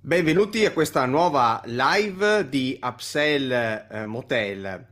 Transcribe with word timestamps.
Benvenuti 0.00 0.66
a 0.66 0.72
questa 0.72 1.06
nuova 1.06 1.62
live 1.64 2.46
di 2.50 2.78
Upsell 2.82 3.50
eh, 3.50 4.04
Motel. 4.04 4.86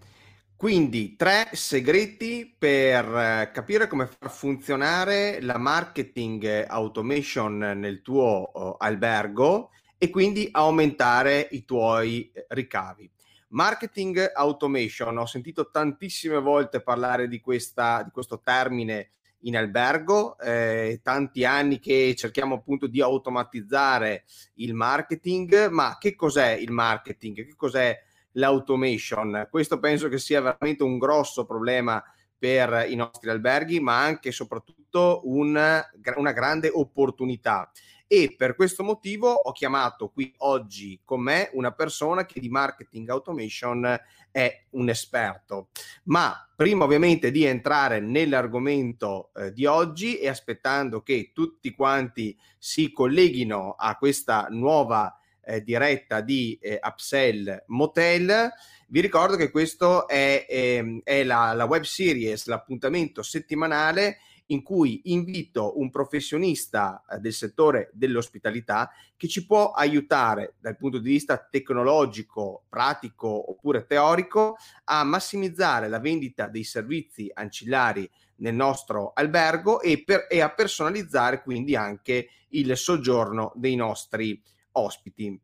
Quindi 0.56 1.16
tre 1.16 1.50
segreti 1.52 2.56
per 2.58 3.04
eh, 3.04 3.50
capire 3.52 3.88
come 3.88 4.06
far 4.06 4.30
funzionare 4.30 5.42
la 5.42 5.58
marketing 5.58 6.64
automation 6.66 7.58
nel 7.58 8.00
tuo 8.00 8.22
oh, 8.54 8.76
albergo 8.78 9.68
e 9.98 10.08
quindi 10.08 10.48
aumentare 10.50 11.46
i 11.50 11.66
tuoi 11.66 12.30
eh, 12.32 12.46
ricavi. 12.48 13.10
Marketing 13.56 14.32
automation, 14.34 15.16
ho 15.16 15.24
sentito 15.24 15.70
tantissime 15.70 16.38
volte 16.40 16.82
parlare 16.82 17.26
di, 17.26 17.40
questa, 17.40 18.02
di 18.02 18.10
questo 18.10 18.38
termine 18.38 19.12
in 19.44 19.56
albergo, 19.56 20.38
eh, 20.38 21.00
tanti 21.02 21.46
anni 21.46 21.78
che 21.78 22.14
cerchiamo 22.18 22.56
appunto 22.56 22.86
di 22.86 23.00
automatizzare 23.00 24.24
il 24.56 24.74
marketing, 24.74 25.68
ma 25.70 25.96
che 25.98 26.14
cos'è 26.14 26.50
il 26.50 26.70
marketing? 26.70 27.46
Che 27.46 27.54
cos'è 27.56 27.98
l'automation? 28.32 29.48
Questo 29.50 29.78
penso 29.78 30.08
che 30.08 30.18
sia 30.18 30.42
veramente 30.42 30.82
un 30.82 30.98
grosso 30.98 31.46
problema 31.46 32.04
per 32.38 32.84
i 32.90 32.94
nostri 32.94 33.30
alberghi, 33.30 33.80
ma 33.80 34.02
anche 34.02 34.28
e 34.28 34.32
soprattutto 34.32 35.22
una, 35.24 35.82
una 36.16 36.32
grande 36.32 36.68
opportunità 36.70 37.70
e 38.06 38.34
per 38.36 38.54
questo 38.54 38.84
motivo 38.84 39.30
ho 39.30 39.52
chiamato 39.52 40.08
qui 40.10 40.32
oggi 40.38 41.00
con 41.04 41.20
me 41.20 41.50
una 41.54 41.72
persona 41.72 42.24
che 42.24 42.38
di 42.38 42.48
marketing 42.48 43.08
automation 43.08 44.00
è 44.30 44.64
un 44.70 44.88
esperto. 44.88 45.68
Ma 46.04 46.48
prima 46.54 46.84
ovviamente 46.84 47.30
di 47.30 47.44
entrare 47.44 48.00
nell'argomento 48.00 49.30
eh, 49.34 49.52
di 49.52 49.66
oggi 49.66 50.18
e 50.18 50.28
aspettando 50.28 51.02
che 51.02 51.32
tutti 51.34 51.72
quanti 51.72 52.38
si 52.58 52.92
colleghino 52.92 53.74
a 53.76 53.96
questa 53.96 54.46
nuova 54.50 55.18
eh, 55.44 55.62
diretta 55.62 56.20
di 56.20 56.58
eh, 56.60 56.78
Upsell 56.82 57.64
Motel, 57.68 58.52
vi 58.88 59.00
ricordo 59.00 59.36
che 59.36 59.50
questo 59.50 60.06
è, 60.06 60.46
eh, 60.48 61.00
è 61.02 61.24
la, 61.24 61.52
la 61.54 61.64
web 61.64 61.82
series, 61.82 62.46
l'appuntamento 62.46 63.22
settimanale 63.22 64.18
in 64.46 64.62
cui 64.62 65.00
invito 65.04 65.78
un 65.78 65.90
professionista 65.90 67.04
eh, 67.08 67.18
del 67.18 67.32
settore 67.32 67.90
dell'ospitalità 67.92 68.90
che 69.16 69.28
ci 69.28 69.46
può 69.46 69.72
aiutare 69.72 70.54
dal 70.60 70.76
punto 70.76 70.98
di 70.98 71.10
vista 71.10 71.38
tecnologico, 71.38 72.64
pratico 72.68 73.50
oppure 73.50 73.86
teorico 73.86 74.56
a 74.84 75.02
massimizzare 75.04 75.88
la 75.88 75.98
vendita 75.98 76.48
dei 76.48 76.64
servizi 76.64 77.30
ancillari 77.32 78.08
nel 78.36 78.54
nostro 78.54 79.12
albergo 79.14 79.80
e, 79.80 80.02
per, 80.04 80.26
e 80.28 80.40
a 80.40 80.50
personalizzare 80.50 81.42
quindi 81.42 81.74
anche 81.74 82.28
il 82.50 82.76
soggiorno 82.76 83.52
dei 83.54 83.74
nostri 83.74 84.40
ospiti. 84.72 85.40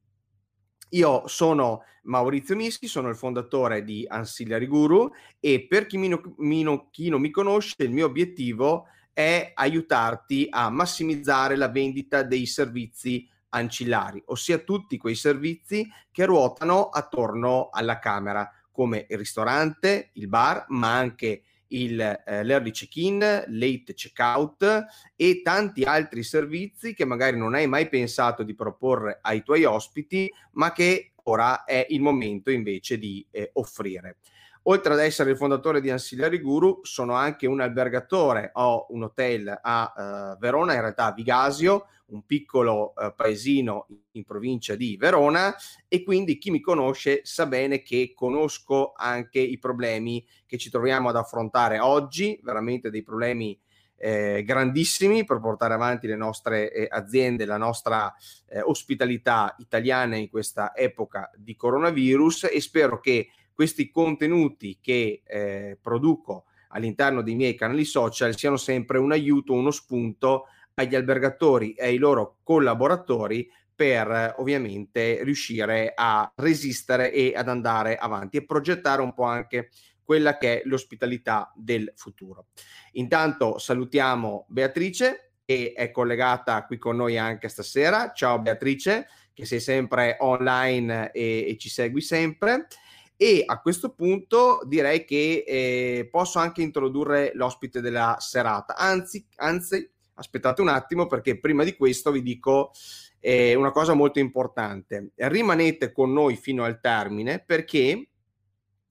Io 0.93 1.27
sono 1.27 1.85
Maurizio 2.03 2.57
Mischi, 2.57 2.87
sono 2.87 3.09
il 3.09 3.17
fondatore 3.17 3.85
di 3.85 4.05
Ancillary 4.09 4.67
Guru 4.67 5.11
e 5.41 5.67
per 5.67 5.87
chi, 5.87 5.97
mi, 5.97 6.11
mi, 6.39 6.89
chi 6.91 7.09
non 7.09 7.21
mi 7.21 7.31
conosce, 7.31 7.75
il 7.79 7.91
mio 7.91 8.07
obiettivo 8.07 8.87
è 9.13 9.53
aiutarti 9.55 10.49
a 10.51 10.71
massimizzare 10.71 11.57
la 11.57 11.69
vendita 11.69 12.23
dei 12.23 12.47
servizi 12.47 13.29
ancillari, 13.51 14.23
ossia 14.27 14.59
tutti 14.59 14.97
quei 14.97 15.15
servizi 15.15 15.87
che 16.11 16.25
ruotano 16.25 16.89
attorno 16.89 17.69
alla 17.71 17.99
camera, 17.99 18.51
come 18.71 19.07
il 19.09 19.19
ristorante, 19.19 20.11
il 20.15 20.29
bar, 20.29 20.65
ma 20.69 20.97
anche 20.97 21.43
il, 21.73 22.01
eh, 22.01 22.45
l'early 22.45 22.71
check-in, 22.71 23.19
late 23.19 23.95
check-out 23.95 24.87
e 25.17 25.43
tanti 25.43 25.83
altri 25.83 26.23
servizi 26.23 26.95
che 26.95 27.05
magari 27.05 27.37
non 27.37 27.55
hai 27.55 27.67
mai 27.67 27.89
pensato 27.89 28.43
di 28.43 28.55
proporre 28.55 29.19
ai 29.23 29.43
tuoi 29.43 29.65
ospiti, 29.65 30.33
ma 30.53 30.73
che 30.73 31.13
ora 31.25 31.65
è 31.65 31.87
il 31.91 32.01
momento 32.01 32.51
invece 32.51 32.99
di 32.99 33.25
eh, 33.31 33.51
offrire. 33.55 34.19
Oltre 34.65 34.93
ad 34.93 35.01
essere 35.01 35.33
il 35.33 35.37
fondatore 35.37 35.81
di 35.81 35.91
Ancillary 35.91 36.41
Guru, 36.41 36.81
sono 36.83 37.15
anche 37.15 37.49
un 37.49 37.61
albergatore, 37.61 38.51
ho 38.55 38.87
un 38.91 39.03
hotel 39.03 39.59
a 39.61 39.93
uh, 40.35 40.39
Verona, 40.39 40.75
in 40.75 40.81
realtà 40.81 41.07
a 41.07 41.13
Vigasio, 41.13 41.87
un 42.07 42.25
piccolo 42.25 42.93
uh, 42.95 43.13
paesino 43.15 43.89
in 44.13 44.25
provincia 44.25 44.77
di 44.77 44.97
Verona 44.97 45.53
e 45.89 46.05
quindi 46.05 46.39
chi 46.39 46.51
mi 46.51 46.61
conosce 46.61 47.23
sa 47.25 47.47
bene 47.47 47.83
che 47.83 48.13
conosco 48.15 48.93
anche 48.95 49.41
i 49.41 49.59
problemi 49.59 50.25
che 50.47 50.59
ci 50.59 50.71
troviamo 50.71 51.09
ad 51.09 51.17
affrontare 51.17 51.81
oggi, 51.81 52.39
veramente 52.43 52.91
dei 52.91 53.03
problemi 53.03 53.59
eh, 53.97 54.43
grandissimi 54.45 55.25
per 55.25 55.39
portare 55.39 55.75
avanti 55.75 56.07
le 56.09 56.17
nostre 56.17 56.73
eh, 56.73 56.87
aziende, 56.91 57.45
la 57.45 57.57
nostra 57.57 58.13
eh, 58.49 58.61
ospitalità 58.61 59.55
italiana 59.59 60.17
in 60.17 60.29
questa 60.29 60.75
epoca 60.75 61.31
di 61.37 61.55
coronavirus 61.55 62.49
e 62.53 62.61
spero 62.61 62.99
che 62.99 63.29
questi 63.55 63.91
contenuti 63.91 64.79
che 64.81 65.23
eh, 65.25 65.79
produco 65.81 66.45
all'interno 66.69 67.23
dei 67.23 67.35
miei 67.35 67.55
canali 67.55 67.85
social 67.85 68.37
siano 68.37 68.57
sempre 68.57 68.99
un 68.99 69.13
aiuto, 69.13 69.53
uno 69.53 69.71
spunto 69.71 70.47
agli 70.75 70.95
albergatori 70.95 71.73
e 71.75 71.87
ai 71.87 71.99
loro 71.99 72.39
collaboratori 72.43 73.51
per 73.75 74.35
ovviamente 74.39 75.23
riuscire 75.23 75.93
a 75.95 76.31
resistere 76.37 77.13
e 77.13 77.33
ad 77.35 77.49
andare 77.49 77.97
avanti 77.97 78.37
e 78.37 78.45
progettare 78.45 79.03
un 79.03 79.13
po' 79.13 79.25
anche 79.25 79.71
quella 80.05 80.39
che 80.39 80.61
è 80.61 80.63
l'ospitalità 80.67 81.53
del 81.55 81.93
futuro. 81.97 82.47
Intanto 82.93 83.59
salutiamo 83.59 84.47
Beatrice 84.49 85.33
che 85.45 85.73
è 85.75 85.91
collegata 85.91 86.65
qui 86.65 86.79
con 86.79 86.97
noi 86.97 87.19
anche 87.19 87.49
stasera. 87.49 88.13
Ciao 88.13 88.39
Beatrice, 88.39 89.09
che 89.33 89.45
sei 89.45 89.61
sempre 89.61 90.17
online 90.21 91.11
e, 91.11 91.47
e 91.49 91.57
ci 91.59 91.69
segui 91.69 92.01
sempre. 92.01 92.69
E 93.17 93.43
a 93.47 93.61
questo 93.61 93.95
punto 93.95 94.63
direi 94.65 95.05
che 95.05 95.45
eh, 95.47 96.09
posso 96.11 96.39
anche 96.39 96.63
introdurre 96.63 97.33
l'ospite 97.35 97.81
della 97.81 98.17
serata. 98.19 98.77
Anzi, 98.77 99.25
anzi, 99.37 99.89
aspettate 100.15 100.61
un 100.61 100.69
attimo 100.69 101.07
perché 101.07 101.39
prima 101.39 101.65
di 101.65 101.77
questo 101.77 102.11
vi 102.11 102.23
dico 102.23 102.73
eh, 103.21 103.55
una 103.55 103.71
cosa 103.71 103.95
molto 103.95 104.19
importante. 104.19 105.13
Rimanete 105.15 105.93
con 105.93 106.13
noi 106.13 106.37
fino 106.37 106.65
al 106.65 106.81
termine 106.81 107.43
perché 107.45 108.09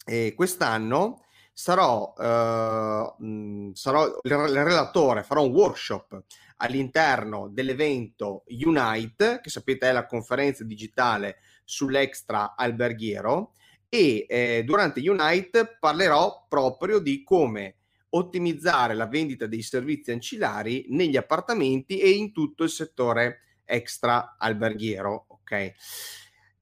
eh, 0.05 0.33
quest'anno 0.35 1.25
sarò, 1.51 2.13
eh, 2.17 3.23
mh, 3.23 3.71
sarò 3.73 4.05
il 4.05 4.31
relatore, 4.31 5.23
farò 5.23 5.43
un 5.43 5.51
workshop 5.51 6.23
all'interno 6.57 7.49
dell'evento 7.49 8.43
Unite, 8.47 9.39
che 9.41 9.49
sapete 9.49 9.89
è 9.89 9.91
la 9.91 10.05
conferenza 10.05 10.63
digitale 10.63 11.37
sull'extra 11.63 12.55
alberghiero 12.55 13.53
e 13.93 14.25
eh, 14.29 14.63
durante 14.63 15.01
Unite 15.09 15.75
parlerò 15.77 16.45
proprio 16.47 16.99
di 16.99 17.23
come 17.23 17.75
ottimizzare 18.11 18.93
la 18.93 19.05
vendita 19.05 19.47
dei 19.47 19.61
servizi 19.61 20.11
ancillari 20.11 20.85
negli 20.89 21.17
appartamenti 21.17 21.99
e 21.99 22.11
in 22.11 22.31
tutto 22.31 22.63
il 22.63 22.69
settore 22.69 23.41
extra 23.65 24.37
alberghiero, 24.39 25.25
ok? 25.27 25.73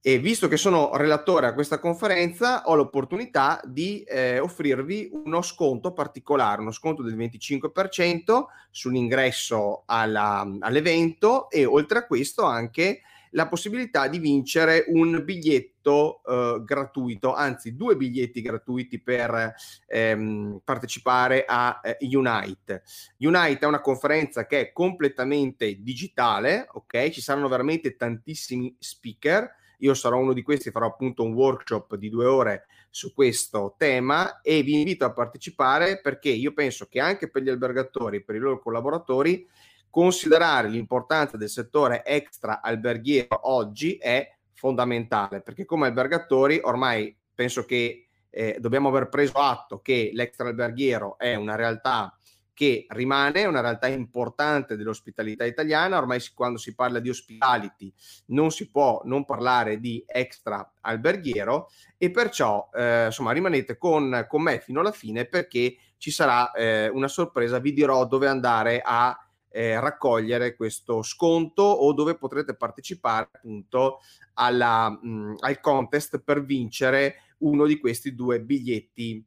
E 0.02 0.18
visto 0.18 0.48
che 0.48 0.56
sono 0.56 0.96
relatore 0.96 1.46
a 1.46 1.54
questa 1.54 1.78
conferenza, 1.78 2.64
ho 2.64 2.74
l'opportunità 2.74 3.60
di 3.64 4.02
eh, 4.02 4.40
offrirvi 4.40 5.10
uno 5.12 5.40
sconto 5.42 5.92
particolare, 5.92 6.62
uno 6.62 6.72
sconto 6.72 7.04
del 7.04 7.16
25% 7.16 8.44
sull'ingresso 8.70 9.84
alla, 9.86 10.48
all'evento 10.60 11.48
e 11.48 11.64
oltre 11.64 11.98
a 11.98 12.06
questo 12.06 12.42
anche 12.42 13.02
la 13.30 13.48
possibilità 13.48 14.08
di 14.08 14.18
vincere 14.18 14.84
un 14.88 15.22
biglietto 15.24 16.22
eh, 16.26 16.62
gratuito, 16.64 17.34
anzi 17.34 17.76
due 17.76 17.96
biglietti 17.96 18.40
gratuiti 18.40 19.00
per 19.00 19.54
ehm, 19.86 20.60
partecipare 20.64 21.44
a 21.46 21.80
eh, 21.82 21.98
Unite. 22.16 22.82
Unite 23.18 23.60
è 23.60 23.66
una 23.66 23.80
conferenza 23.80 24.46
che 24.46 24.60
è 24.60 24.72
completamente 24.72 25.80
digitale, 25.80 26.66
ok? 26.72 27.10
Ci 27.10 27.20
saranno 27.20 27.48
veramente 27.48 27.96
tantissimi 27.96 28.74
speaker. 28.78 29.58
Io 29.78 29.94
sarò 29.94 30.18
uno 30.18 30.32
di 30.32 30.42
questi, 30.42 30.70
farò 30.70 30.86
appunto 30.86 31.22
un 31.22 31.32
workshop 31.32 31.96
di 31.96 32.10
due 32.10 32.26
ore 32.26 32.66
su 32.90 33.14
questo 33.14 33.76
tema 33.78 34.40
e 34.40 34.62
vi 34.62 34.78
invito 34.78 35.04
a 35.04 35.12
partecipare 35.12 36.00
perché 36.00 36.28
io 36.28 36.52
penso 36.52 36.86
che 36.86 37.00
anche 37.00 37.30
per 37.30 37.42
gli 37.42 37.48
albergatori, 37.48 38.22
per 38.22 38.34
i 38.34 38.40
loro 38.40 38.58
collaboratori, 38.58 39.46
considerare 39.90 40.68
l'importanza 40.68 41.36
del 41.36 41.48
settore 41.50 42.04
extra 42.04 42.62
alberghiero 42.62 43.50
oggi 43.50 43.96
è 43.96 44.32
fondamentale 44.54 45.40
perché 45.40 45.64
come 45.64 45.86
albergatori 45.86 46.60
ormai 46.62 47.16
penso 47.34 47.64
che 47.64 48.06
eh, 48.30 48.56
dobbiamo 48.60 48.88
aver 48.88 49.08
preso 49.08 49.38
atto 49.38 49.80
che 49.80 50.10
l'extra 50.14 50.48
alberghiero 50.48 51.18
è 51.18 51.34
una 51.34 51.56
realtà 51.56 52.14
che 52.60 52.84
rimane 52.90 53.46
una 53.46 53.62
realtà 53.62 53.86
importante 53.86 54.76
dell'ospitalità 54.76 55.46
italiana. 55.46 55.96
Ormai 55.96 56.20
quando 56.34 56.58
si 56.58 56.74
parla 56.74 56.98
di 56.98 57.08
hospitality 57.08 57.90
non 58.26 58.50
si 58.50 58.70
può 58.70 59.00
non 59.04 59.24
parlare 59.24 59.80
di 59.80 60.04
extra 60.06 60.70
alberghiero 60.82 61.70
e 61.96 62.10
perciò 62.10 62.68
eh, 62.74 63.06
insomma 63.06 63.32
rimanete 63.32 63.78
con, 63.78 64.26
con 64.28 64.42
me 64.42 64.60
fino 64.60 64.80
alla 64.80 64.92
fine 64.92 65.24
perché 65.24 65.74
ci 65.96 66.10
sarà 66.10 66.52
eh, 66.52 66.88
una 66.88 67.08
sorpresa, 67.08 67.58
vi 67.60 67.72
dirò 67.72 68.06
dove 68.06 68.26
andare 68.28 68.82
a 68.84 69.18
eh, 69.50 69.78
raccogliere 69.78 70.54
questo 70.54 71.02
sconto 71.02 71.62
o 71.62 71.92
dove 71.92 72.16
potrete 72.16 72.54
partecipare 72.54 73.28
appunto 73.32 73.98
alla, 74.34 74.90
mh, 74.90 75.36
al 75.40 75.60
contest 75.60 76.20
per 76.20 76.44
vincere 76.44 77.16
uno 77.38 77.66
di 77.66 77.78
questi 77.78 78.14
due 78.14 78.40
biglietti 78.40 79.24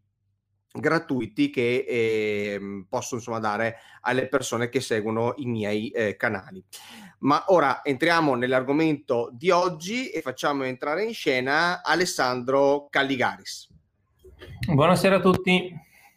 gratuiti 0.75 1.51
che 1.51 1.85
eh, 1.87 2.85
posso 2.89 3.15
insomma 3.15 3.39
dare 3.39 3.77
alle 4.01 4.27
persone 4.27 4.69
che 4.69 4.81
seguono 4.81 5.33
i 5.37 5.45
miei 5.45 5.89
eh, 5.89 6.15
canali. 6.15 6.63
Ma 7.19 7.43
ora 7.47 7.83
entriamo 7.83 8.35
nell'argomento 8.35 9.29
di 9.31 9.49
oggi 9.49 10.09
e 10.09 10.21
facciamo 10.21 10.63
entrare 10.63 11.03
in 11.03 11.13
scena 11.13 11.83
Alessandro 11.83 12.87
Calligaris. 12.89 13.69
Buonasera 14.73 15.17
a 15.17 15.19
tutti. 15.19 15.73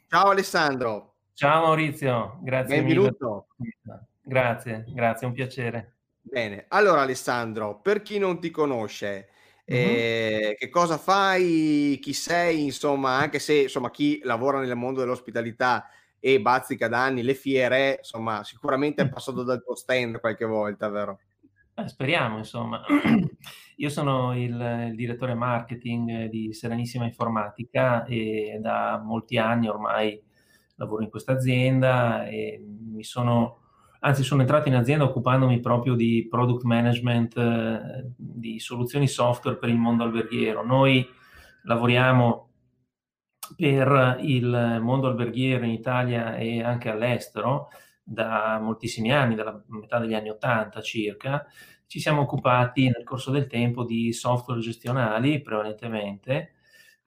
Ciao 0.08 0.31
Alessandro. 0.31 1.15
Ciao 1.36 1.66
Maurizio, 1.66 2.38
grazie 2.40 2.76
Benvenuto. 2.82 3.48
mille. 3.56 4.06
Grazie, 4.22 4.86
grazie, 4.88 5.26
un 5.26 5.34
piacere. 5.34 5.96
Bene, 6.22 6.64
allora 6.68 7.02
Alessandro, 7.02 7.78
per 7.82 8.00
chi 8.00 8.16
non 8.18 8.40
ti 8.40 8.50
conosce, 8.50 9.28
eh, 9.66 10.56
che 10.58 10.70
cosa 10.70 10.96
fai, 10.96 11.98
chi 12.00 12.14
sei, 12.14 12.64
insomma, 12.64 13.18
anche 13.18 13.38
se 13.38 13.64
insomma, 13.64 13.90
chi 13.90 14.18
lavora 14.22 14.60
nel 14.60 14.74
mondo 14.76 15.00
dell'ospitalità 15.00 15.90
e 16.18 16.40
bazzica 16.40 16.88
da 16.88 17.04
anni 17.04 17.22
le 17.22 17.34
fiere, 17.34 17.96
insomma, 17.98 18.42
sicuramente 18.42 19.02
è 19.02 19.08
passato 19.10 19.42
dal 19.42 19.62
tuo 19.62 19.74
stand 19.74 20.18
qualche 20.20 20.46
volta, 20.46 20.88
vero? 20.88 21.18
Eh, 21.74 21.86
speriamo, 21.86 22.38
insomma. 22.38 22.82
Io 23.76 23.90
sono 23.90 24.34
il, 24.34 24.88
il, 24.88 24.94
direttore 24.94 25.34
marketing 25.34 26.30
di 26.30 26.54
Serenissima 26.54 27.04
Informatica 27.04 28.06
e 28.06 28.58
da 28.58 28.98
molti 29.04 29.36
anni 29.36 29.68
ormai 29.68 30.24
lavoro 30.76 31.02
in 31.02 31.11
questa 31.11 31.32
azienda 31.32 32.26
e 32.26 32.62
mi 32.64 33.05
sono 33.05 33.61
anzi 34.00 34.23
sono 34.23 34.43
entrato 34.43 34.69
in 34.69 34.75
azienda 34.76 35.05
occupandomi 35.05 35.61
proprio 35.61 35.94
di 35.94 36.26
product 36.31 36.62
management, 36.62 37.37
eh, 37.37 38.12
di 38.17 38.61
soluzioni 38.61 39.08
software 39.08 39.58
per 39.58 39.69
il 39.69 39.76
mondo 39.76 40.05
alberghiero. 40.05 40.64
Noi 40.64 41.06
lavoriamo 41.64 42.50
per 43.56 44.19
il 44.20 44.78
mondo 44.81 45.08
alberghiero 45.08 45.64
in 45.64 45.73
Italia 45.73 46.37
e 46.37 46.62
anche 46.62 46.90
all'estero 46.90 47.69
da 48.02 48.58
moltissimi 48.61 49.12
anni, 49.12 49.34
dalla 49.34 49.61
metà 49.69 49.99
degli 49.99 50.14
anni 50.14 50.31
80 50.31 50.81
circa. 50.81 51.44
Ci 51.87 52.00
siamo 52.00 52.22
occupati 52.22 52.84
nel 52.84 53.05
corso 53.05 53.31
del 53.31 53.46
tempo 53.46 53.84
di 53.84 54.12
software 54.12 54.61
gestionali 54.61 55.40
prevalentemente 55.43 56.56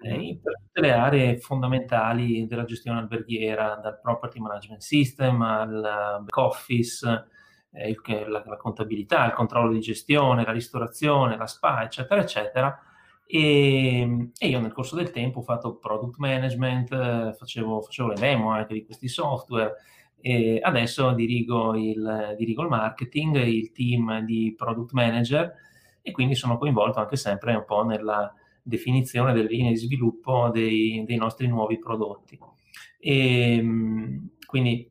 eh, 0.01 0.40
per 0.42 0.62
tutte 0.62 0.81
le 0.81 0.92
aree 0.92 1.38
fondamentali 1.40 2.48
della 2.48 2.63
gestione 2.63 3.00
alberghiera, 3.00 3.80
dal 3.81 4.00
property 4.00 4.40
management 4.40 4.81
system 4.81 5.42
al 5.42 6.22
back 6.22 6.38
office, 6.38 7.28
eh, 7.72 7.96
la, 8.28 8.44
la, 8.46 8.57
contabilità, 8.57 9.25
il 9.25 9.34
controllo 9.34 9.72
di 9.74 9.80
gestione, 9.80 10.46
la 10.46 10.51
ristorazione, 10.51 11.38
la 11.38 11.48
spa, 11.48 11.84
eccetera, 11.84 12.22
eccetera. 12.22 12.80
E, 13.25 14.31
e 14.38 14.48
io 14.48 14.60
nel 14.60 14.72
corso 14.72 14.96
del 14.96 15.12
tempo 15.12 15.40
ho 15.40 15.44
fatto 15.44 15.75
product 15.75 16.18
management, 16.18 16.92
eh, 16.94 17.34
facevo, 17.38 17.81
facevo, 17.81 18.10
le 18.10 18.16
demo 18.16 18.51
anche 18.51 18.74
di 18.74 18.86
questi 18.86 19.07
software 19.07 19.75
e 20.22 20.60
adesso 20.62 21.12
dirigo 21.12 21.75
il, 21.75 22.36
dirigo 22.38 22.63
il 22.63 22.69
marketing, 22.69 23.36
il 23.36 23.72
team 23.72 24.19
di 24.22 24.54
product 24.57 24.92
manager 24.94 25.54
e 26.01 26.12
quindi 26.12 26.36
sono 26.36 26.57
coinvolto 26.57 27.00
anche 27.00 27.16
sempre 27.16 27.54
un 27.54 27.66
po' 27.66 27.84
nella 27.84 28.34
definizione 28.69 29.33
delle 29.33 29.50
linee 29.50 29.71
di 29.71 29.77
sviluppo 29.77 30.50
dei, 30.54 31.04
dei 31.06 31.18
nostri 31.18 31.48
nuovi 31.48 31.77
prodotti. 31.77 32.39
E, 33.00 33.56
ehm, 33.57 34.30
quindi 34.45 34.89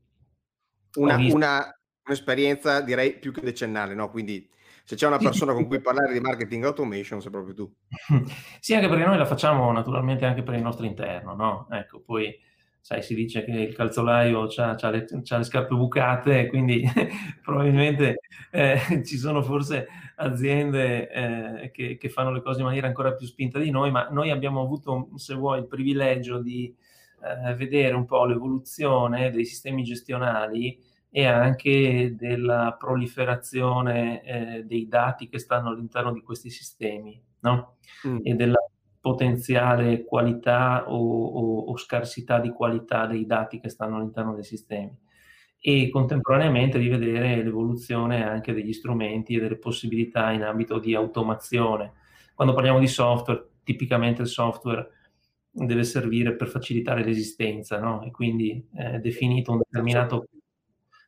una, 0.96 1.16
visto... 1.16 1.36
una, 1.36 1.78
un'esperienza 2.04 2.80
direi 2.80 3.18
più 3.18 3.32
che 3.32 3.40
decennale, 3.40 3.94
no? 3.94 4.10
Quindi 4.10 4.48
se 4.84 4.96
c'è 4.96 5.06
una 5.06 5.18
persona 5.18 5.52
con 5.52 5.66
cui 5.66 5.80
parlare 5.80 6.14
di 6.14 6.20
marketing 6.20 6.64
automation 6.64 7.20
sei 7.20 7.30
proprio 7.30 7.54
tu. 7.54 7.72
Sì, 8.60 8.74
anche 8.74 8.88
perché 8.88 9.04
noi 9.04 9.18
la 9.18 9.26
facciamo 9.26 9.70
naturalmente 9.70 10.24
anche 10.24 10.42
per 10.42 10.54
il 10.54 10.62
nostro 10.62 10.86
interno, 10.86 11.34
no? 11.34 11.66
Ecco, 11.70 12.00
poi 12.00 12.34
sai, 12.80 13.02
si 13.02 13.14
dice 13.14 13.44
che 13.44 13.52
il 13.52 13.74
calzolaio 13.74 14.44
ha 14.44 14.90
le, 14.90 15.04
le, 15.10 15.44
scarpe 15.44 15.74
bucate, 15.74 16.46
quindi 16.46 16.82
probabilmente 17.44 18.20
eh, 18.50 19.02
ci 19.04 19.18
sono 19.18 19.42
forse 19.42 19.88
aziende 20.18 21.10
eh, 21.10 21.70
che, 21.70 21.96
che, 21.96 22.08
fanno 22.08 22.30
le 22.30 22.42
cose 22.42 22.60
in 22.60 22.66
maniera 22.66 22.86
ancora 22.86 23.12
più 23.12 23.26
spinta 23.26 23.58
di 23.58 23.70
noi, 23.70 23.90
ma 23.90 24.08
noi 24.10 24.30
abbiamo 24.30 24.62
avuto, 24.62 25.10
se 25.14 25.34
vuoi, 25.34 25.60
il 25.60 25.66
privilegio 25.66 26.40
di 26.40 26.74
eh, 27.22 27.54
vedere 27.54 27.94
un 27.94 28.04
po' 28.04 28.24
l'evoluzione 28.24 29.30
dei 29.30 29.44
sistemi 29.44 29.82
gestionali 29.82 30.78
e 31.10 31.24
anche 31.24 32.14
della 32.16 32.76
proliferazione 32.78 34.22
eh, 34.22 34.64
dei 34.64 34.88
dati 34.88 35.28
che 35.28 35.38
stanno 35.38 35.70
all'interno 35.70 36.12
di 36.12 36.20
questi 36.20 36.50
sistemi, 36.50 37.20
no? 37.40 37.76
Mm. 38.06 38.18
E 38.22 38.34
della 38.34 38.58
potenziale 39.00 40.04
qualità 40.04 40.90
o, 40.90 40.96
o, 40.96 41.58
o, 41.70 41.76
scarsità 41.76 42.40
di 42.40 42.50
qualità 42.50 43.06
dei 43.06 43.24
dati 43.24 43.60
che 43.60 43.68
stanno 43.68 43.96
all'interno 43.96 44.34
dei 44.34 44.44
sistemi 44.44 44.94
e 45.60 45.88
contemporaneamente 45.90 46.78
di 46.78 46.88
vedere 46.88 47.42
l'evoluzione 47.42 48.24
anche 48.24 48.52
degli 48.52 48.72
strumenti 48.72 49.34
e 49.34 49.40
delle 49.40 49.58
possibilità 49.58 50.30
in 50.30 50.42
ambito 50.42 50.78
di 50.78 50.94
automazione. 50.94 51.94
Quando 52.34 52.54
parliamo 52.54 52.78
di 52.78 52.86
software, 52.86 53.48
tipicamente 53.64 54.22
il 54.22 54.28
software 54.28 54.88
deve 55.50 55.82
servire 55.82 56.36
per 56.36 56.48
facilitare 56.48 57.02
l'esistenza, 57.04 57.80
no? 57.80 58.02
E 58.04 58.10
quindi 58.10 58.64
eh, 58.76 58.98
definito, 59.00 59.52
un 59.52 59.60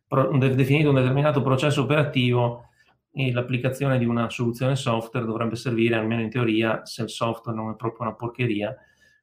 pro, 0.06 0.36
definito 0.36 0.88
un 0.88 0.96
determinato 0.96 1.40
processo 1.40 1.82
operativo 1.82 2.64
e 3.12 3.32
l'applicazione 3.32 3.98
di 3.98 4.04
una 4.04 4.28
soluzione 4.30 4.76
software 4.76 5.26
dovrebbe 5.26 5.56
servire, 5.56 5.96
almeno 5.96 6.22
in 6.22 6.30
teoria, 6.30 6.84
se 6.84 7.02
il 7.02 7.10
software 7.10 7.56
non 7.56 7.72
è 7.72 7.76
proprio 7.76 8.06
una 8.06 8.16
porcheria, 8.16 8.74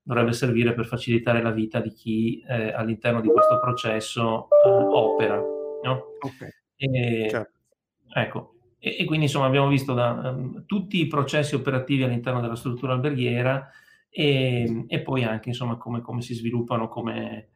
dovrebbe 0.08 0.32
servire 0.32 0.74
per 0.74 0.86
facilitare 0.86 1.42
la 1.42 1.52
vita 1.52 1.82
di 1.82 1.92
chi 1.92 2.42
eh, 2.48 2.72
all'interno 2.72 3.20
di 3.20 3.28
questo 3.28 3.60
processo 3.60 4.48
eh, 4.66 4.70
opera. 4.70 5.36
No? 5.36 6.04
Okay. 6.22 6.50
E, 6.78 7.28
certo. 7.30 7.60
Ecco, 8.14 8.54
e, 8.80 8.96
e, 9.00 9.04
quindi 9.06 9.26
insomma 9.26 9.48
abbiamo 9.48 9.68
visto 9.68 9.94
da, 9.94 10.32
um, 10.34 10.66
tutti 10.66 11.02
i 11.02 11.08
processi 11.08 11.56
operativi 11.56 12.04
all'interno 12.04 12.40
della 12.40 12.56
struttura 12.56 12.94
alberghiera 12.94 13.70
e, 14.10 14.86
e 14.88 15.02
poi 15.02 15.26
anche 15.26 15.50
insomma 15.50 15.76
come, 15.76 16.00
come 16.00 16.22
si 16.22 16.34
sviluppano, 16.34 16.88
come, 16.88 17.50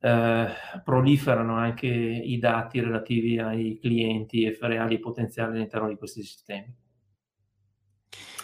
eh, 0.00 0.46
proliferano 0.82 1.56
anche 1.56 1.86
i 1.86 2.38
dati 2.38 2.80
relativi 2.80 3.38
ai 3.38 3.78
clienti 3.78 4.44
e 4.44 4.56
reali 4.62 4.94
e 4.94 5.00
potenziali 5.00 5.56
all'interno 5.56 5.88
di 5.88 5.96
questi 5.96 6.22
sistemi. 6.22 6.74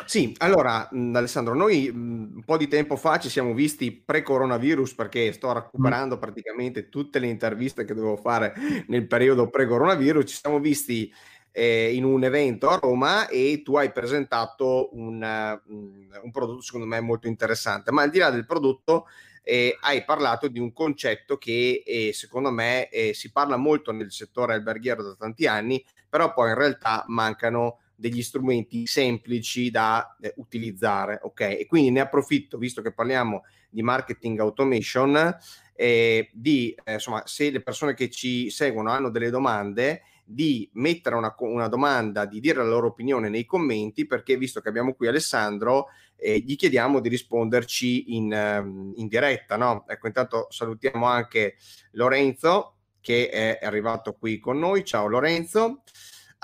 Sì, 0.05 0.35
allora 0.39 0.89
Alessandro, 0.91 1.55
noi 1.55 1.89
un 1.89 2.43
po' 2.45 2.57
di 2.57 2.69
tempo 2.69 2.97
fa 2.97 3.19
ci 3.19 3.29
siamo 3.29 3.55
visti 3.55 3.93
pre-coronavirus 3.93 4.95
perché 4.95 5.33
sto 5.33 5.53
recuperando 5.53 6.19
praticamente 6.19 6.89
tutte 6.89 7.19
le 7.19 7.29
interviste 7.29 7.85
che 7.85 7.95
dovevo 7.95 8.17
fare 8.17 8.53
nel 8.89 9.07
periodo 9.07 9.49
pre-coronavirus, 9.49 10.29
ci 10.29 10.37
siamo 10.37 10.59
visti 10.59 11.13
eh, 11.53 11.95
in 11.95 12.05
un 12.05 12.25
evento 12.25 12.69
a 12.69 12.77
Roma 12.77 13.29
e 13.29 13.63
tu 13.65 13.77
hai 13.77 13.93
presentato 13.93 14.91
un, 14.95 15.23
un 15.67 16.31
prodotto 16.31 16.63
secondo 16.63 16.87
me 16.87 17.01
molto 17.01 17.29
interessante, 17.29 17.93
ma 17.93 18.03
al 18.03 18.11
di 18.11 18.19
là 18.19 18.31
del 18.31 18.47
prodotto 18.47 19.07
eh, 19.43 19.77
hai 19.81 20.05
parlato 20.05 20.49
di 20.49 20.59
un 20.59 20.73
concetto 20.73 21.37
che 21.37 21.83
eh, 21.85 22.13
secondo 22.13 22.51
me 22.51 22.89
eh, 22.89 23.13
si 23.15 23.31
parla 23.31 23.57
molto 23.57 23.93
nel 23.93 24.13
settore 24.13 24.55
alberghiero 24.55 25.03
da 25.03 25.15
tanti 25.15 25.47
anni, 25.47 25.85
però 26.09 26.33
poi 26.33 26.51
in 26.51 26.57
realtà 26.57 27.05
mancano 27.09 27.79
degli 28.03 28.21
strumenti 28.21 28.85
semplici 28.89 29.71
da 29.71 30.17
eh, 30.21 30.35
utilizzare, 30.39 31.21
ok? 31.23 31.41
E 31.41 31.67
quindi 31.69 31.93
ne 31.93 32.01
approfitto, 32.01 32.59
visto 32.59 32.83
che 32.83 32.93
parliamo 32.93 33.45
di 33.71 33.81
marketing 33.81 34.41
automation, 34.41 35.37
eh, 35.77 36.29
di, 36.33 36.77
eh, 36.83 36.95
insomma, 36.95 37.23
se 37.27 37.51
le 37.53 37.63
persone 37.63 37.95
che 37.95 38.11
ci 38.11 38.51
seguono 38.51 38.91
hanno 38.91 39.09
delle 39.09 39.31
domande, 39.31 40.03
di 40.25 40.69
mettere 40.75 41.15
una, 41.15 41.33
una, 41.39 41.69
domanda, 41.69 42.25
di 42.25 42.41
dire 42.41 42.59
la 42.59 42.69
loro 42.69 42.89
opinione 42.89 43.29
nei 43.29 43.45
commenti, 43.45 44.05
perché 44.05 44.37
visto 44.37 44.61
che 44.61 44.69
abbiamo 44.69 44.95
qui 44.95 45.07
Alessandro, 45.07 45.87
eh, 46.17 46.39
gli 46.41 46.57
chiediamo 46.57 46.99
di 46.99 47.09
risponderci 47.09 48.17
in, 48.17 48.33
um, 48.33 48.93
in 48.97 49.07
diretta. 49.07 49.57
No? 49.57 49.85
Ecco, 49.87 50.09
intanto 50.09 50.49
salutiamo 50.51 51.07
anche 51.07 51.55
Lorenzo 51.93 52.79
che 53.01 53.29
è 53.29 53.59
arrivato 53.63 54.15
qui 54.15 54.41
con 54.41 54.59
noi. 54.59 54.85
Ciao 54.85 55.07
Lorenzo. 55.07 55.83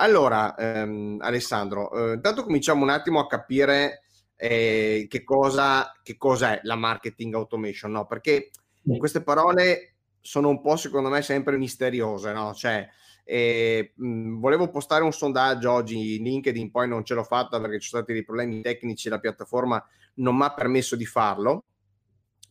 Allora, 0.00 0.54
ehm, 0.54 1.18
Alessandro, 1.20 1.90
eh, 1.90 2.14
intanto 2.14 2.44
cominciamo 2.44 2.84
un 2.84 2.90
attimo 2.90 3.18
a 3.18 3.26
capire 3.26 4.02
eh, 4.36 5.06
che, 5.08 5.24
cosa, 5.24 5.92
che 6.04 6.16
cos'è 6.16 6.60
la 6.62 6.76
marketing 6.76 7.34
automation, 7.34 7.90
no? 7.90 8.06
Perché 8.06 8.50
queste 8.96 9.22
parole 9.22 9.94
sono 10.20 10.50
un 10.50 10.60
po', 10.60 10.76
secondo 10.76 11.08
me, 11.08 11.20
sempre 11.22 11.56
misteriose, 11.56 12.32
no? 12.32 12.54
Cioè, 12.54 12.88
e, 13.24 13.92
mh, 13.96 14.38
volevo 14.38 14.70
postare 14.70 15.02
un 15.02 15.12
sondaggio 15.12 15.72
oggi 15.72 16.16
in 16.16 16.22
LinkedIn, 16.22 16.70
poi 16.70 16.86
non 16.86 17.04
ce 17.04 17.14
l'ho 17.14 17.24
fatta 17.24 17.60
perché 17.60 17.80
ci 17.80 17.88
sono 17.88 18.02
stati 18.02 18.16
dei 18.16 18.24
problemi 18.24 18.60
tecnici, 18.60 19.08
la 19.08 19.18
piattaforma 19.18 19.84
non 20.14 20.36
mi 20.36 20.44
ha 20.44 20.54
permesso 20.54 20.94
di 20.94 21.06
farlo. 21.06 21.64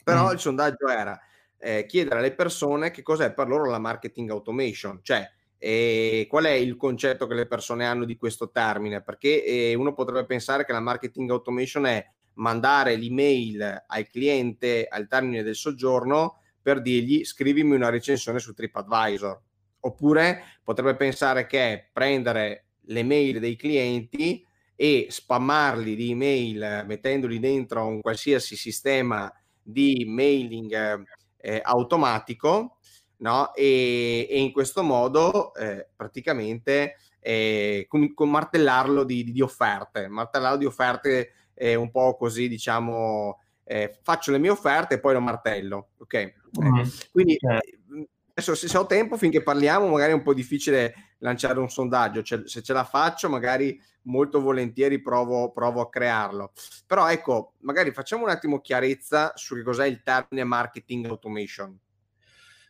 Però 0.03 0.27
mm. 0.27 0.33
il 0.33 0.39
sondaggio 0.39 0.89
era: 0.89 1.17
eh, 1.57 1.85
chiedere 1.87 2.19
alle 2.19 2.35
persone 2.35 2.91
che 2.91 3.03
cos'è 3.03 3.33
per 3.33 3.47
loro 3.47 3.69
la 3.69 3.79
marketing 3.79 4.31
automation, 4.31 4.99
cioè 5.01 5.25
eh, 5.57 6.27
qual 6.29 6.45
è 6.45 6.51
il 6.51 6.75
concetto 6.75 7.27
che 7.27 7.33
le 7.33 7.47
persone 7.47 7.85
hanno 7.85 8.05
di 8.05 8.15
questo 8.17 8.51
termine, 8.51 9.01
perché 9.01 9.43
eh, 9.43 9.73
uno 9.73 9.93
potrebbe 9.93 10.25
pensare 10.25 10.65
che 10.65 10.71
la 10.71 10.79
marketing 10.79 11.29
automation 11.31 11.85
è 11.85 12.05
mandare 12.33 12.95
l'email 12.95 13.85
al 13.87 14.07
cliente 14.09 14.87
al 14.87 15.07
termine 15.07 15.43
del 15.43 15.55
soggiorno 15.55 16.41
per 16.61 16.81
dirgli 16.81 17.23
scrivimi 17.23 17.75
una 17.75 17.89
recensione 17.89 18.39
su 18.39 18.53
TripAdvisor. 18.53 19.41
Oppure 19.79 20.59
potrebbe 20.63 20.95
pensare 20.95 21.47
che 21.47 21.73
è 21.73 21.89
prendere 21.91 22.65
le 22.87 23.03
mail 23.03 23.39
dei 23.39 23.55
clienti 23.55 24.45
e 24.75 25.07
spammarli 25.09 25.95
di 25.95 26.11
email 26.11 26.83
mettendoli 26.85 27.39
dentro 27.39 27.87
un 27.87 28.01
qualsiasi 28.01 28.55
sistema 28.55 29.31
di 29.61 30.05
mailing 30.07 31.03
eh, 31.37 31.61
automatico 31.63 32.77
no? 33.17 33.53
e, 33.53 34.27
e, 34.29 34.39
in 34.39 34.51
questo 34.51 34.83
modo 34.83 35.53
eh, 35.55 35.87
praticamente 35.95 36.97
eh, 37.19 37.85
con, 37.87 38.13
con, 38.13 38.29
martellarlo 38.29 39.03
di, 39.03 39.31
di, 39.31 39.41
offerte 39.41 40.07
martellarlo 40.07 40.57
di 40.57 40.65
offerte 40.65 41.31
eh, 41.53 41.75
un 41.75 41.91
po' 41.91 42.15
così 42.15 42.47
diciamo 42.47 43.39
eh, 43.63 43.99
faccio 44.01 44.31
le 44.31 44.37
mie 44.37 44.51
offerte 44.51 44.95
e 44.95 44.99
poi 44.99 45.13
lo 45.13 45.21
martello 45.21 45.89
ok 45.97 46.33
mm. 46.61 46.81
quindi 47.11 47.35
eh, 47.35 48.07
adesso 48.31 48.55
se, 48.55 48.67
se, 48.67 48.77
ho 48.77 48.85
tempo 48.85 49.17
finché 49.17 49.41
parliamo 49.41 49.87
magari 49.87 50.11
è 50.11 50.15
un 50.15 50.21
po' 50.21 50.33
difficile 50.33 51.15
lanciare 51.19 51.59
un 51.59 51.69
sondaggio 51.69 52.21
cioè, 52.21 52.41
se 52.45 52.61
ce 52.61 52.73
la 52.73 52.83
faccio 52.83 53.29
magari 53.29 53.79
molto 54.07 54.41
volentieri 54.41 54.99
provo, 54.99 55.51
provo 55.51 55.81
a 55.81 55.89
crearlo. 55.89 56.51
Però 56.85 57.09
ecco, 57.09 57.53
magari 57.59 57.91
facciamo 57.91 58.23
un 58.23 58.29
attimo 58.29 58.59
chiarezza 58.59 59.33
su 59.35 59.55
che 59.55 59.63
cos'è 59.63 59.85
il 59.85 60.01
termine 60.03 60.43
marketing 60.43 61.05
automation. 61.07 61.77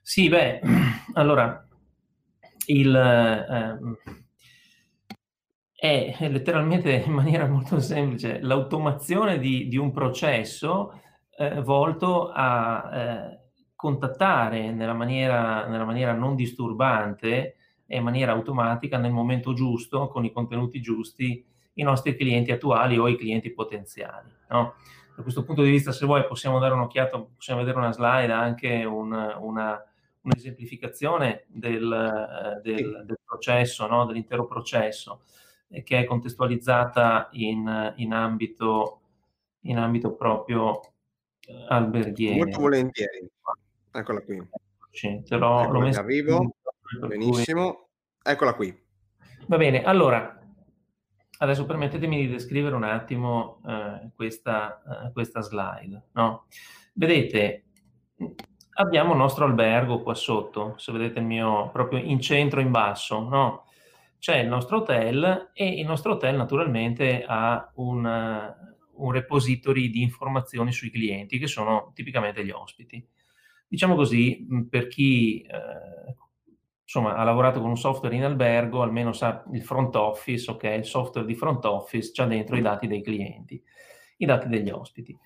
Sì, 0.10 0.30
beh, 0.30 0.62
allora, 1.16 1.68
il, 2.68 2.96
eh, 5.76 6.16
è 6.18 6.30
letteralmente 6.30 6.94
in 6.94 7.12
maniera 7.12 7.46
molto 7.46 7.82
semplice 7.82 8.40
l'automazione 8.40 9.38
di, 9.38 9.68
di 9.68 9.76
un 9.76 9.92
processo 9.92 11.02
eh, 11.38 11.62
volto 11.62 12.32
a 12.34 12.90
eh, 12.94 13.40
contattare 13.76 14.72
nella 14.72 14.94
maniera, 14.94 15.68
nella 15.68 15.84
maniera 15.84 16.14
non 16.14 16.36
disturbante 16.36 17.58
e 17.86 17.98
in 17.98 18.04
maniera 18.04 18.32
automatica 18.32 18.98
nel 18.98 19.12
momento 19.12 19.52
giusto, 19.52 20.08
con 20.08 20.24
i 20.24 20.32
contenuti 20.32 20.80
giusti, 20.80 21.46
i 21.74 21.84
nostri 21.84 22.16
clienti 22.16 22.54
attuali 22.54 22.98
o 22.98 23.10
i 23.10 23.18
clienti 23.18 23.52
potenziali. 23.52 24.32
No? 24.52 24.76
Da 25.18 25.22
questo 25.22 25.44
punto 25.44 25.64
di 25.64 25.70
vista, 25.70 25.92
se 25.92 26.06
vuoi, 26.06 26.26
possiamo 26.26 26.60
dare 26.60 26.76
un'occhiata, 26.76 27.20
possiamo 27.36 27.60
vedere 27.60 27.78
una 27.78 27.92
slide, 27.92 28.32
anche 28.32 28.86
un, 28.86 29.12
una, 29.42 29.84
un'esemplificazione 30.28 31.46
del, 31.48 32.60
del, 32.62 33.04
del 33.06 33.20
processo, 33.24 33.88
no? 33.88 34.06
dell'intero 34.06 34.46
processo, 34.46 35.24
eh, 35.70 35.84
che 35.84 36.00
è 36.00 36.06
contestualizzata 36.06 37.30
in, 37.32 37.94
in, 37.98 38.14
ambito, 38.14 39.02
in 39.62 39.78
ambito 39.78 40.14
proprio 40.14 40.82
eh, 41.42 41.66
alberghiero. 41.70 42.44
Molto 42.44 42.60
volentieri. 42.60 43.30
Eccola 43.92 44.22
qui. 44.22 44.48
Te 44.92 45.36
l'ho, 45.36 45.62
ecco 45.62 45.72
l'ho 45.72 45.80
messo 45.80 46.00
arrivo. 46.00 46.56
Benissimo, 47.08 47.74
cui... 47.74 48.32
eccola 48.32 48.54
qui. 48.54 48.86
Va 49.48 49.58
bene, 49.58 49.84
allora, 49.84 50.40
adesso 51.40 51.66
permettetemi 51.66 52.26
di 52.26 52.28
descrivere 52.28 52.76
un 52.76 52.84
attimo 52.84 53.62
eh, 53.66 54.10
questa, 54.16 55.06
eh, 55.06 55.12
questa, 55.12 55.42
slide. 55.42 56.08
No? 56.14 56.48
Vedete, 56.94 57.66
abbiamo 58.78 59.14
il 59.14 59.18
nostro 59.18 59.46
albergo 59.46 60.02
qua 60.02 60.14
sotto, 60.14 60.76
se 60.78 60.92
vedete 60.92 61.20
il 61.20 61.26
mio, 61.26 61.70
proprio 61.72 62.00
in 62.00 62.20
centro, 62.20 62.60
in 62.60 62.72
basso, 62.72 63.20
no? 63.20 63.66
C'è 64.20 64.38
il 64.38 64.48
nostro 64.48 64.78
hotel 64.78 65.52
e 65.54 65.68
il 65.68 65.86
nostro 65.86 66.14
hotel 66.14 66.36
naturalmente 66.36 67.24
ha 67.28 67.72
un, 67.76 68.56
un 68.94 69.12
repository 69.12 69.90
di 69.90 70.02
informazioni 70.02 70.72
sui 70.72 70.90
clienti, 70.90 71.38
che 71.38 71.48
sono 71.48 71.92
tipicamente 71.94 72.44
gli 72.44 72.50
ospiti. 72.50 73.06
Diciamo 73.68 73.96
così, 73.96 74.46
per 74.70 74.88
chi 74.88 75.42
eh, 75.42 76.16
insomma, 76.82 77.16
ha 77.16 77.24
lavorato 77.24 77.60
con 77.60 77.70
un 77.70 77.78
software 77.78 78.16
in 78.16 78.24
albergo, 78.24 78.82
almeno 78.82 79.12
sa 79.12 79.44
il 79.52 79.62
front 79.62 79.96
office, 79.96 80.50
ok, 80.50 80.64
il 80.64 80.86
software 80.86 81.28
di 81.28 81.36
front 81.36 81.64
office 81.66 82.12
c'ha 82.14 82.26
dentro 82.26 82.56
i 82.56 82.62
dati 82.62 82.88
dei 82.88 83.04
clienti, 83.04 83.62
i 84.18 84.26
dati 84.26 84.48
degli 84.48 84.70
ospiti. 84.70 85.18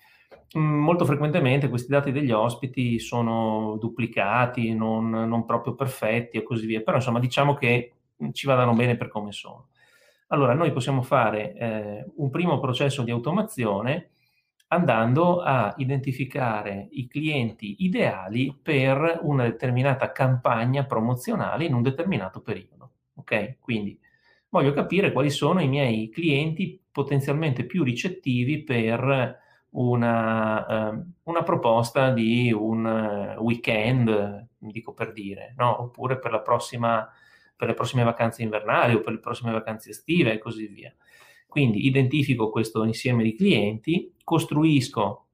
Mm, 0.58 0.80
molto 0.80 1.04
frequentemente 1.06 1.68
questi 1.68 1.88
dati 1.90 2.12
degli 2.12 2.30
ospiti 2.30 2.98
sono 2.98 3.76
duplicati, 3.80 4.74
non, 4.74 5.08
non 5.10 5.44
proprio 5.46 5.74
perfetti 5.74 6.36
e 6.36 6.42
così 6.42 6.66
via, 6.66 6.82
però 6.82 6.96
insomma 6.98 7.20
diciamo 7.20 7.54
che 7.54 7.92
ci 8.32 8.46
vadano 8.46 8.74
bene 8.74 8.96
per 8.96 9.08
come 9.08 9.32
sono. 9.32 9.68
Allora, 10.28 10.54
noi 10.54 10.72
possiamo 10.72 11.02
fare 11.02 11.54
eh, 11.54 12.06
un 12.16 12.30
primo 12.30 12.58
processo 12.58 13.02
di 13.02 13.10
automazione 13.10 14.10
andando 14.68 15.40
a 15.40 15.74
identificare 15.76 16.88
i 16.92 17.06
clienti 17.06 17.76
ideali 17.80 18.56
per 18.60 19.20
una 19.22 19.44
determinata 19.44 20.12
campagna 20.12 20.84
promozionale 20.84 21.64
in 21.66 21.74
un 21.74 21.82
determinato 21.82 22.40
periodo. 22.40 22.90
Ok? 23.16 23.56
Quindi 23.60 23.98
voglio 24.48 24.72
capire 24.72 25.12
quali 25.12 25.28
sono 25.30 25.60
i 25.60 25.68
miei 25.68 26.08
clienti 26.08 26.80
potenzialmente 26.90 27.64
più 27.64 27.82
ricettivi 27.82 28.62
per 28.62 29.40
una, 29.72 30.66
eh, 30.90 31.02
una 31.24 31.42
proposta 31.42 32.10
di 32.10 32.52
un 32.52 32.86
eh, 32.86 33.36
weekend, 33.38 34.48
dico 34.58 34.92
per 34.92 35.12
dire, 35.12 35.54
no? 35.56 35.82
oppure 35.82 36.18
per, 36.18 36.42
prossima, 36.42 37.08
per 37.56 37.68
le 37.68 37.74
prossime 37.74 38.02
vacanze 38.02 38.42
invernali 38.42 38.94
o 38.94 39.00
per 39.00 39.14
le 39.14 39.20
prossime 39.20 39.52
vacanze 39.52 39.90
estive 39.90 40.32
e 40.32 40.38
così 40.38 40.66
via. 40.66 40.94
Quindi 41.46 41.86
identifico 41.86 42.50
questo 42.50 42.84
insieme 42.84 43.22
di 43.22 43.34
clienti, 43.34 44.14
costruisco 44.24 45.26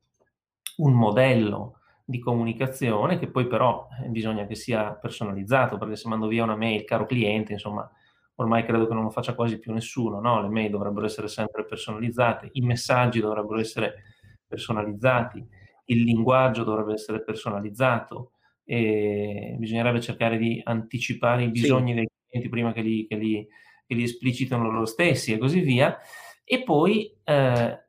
un 0.79 0.93
modello 0.93 1.79
di 2.05 2.19
comunicazione 2.19 3.19
che 3.19 3.29
poi 3.29 3.47
però 3.47 3.87
eh, 4.03 4.09
bisogna 4.09 4.47
che 4.47 4.55
sia 4.55 4.93
personalizzato, 4.95 5.79
perché 5.79 5.97
se 5.97 6.09
mando 6.09 6.27
via 6.27 6.45
una 6.45 6.57
mail, 6.57 6.85
caro 6.85 7.07
cliente, 7.07 7.53
insomma, 7.53 7.89
ormai 8.37 8.65
credo 8.65 8.87
che 8.87 8.95
non 8.95 9.05
lo 9.05 9.11
faccia 9.11 9.35
quasi 9.35 9.59
più 9.59 9.73
nessuno, 9.73 10.21
no? 10.21 10.41
Le 10.41 10.49
mail 10.49 10.71
dovrebbero 10.71 11.07
essere 11.07 11.29
sempre 11.29 11.65
personalizzate, 11.65 12.49
i 12.53 12.61
messaggi 12.63 13.21
dovrebbero 13.21 13.59
essere 13.59 14.05
personalizzati, 14.49 15.47
il 15.87 16.03
linguaggio 16.03 16.65
dovrebbe 16.65 16.95
essere 16.95 17.23
personalizzato 17.23 18.33
e 18.65 19.55
bisognerebbe 19.59 20.01
cercare 20.01 20.39
di 20.39 20.61
anticipare 20.65 21.45
i 21.45 21.51
bisogni 21.51 21.91
sì. 21.91 21.95
dei 21.95 22.09
clienti 22.27 22.49
prima 22.49 22.73
che 22.73 22.81
li, 22.81 23.07
che 23.07 23.17
li 23.17 23.49
che 23.89 23.95
li 23.95 24.03
esplicitano 24.03 24.71
loro 24.71 24.85
stessi 24.85 25.33
e 25.33 25.39
così 25.39 25.61
via, 25.61 25.99
e 26.45 26.63
poi 26.63 27.11
eh, 27.25 27.85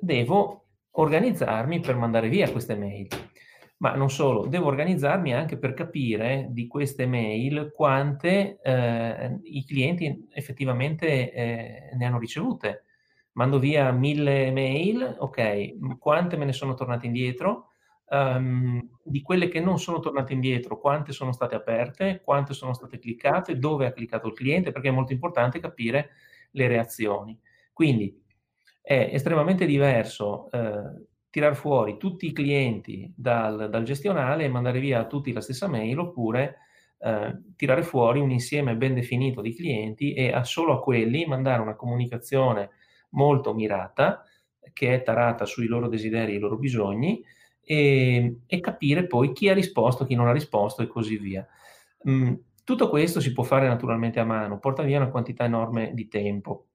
devo 0.00 0.66
organizzarmi 0.92 1.80
per 1.80 1.96
mandare 1.96 2.30
via 2.30 2.50
queste 2.50 2.74
mail. 2.74 3.06
Ma 3.78 3.94
non 3.94 4.08
solo, 4.08 4.46
devo 4.46 4.68
organizzarmi 4.68 5.34
anche 5.34 5.58
per 5.58 5.74
capire 5.74 6.46
di 6.50 6.66
queste 6.68 7.04
mail 7.04 7.70
quante 7.74 8.58
eh, 8.62 9.38
i 9.42 9.64
clienti 9.66 10.28
effettivamente 10.32 11.32
eh, 11.32 11.90
ne 11.94 12.04
hanno 12.06 12.18
ricevute. 12.18 12.84
Mando 13.32 13.58
via 13.58 13.90
mille 13.92 14.50
mail, 14.50 15.16
ok, 15.18 15.98
quante 15.98 16.36
me 16.36 16.44
ne 16.44 16.52
sono 16.52 16.74
tornate 16.74 17.06
indietro? 17.06 17.72
um, 18.12 18.86
di 19.02 19.22
quelle 19.22 19.48
che 19.48 19.60
non 19.60 19.78
sono 19.78 19.98
tornate 19.98 20.32
indietro, 20.32 20.78
quante 20.78 21.12
sono 21.12 21.32
state 21.32 21.54
aperte, 21.54 22.20
quante 22.22 22.52
sono 22.52 22.74
state 22.74 22.98
cliccate, 22.98 23.58
dove 23.58 23.86
ha 23.86 23.92
cliccato 23.92 24.28
il 24.28 24.34
cliente, 24.34 24.70
perché 24.70 24.88
è 24.88 24.92
molto 24.92 25.12
importante 25.12 25.60
capire 25.60 26.10
le 26.52 26.68
reazioni. 26.68 27.38
Quindi 27.72 28.20
è 28.80 29.10
estremamente 29.12 29.64
diverso 29.64 30.50
eh, 30.50 31.06
tirar 31.30 31.54
fuori 31.56 31.96
tutti 31.96 32.26
i 32.26 32.32
clienti 32.32 33.12
dal, 33.16 33.70
dal, 33.70 33.84
gestionale 33.84 34.44
e 34.44 34.48
mandare 34.48 34.80
via 34.80 35.06
tutti 35.06 35.32
la 35.32 35.40
stessa 35.40 35.66
mail 35.68 35.98
oppure 35.98 36.58
eh, 36.98 37.40
tirare 37.56 37.82
fuori 37.82 38.20
un 38.20 38.30
insieme 38.30 38.76
ben 38.76 38.94
definito 38.94 39.40
di 39.40 39.54
clienti 39.54 40.12
e 40.12 40.32
a 40.32 40.44
solo 40.44 40.74
a 40.74 40.80
quelli 40.80 41.24
mandare 41.24 41.62
una 41.62 41.76
comunicazione 41.76 42.70
molto 43.12 43.54
mirata 43.54 44.24
che 44.72 44.94
è 44.94 45.02
tarata 45.02 45.44
sui 45.44 45.66
loro 45.66 45.88
desideri 45.88 46.32
e 46.32 46.36
i 46.36 46.38
loro 46.38 46.56
bisogni 46.56 47.24
e, 47.62 48.38
e, 48.46 48.60
capire 48.60 49.06
poi 49.06 49.32
chi 49.32 49.48
ha 49.48 49.54
risposto, 49.54 50.04
chi 50.04 50.14
non 50.14 50.28
ha 50.28 50.32
risposto 50.32 50.82
e 50.82 50.86
così 50.86 51.16
via. 51.16 51.46
Mm, 52.08 52.34
tutto 52.64 52.88
questo 52.88 53.20
si 53.20 53.32
può 53.32 53.42
fare 53.42 53.68
naturalmente 53.68 54.20
a 54.20 54.24
mano, 54.24 54.58
porta 54.58 54.82
via 54.82 54.98
una 54.98 55.10
quantità 55.10 55.44
enorme 55.44 55.92
di 55.94 56.08
tempo. 56.08 56.66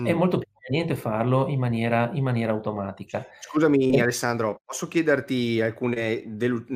Mm. 0.00 0.06
È 0.06 0.12
molto 0.12 0.38
più 0.38 0.49
conveniente 0.60 0.94
farlo 0.94 1.48
in 1.48 1.58
maniera, 1.58 2.10
in 2.12 2.22
maniera 2.22 2.52
automatica. 2.52 3.26
Scusami 3.40 3.96
e... 3.96 4.00
Alessandro, 4.00 4.60
posso 4.64 4.86
chiederti 4.88 5.60
alcune, 5.60 6.22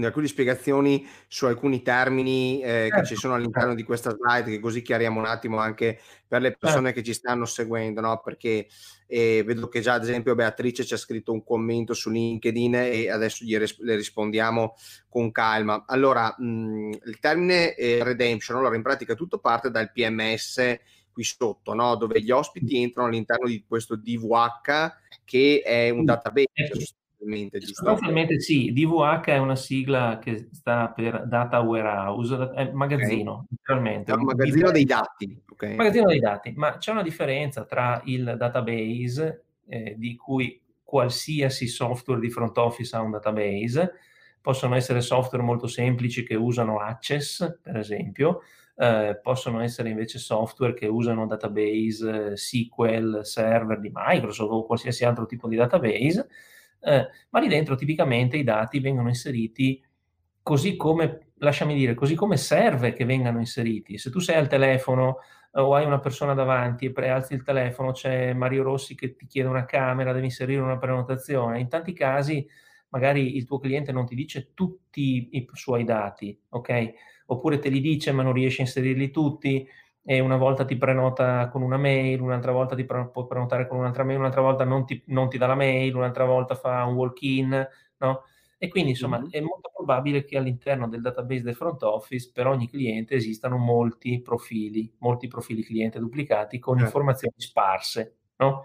alcune, 0.02 0.26
spiegazioni 0.26 1.06
su 1.28 1.46
alcuni 1.46 1.82
termini 1.82 2.62
eh, 2.62 2.88
certo, 2.88 3.00
che 3.00 3.06
ci 3.06 3.14
sono 3.16 3.34
all'interno 3.34 3.68
certo. 3.68 3.80
di 3.80 3.84
questa 3.84 4.10
slide, 4.10 4.50
che 4.50 4.60
così 4.60 4.82
chiariamo 4.82 5.20
un 5.20 5.26
attimo 5.26 5.58
anche 5.58 6.00
per 6.26 6.40
le 6.40 6.56
persone 6.56 6.86
certo. 6.86 7.00
che 7.00 7.06
ci 7.06 7.12
stanno 7.12 7.44
seguendo, 7.44 8.00
no? 8.00 8.20
perché 8.24 8.66
eh, 9.06 9.42
vedo 9.44 9.68
che 9.68 9.80
già 9.80 9.92
ad 9.92 10.02
esempio 10.02 10.34
Beatrice 10.34 10.84
ci 10.84 10.94
ha 10.94 10.98
scritto 10.98 11.32
un 11.32 11.44
commento 11.44 11.92
su 11.92 12.10
LinkedIn 12.10 12.74
e 12.74 13.10
adesso 13.10 13.44
gli 13.44 13.56
ris- 13.56 13.78
le 13.80 13.96
rispondiamo 13.96 14.74
con 15.08 15.30
calma. 15.30 15.84
Allora, 15.86 16.34
mh, 16.36 16.90
il 17.04 17.18
termine 17.20 17.74
eh, 17.74 18.02
redemption, 18.02 18.58
allora 18.58 18.74
in 18.74 18.82
pratica 18.82 19.14
tutto 19.14 19.38
parte 19.38 19.70
dal 19.70 19.92
PMS 19.92 20.78
qui 21.14 21.23
sotto, 21.23 21.73
no? 21.73 21.94
dove 21.94 22.21
gli 22.21 22.33
ospiti 22.33 22.83
entrano 22.83 23.09
all'interno 23.09 23.47
di 23.47 23.64
questo 23.66 23.94
DVH 23.94 25.23
che 25.25 25.62
è 25.64 25.88
un 25.88 26.04
database. 26.04 26.49
Sostanzialmente, 26.73 27.61
sostanzialmente 27.62 28.40
sì, 28.40 28.73
DVH 28.73 29.25
è 29.26 29.38
una 29.38 29.56
sigla 29.56 30.18
che 30.21 30.49
sta 30.52 30.88
per 30.88 31.26
Data 31.26 31.61
Warehouse, 31.61 32.50
è 32.54 32.71
magazzino, 32.73 33.47
okay. 33.64 34.02
È 34.04 34.12
un 34.12 34.25
magazzino 34.25 34.71
dei 34.71 34.85
dati. 34.85 35.42
Okay. 35.49 35.76
Magazzino 35.76 36.06
dei 36.06 36.18
dati, 36.18 36.52
ma 36.56 36.76
c'è 36.76 36.90
una 36.90 37.02
differenza 37.02 37.64
tra 37.64 38.02
il 38.04 38.35
database, 38.37 39.44
eh, 39.68 39.94
di 39.97 40.16
cui 40.16 40.61
qualsiasi 40.83 41.66
software 41.68 42.21
di 42.21 42.28
front 42.28 42.59
office 42.59 42.94
ha 42.94 43.00
un 43.00 43.12
database, 43.12 43.92
possono 44.42 44.75
essere 44.75 45.00
software 45.00 45.42
molto 45.42 45.68
semplici 45.68 46.25
che 46.25 46.35
usano 46.35 46.78
Access, 46.78 47.61
per 47.62 47.78
esempio, 47.78 48.42
eh, 48.76 49.18
possono 49.22 49.60
essere 49.60 49.90
invece 49.90 50.18
software 50.18 50.74
che 50.74 50.86
usano 50.86 51.26
database 51.26 52.32
eh, 52.32 52.36
SQL 52.36 53.24
server 53.24 53.78
di 53.80 53.90
Microsoft 53.92 54.50
o 54.50 54.66
qualsiasi 54.66 55.04
altro 55.04 55.26
tipo 55.26 55.48
di 55.48 55.56
database, 55.56 56.28
eh, 56.80 57.08
ma 57.30 57.40
lì 57.40 57.48
dentro 57.48 57.76
tipicamente 57.76 58.36
i 58.36 58.44
dati 58.44 58.80
vengono 58.80 59.08
inseriti 59.08 59.82
così 60.42 60.76
come, 60.76 61.32
lasciami 61.38 61.74
dire, 61.74 61.94
così 61.94 62.14
come 62.14 62.36
serve 62.36 62.92
che 62.92 63.04
vengano 63.04 63.38
inseriti. 63.38 63.96
Se 63.98 64.10
tu 64.10 64.18
sei 64.18 64.36
al 64.36 64.48
telefono 64.48 65.18
eh, 65.52 65.60
o 65.60 65.74
hai 65.74 65.86
una 65.86 66.00
persona 66.00 66.34
davanti 66.34 66.86
e 66.86 66.92
prealzi 66.92 67.34
il 67.34 67.42
telefono, 67.42 67.92
c'è 67.92 68.32
Mario 68.34 68.62
Rossi 68.64 68.94
che 68.94 69.16
ti 69.16 69.26
chiede 69.26 69.48
una 69.48 69.64
camera, 69.64 70.12
devi 70.12 70.26
inserire 70.26 70.60
una 70.60 70.78
prenotazione. 70.78 71.60
In 71.60 71.68
tanti 71.68 71.92
casi 71.92 72.46
magari 72.88 73.36
il 73.36 73.44
tuo 73.44 73.58
cliente 73.58 73.90
non 73.90 74.06
ti 74.06 74.14
dice 74.14 74.52
tutti 74.54 75.28
i 75.32 75.48
suoi 75.52 75.84
dati, 75.84 76.38
ok? 76.50 76.92
Oppure 77.26 77.58
te 77.58 77.68
li 77.68 77.80
dice 77.80 78.12
ma 78.12 78.22
non 78.22 78.32
riesci 78.32 78.60
a 78.60 78.64
inserirli 78.64 79.10
tutti 79.10 79.66
e 80.06 80.20
una 80.20 80.36
volta 80.36 80.66
ti 80.66 80.76
prenota 80.76 81.48
con 81.48 81.62
una 81.62 81.78
mail, 81.78 82.20
un'altra 82.20 82.52
volta 82.52 82.74
ti 82.74 82.84
pre- 82.84 83.08
può 83.08 83.24
prenotare 83.26 83.66
con 83.66 83.78
un'altra 83.78 84.04
mail, 84.04 84.18
un'altra 84.18 84.42
volta 84.42 84.64
non 84.64 84.84
ti, 84.84 85.02
non 85.06 85.30
ti 85.30 85.38
dà 85.38 85.46
la 85.46 85.54
mail, 85.54 85.94
un'altra 85.94 86.26
volta 86.26 86.54
fa 86.54 86.84
un 86.84 86.94
walk-in, 86.94 87.68
no? 87.98 88.24
E 88.58 88.68
quindi 88.68 88.90
insomma 88.90 89.18
mm-hmm. 89.18 89.30
è 89.30 89.40
molto 89.40 89.70
probabile 89.74 90.24
che 90.24 90.36
all'interno 90.36 90.88
del 90.88 91.00
database 91.00 91.42
del 91.42 91.54
front 91.54 91.82
office 91.82 92.30
per 92.32 92.46
ogni 92.46 92.68
cliente 92.68 93.14
esistano 93.14 93.56
molti 93.56 94.20
profili, 94.20 94.92
molti 94.98 95.26
profili 95.26 95.62
cliente 95.62 95.98
duplicati 95.98 96.58
con 96.58 96.78
eh. 96.78 96.82
informazioni 96.82 97.34
sparse, 97.38 98.16
no? 98.36 98.64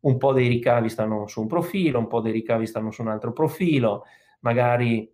Un 0.00 0.16
po' 0.16 0.32
dei 0.32 0.48
ricavi 0.48 0.88
stanno 0.88 1.26
su 1.26 1.42
un 1.42 1.48
profilo, 1.48 1.98
un 1.98 2.06
po' 2.06 2.20
dei 2.20 2.32
ricavi 2.32 2.66
stanno 2.66 2.90
su 2.90 3.02
un 3.02 3.08
altro 3.08 3.32
profilo, 3.32 4.04
magari 4.40 5.10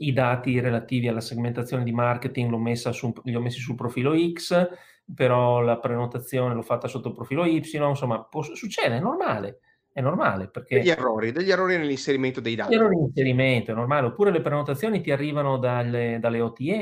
i 0.00 0.12
dati 0.12 0.60
relativi 0.60 1.08
alla 1.08 1.20
segmentazione 1.20 1.84
di 1.84 1.92
marketing 1.92 2.70
su, 2.90 3.12
li 3.24 3.34
ho 3.34 3.40
messi 3.40 3.58
sul 3.58 3.74
profilo 3.74 4.14
X, 4.32 4.68
però 5.14 5.60
la 5.60 5.78
prenotazione 5.78 6.54
l'ho 6.54 6.62
fatta 6.62 6.88
sotto 6.88 7.08
il 7.08 7.14
profilo 7.14 7.44
Y, 7.44 7.62
insomma, 7.72 8.22
può, 8.22 8.42
succede, 8.42 8.96
è 8.96 9.00
normale, 9.00 9.60
è 9.92 10.00
normale. 10.00 10.48
Perché 10.48 10.78
degli 10.78 10.88
errori, 10.88 11.32
degli 11.32 11.50
errori 11.50 11.76
nell'inserimento 11.76 12.40
dei 12.40 12.54
dati. 12.54 12.74
Errori 12.74 12.96
nell'inserimento, 12.96 13.72
è 13.72 13.74
normale, 13.74 14.06
oppure 14.06 14.30
le 14.30 14.40
prenotazioni 14.40 15.00
ti 15.00 15.10
arrivano 15.10 15.58
dalle, 15.58 16.18
dalle 16.20 16.40
OTA 16.40 16.80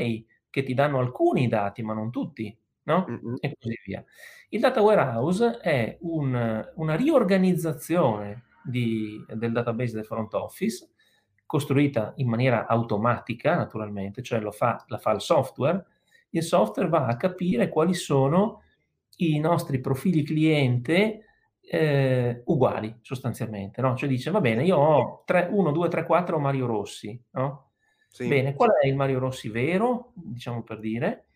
che 0.51 0.63
ti 0.63 0.75
danno 0.75 0.99
alcuni 0.99 1.49
dati, 1.49 1.83
ma 1.83 1.95
non 1.95 2.11
tutti, 2.11 2.57
no? 2.85 3.07
Mm-hmm. 3.09 3.35
E 3.41 3.57
così 3.59 3.81
via. 3.85 4.05
Il 4.51 4.61
data 4.61 4.81
warehouse 4.81 5.59
è 5.61 5.99
un, 6.03 6.71
una 6.77 6.95
riorganizzazione 6.95 8.45
di, 8.63 9.25
del 9.35 9.53
database 9.53 9.95
del 9.95 10.05
front 10.05 10.33
office 10.35 10.89
costruita 11.49 12.13
in 12.17 12.29
maniera 12.29 12.67
automatica, 12.67 13.57
naturalmente, 13.57 14.23
cioè 14.23 14.39
lo 14.39 14.51
fa, 14.51 14.85
la 14.89 14.99
fa 14.99 15.13
il 15.13 15.23
software, 15.23 15.83
il 16.31 16.43
software 16.43 16.91
va 16.91 17.07
a 17.07 17.17
capire 17.17 17.71
quali 17.71 17.95
sono 17.95 18.65
i 19.17 19.39
nostri 19.39 19.81
profili 19.81 20.23
cliente 20.23 21.25
eh, 21.63 22.43
uguali 22.45 22.99
sostanzialmente, 23.01 23.81
no? 23.81 23.97
Cioè 23.97 24.11
dice, 24.11 24.31
va 24.31 24.43
bene, 24.43 24.63
io 24.63 24.77
ho 24.77 25.23
3, 25.25 25.49
1, 25.51 25.73
2, 25.73 25.89
3, 25.89 26.05
4 26.05 26.39
Mario 26.39 26.67
Rossi, 26.67 27.19
no? 27.31 27.71
Sì. 28.11 28.29
Bene, 28.29 28.55
qual 28.55 28.73
è 28.73 28.87
il 28.87 28.95
Mario 28.95 29.19
Rossi 29.19 29.49
vero, 29.49 30.13
diciamo 30.15 30.63
per 30.63 30.81
dire, 30.81 31.29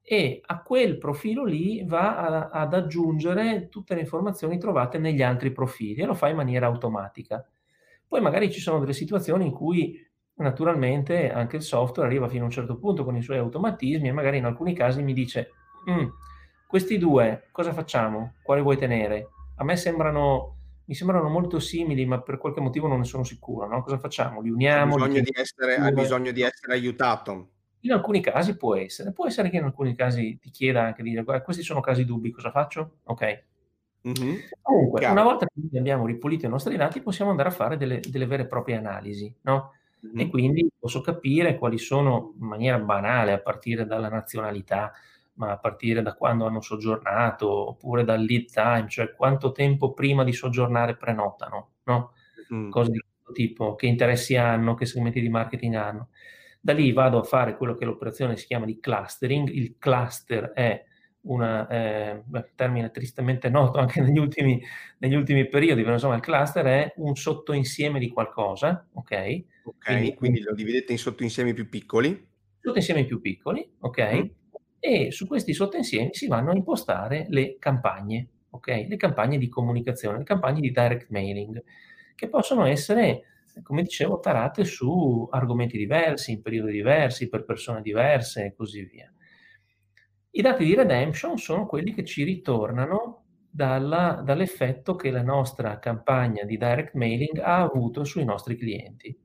e 0.00 0.40
a 0.46 0.62
quel 0.62 0.96
profilo 0.96 1.44
lì 1.44 1.84
va 1.84 2.16
a, 2.16 2.48
ad 2.48 2.72
aggiungere 2.72 3.68
tutte 3.68 3.94
le 3.94 4.00
informazioni 4.00 4.56
trovate 4.56 4.96
negli 4.96 5.20
altri 5.20 5.52
profili 5.52 6.00
e 6.00 6.06
lo 6.06 6.14
fa 6.14 6.30
in 6.30 6.36
maniera 6.36 6.64
automatica. 6.64 7.46
Poi 8.08 8.20
magari 8.22 8.50
ci 8.50 8.60
sono 8.60 8.78
delle 8.80 8.94
situazioni 8.94 9.44
in 9.44 9.52
cui 9.52 10.02
naturalmente 10.36 11.30
anche 11.30 11.56
il 11.56 11.62
software 11.62 12.08
arriva 12.08 12.28
fino 12.28 12.42
a 12.42 12.46
un 12.46 12.52
certo 12.52 12.78
punto 12.78 13.04
con 13.04 13.16
i 13.16 13.22
suoi 13.22 13.38
automatismi 13.38 14.08
e 14.08 14.12
magari 14.12 14.38
in 14.38 14.44
alcuni 14.44 14.72
casi 14.72 15.02
mi 15.02 15.12
dice 15.12 15.50
mm, 15.90 16.06
questi 16.66 16.98
due 16.98 17.48
cosa 17.50 17.72
facciamo? 17.72 18.34
Quale 18.42 18.60
vuoi 18.62 18.76
tenere? 18.76 19.28
A 19.56 19.64
me 19.64 19.76
sembrano, 19.76 20.56
mi 20.84 20.94
sembrano 20.94 21.28
molto 21.28 21.58
simili 21.58 22.06
ma 22.06 22.20
per 22.20 22.38
qualche 22.38 22.60
motivo 22.60 22.86
non 22.86 22.98
ne 22.98 23.04
sono 23.04 23.24
sicuro. 23.24 23.66
No? 23.66 23.82
Cosa 23.82 23.98
facciamo? 23.98 24.40
Li 24.40 24.50
uniamo? 24.50 24.94
Ha 24.94 24.96
bisogno, 24.96 25.20
di 25.20 25.32
essere, 25.34 25.76
ha 25.76 25.90
bisogno 25.90 26.30
di 26.30 26.42
essere 26.42 26.72
aiutato. 26.74 27.50
In 27.80 27.92
alcuni 27.92 28.20
casi 28.20 28.56
può 28.56 28.74
essere, 28.74 29.12
può 29.12 29.26
essere 29.26 29.50
che 29.50 29.56
in 29.56 29.64
alcuni 29.64 29.94
casi 29.94 30.38
ti 30.40 30.50
chieda 30.50 30.82
anche 30.82 31.02
di 31.02 31.10
dire 31.10 31.24
questi 31.42 31.62
sono 31.62 31.80
casi 31.80 32.04
dubbi, 32.04 32.30
cosa 32.30 32.50
faccio? 32.50 32.98
Ok, 33.04 33.44
Mm-hmm. 34.06 34.36
Comunque, 34.62 35.00
Chiaro. 35.00 35.14
una 35.14 35.22
volta 35.22 35.46
che 35.46 35.78
abbiamo 35.78 36.06
ripulito 36.06 36.46
i 36.46 36.48
nostri 36.48 36.76
dati, 36.76 37.00
possiamo 37.00 37.30
andare 37.30 37.48
a 37.48 37.52
fare 37.52 37.76
delle, 37.76 38.00
delle 38.08 38.26
vere 38.26 38.44
e 38.44 38.46
proprie 38.46 38.76
analisi, 38.76 39.32
no? 39.42 39.72
Mm-hmm. 40.06 40.18
E 40.18 40.28
quindi 40.28 40.70
posso 40.78 41.00
capire 41.00 41.58
quali 41.58 41.78
sono, 41.78 42.34
in 42.38 42.46
maniera 42.46 42.78
banale, 42.78 43.32
a 43.32 43.40
partire 43.40 43.86
dalla 43.86 44.08
nazionalità, 44.08 44.92
ma 45.34 45.52
a 45.52 45.58
partire 45.58 46.02
da 46.02 46.14
quando 46.14 46.46
hanno 46.46 46.60
soggiornato, 46.60 47.68
oppure 47.70 48.04
dal 48.04 48.22
lead 48.22 48.46
time, 48.46 48.86
cioè 48.88 49.14
quanto 49.14 49.52
tempo 49.52 49.92
prima 49.92 50.24
di 50.24 50.32
soggiornare 50.32 50.96
prenotano, 50.96 51.70
no? 51.84 52.12
Mm-hmm. 52.52 52.70
Cose 52.70 52.90
di 52.90 52.98
questo 53.00 53.32
tipo, 53.32 53.74
che 53.74 53.86
interessi 53.86 54.36
hanno, 54.36 54.74
che 54.74 54.86
segmenti 54.86 55.20
di 55.20 55.28
marketing 55.28 55.74
hanno. 55.74 56.08
Da 56.60 56.72
lì 56.72 56.92
vado 56.92 57.18
a 57.18 57.24
fare 57.24 57.56
quello 57.56 57.74
che 57.74 57.84
l'operazione 57.84 58.36
si 58.36 58.46
chiama 58.46 58.64
di 58.64 58.78
clustering. 58.78 59.48
Il 59.48 59.76
cluster 59.78 60.50
è 60.52 60.84
un 61.28 61.42
eh, 61.42 62.24
termine 62.54 62.90
tristemente 62.90 63.48
noto 63.48 63.78
anche 63.80 64.00
negli 64.00 64.18
ultimi, 64.18 64.62
negli 64.98 65.14
ultimi 65.14 65.48
periodi, 65.48 65.82
però 65.82 65.94
insomma 65.94 66.16
il 66.16 66.20
cluster 66.20 66.64
è 66.64 66.92
un 66.96 67.14
sottoinsieme 67.14 67.98
di 67.98 68.08
qualcosa, 68.08 68.86
ok? 68.92 69.44
Ok, 69.64 69.84
quindi, 69.84 70.14
quindi 70.14 70.40
lo 70.42 70.54
dividete 70.54 70.92
in 70.92 70.98
sottoinsiemi 70.98 71.52
più 71.52 71.68
piccoli? 71.68 72.26
Sottoinsiemi 72.60 73.04
più 73.04 73.20
piccoli, 73.20 73.68
ok? 73.80 74.14
Mm. 74.14 74.26
E 74.80 75.10
su 75.10 75.26
questi 75.26 75.52
sottoinsiemi 75.52 76.10
si 76.12 76.26
vanno 76.26 76.50
a 76.50 76.54
impostare 76.54 77.26
le 77.28 77.56
campagne, 77.58 78.28
ok? 78.50 78.86
Le 78.88 78.96
campagne 78.96 79.38
di 79.38 79.48
comunicazione, 79.48 80.18
le 80.18 80.24
campagne 80.24 80.60
di 80.60 80.70
direct 80.70 81.08
mailing, 81.10 81.62
che 82.14 82.28
possono 82.28 82.64
essere, 82.64 83.22
come 83.62 83.82
dicevo, 83.82 84.20
tarate 84.20 84.64
su 84.64 85.28
argomenti 85.30 85.76
diversi, 85.76 86.32
in 86.32 86.42
periodi 86.42 86.72
diversi, 86.72 87.28
per 87.28 87.44
persone 87.44 87.82
diverse 87.82 88.46
e 88.46 88.54
così 88.54 88.82
via. 88.84 89.12
I 90.38 90.40
dati 90.40 90.64
di 90.64 90.76
redemption 90.76 91.36
sono 91.36 91.66
quelli 91.66 91.92
che 91.92 92.04
ci 92.04 92.22
ritornano 92.22 93.24
dalla, 93.50 94.22
dall'effetto 94.24 94.94
che 94.94 95.10
la 95.10 95.24
nostra 95.24 95.80
campagna 95.80 96.44
di 96.44 96.56
direct 96.56 96.94
mailing 96.94 97.40
ha 97.40 97.56
avuto 97.56 98.04
sui 98.04 98.22
nostri 98.22 98.56
clienti. 98.56 99.20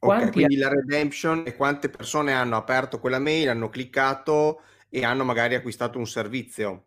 Quanti 0.00 0.32
quindi 0.32 0.60
ha... 0.60 0.66
la 0.66 0.74
redemption 0.74 1.44
e 1.46 1.54
quante 1.54 1.90
persone 1.90 2.32
hanno 2.32 2.56
aperto 2.56 2.98
quella 2.98 3.20
mail, 3.20 3.50
hanno 3.50 3.68
cliccato 3.68 4.62
e 4.88 5.04
hanno 5.04 5.22
magari 5.22 5.54
acquistato 5.54 5.98
un 5.98 6.08
servizio. 6.08 6.86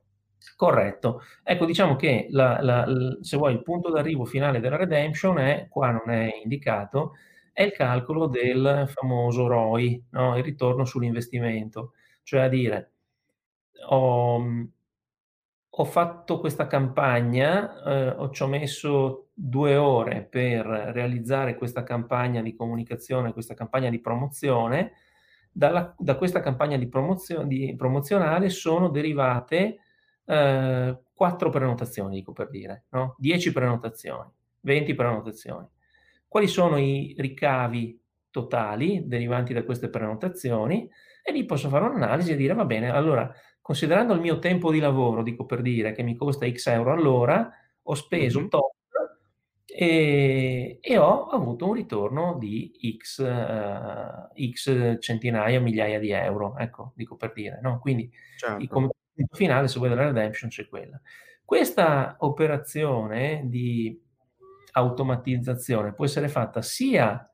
Corretto. 0.57 1.21
Ecco, 1.41 1.63
diciamo 1.63 1.95
che 1.95 2.27
la, 2.31 2.59
la, 2.61 2.85
se 3.21 3.37
vuoi 3.37 3.53
il 3.53 3.63
punto 3.63 3.89
d'arrivo 3.89 4.25
finale 4.25 4.59
della 4.59 4.75
redemption 4.75 5.37
è, 5.37 5.67
qua 5.69 5.91
non 5.91 6.13
è 6.13 6.41
indicato, 6.43 7.13
è 7.53 7.63
il 7.63 7.71
calcolo 7.71 8.27
del 8.27 8.83
famoso 8.93 9.47
ROI, 9.47 10.07
no? 10.09 10.35
il 10.37 10.43
ritorno 10.43 10.83
sull'investimento, 10.83 11.93
cioè 12.21 12.41
a 12.41 12.49
dire 12.49 12.89
ho, 13.89 14.67
ho 15.69 15.83
fatto 15.85 16.39
questa 16.39 16.67
campagna, 16.67 17.83
eh, 17.83 18.09
ho, 18.09 18.29
ci 18.29 18.43
ho 18.43 18.47
messo 18.47 19.29
due 19.33 19.75
ore 19.75 20.23
per 20.23 20.65
realizzare 20.65 21.55
questa 21.55 21.83
campagna 21.83 22.41
di 22.41 22.55
comunicazione, 22.55 23.33
questa 23.33 23.53
campagna 23.53 23.89
di 23.89 23.99
promozione. 23.99 24.93
Dalla, 25.51 25.93
da 25.97 26.15
questa 26.15 26.41
campagna 26.41 26.77
di, 26.77 26.87
promozio, 26.87 27.43
di 27.43 27.73
promozionale 27.77 28.49
sono 28.49 28.89
derivate 28.89 29.79
eh, 30.25 30.99
4 31.13 31.49
prenotazioni, 31.49 32.15
dico 32.15 32.33
per 32.33 32.49
dire, 32.49 32.85
no? 32.89 33.15
10 33.17 33.51
prenotazioni, 33.51 34.29
20 34.61 34.95
prenotazioni. 34.95 35.67
Quali 36.27 36.47
sono 36.47 36.77
i 36.77 37.15
ricavi 37.17 38.01
totali 38.29 39.07
derivanti 39.07 39.53
da 39.53 39.63
queste 39.63 39.89
prenotazioni? 39.89 40.89
E 41.23 41.31
lì 41.31 41.45
posso 41.45 41.69
fare 41.69 41.85
un'analisi 41.85 42.33
e 42.33 42.35
dire, 42.35 42.53
va 42.53 42.65
bene, 42.65 42.89
allora, 42.89 43.33
considerando 43.65 44.13
il 44.13 44.19
mio 44.19 44.37
tempo 44.37 44.71
di 44.71 44.77
lavoro, 44.77 45.23
dico 45.23 45.43
per 45.43 45.63
dire, 45.63 45.91
che 45.91 46.03
mi 46.03 46.15
costa 46.15 46.47
X 46.47 46.67
euro 46.67 46.91
all'ora, 46.91 47.51
ho 47.81 47.95
speso 47.95 48.37
mm-hmm. 48.37 48.47
tot 48.47 48.75
e, 49.65 50.77
e, 50.79 50.97
ho 50.99 51.25
avuto 51.29 51.65
un 51.65 51.73
ritorno 51.73 52.37
di 52.37 52.95
X, 52.95 53.17
uh, 53.17 54.51
X 54.51 54.99
centinaia, 54.99 55.59
migliaia 55.59 55.97
di 55.97 56.11
euro, 56.11 56.55
ecco, 56.59 56.91
dico 56.95 57.15
per 57.15 57.33
dire, 57.33 57.59
no? 57.59 57.79
Quindi 57.79 58.07
certo. 58.37 58.61
il 58.61 58.67
punto 58.67 58.95
finale, 59.31 59.67
se 59.67 59.79
vuoi, 59.79 59.89
della 59.89 60.05
redemption 60.05 60.51
c'è 60.51 60.67
quella. 60.67 61.01
Questa 61.43 62.17
operazione 62.19 63.45
di 63.45 63.99
automatizzazione 64.73 65.95
può 65.95 66.05
essere 66.05 66.27
fatta 66.27 66.61
sia 66.61 67.27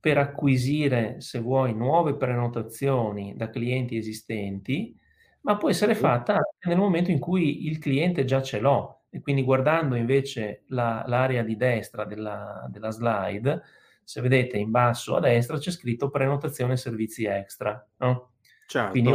per 0.00 0.18
acquisire, 0.18 1.20
se 1.20 1.38
vuoi, 1.38 1.72
nuove 1.72 2.16
prenotazioni 2.16 3.36
da 3.36 3.48
clienti 3.48 3.96
esistenti, 3.96 4.98
ma 5.42 5.56
può 5.56 5.70
essere 5.70 5.94
fatta 5.94 6.34
anche 6.34 6.68
nel 6.68 6.78
momento 6.78 7.10
in 7.10 7.18
cui 7.18 7.66
il 7.66 7.78
cliente 7.78 8.24
già 8.24 8.42
ce 8.42 8.60
l'ho 8.60 9.02
e 9.10 9.20
quindi 9.20 9.42
guardando 9.42 9.96
invece 9.96 10.62
la, 10.68 11.02
l'area 11.06 11.42
di 11.42 11.56
destra 11.56 12.04
della, 12.04 12.66
della, 12.70 12.90
slide, 12.90 13.62
se 14.04 14.20
vedete 14.20 14.56
in 14.56 14.70
basso 14.70 15.16
a 15.16 15.20
destra 15.20 15.58
c'è 15.58 15.70
scritto 15.70 16.10
prenotazione 16.10 16.76
servizi 16.76 17.24
extra. 17.24 17.84
No? 17.98 18.32
Certo. 18.66 18.90
Quindi 18.90 19.10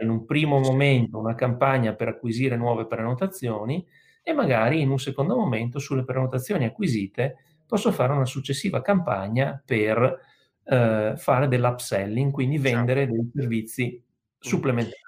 in 0.00 0.08
un 0.10 0.24
primo 0.24 0.58
momento 0.58 1.18
una 1.18 1.34
campagna 1.34 1.94
per 1.94 2.08
acquisire 2.08 2.56
nuove 2.56 2.86
prenotazioni 2.86 3.86
e 4.22 4.32
magari 4.32 4.80
in 4.80 4.90
un 4.90 4.98
secondo 4.98 5.36
momento 5.36 5.78
sulle 5.78 6.04
prenotazioni 6.04 6.64
acquisite 6.64 7.36
posso 7.66 7.92
fare 7.92 8.12
una 8.12 8.24
successiva 8.24 8.82
campagna 8.82 9.62
per 9.64 10.20
eh, 10.64 11.14
fare 11.16 11.48
dell'upselling, 11.48 12.32
quindi 12.32 12.56
certo. 12.56 12.70
vendere 12.70 13.00
certo. 13.00 13.14
dei 13.14 13.30
servizi 13.34 14.02
supplementari. 14.38 15.06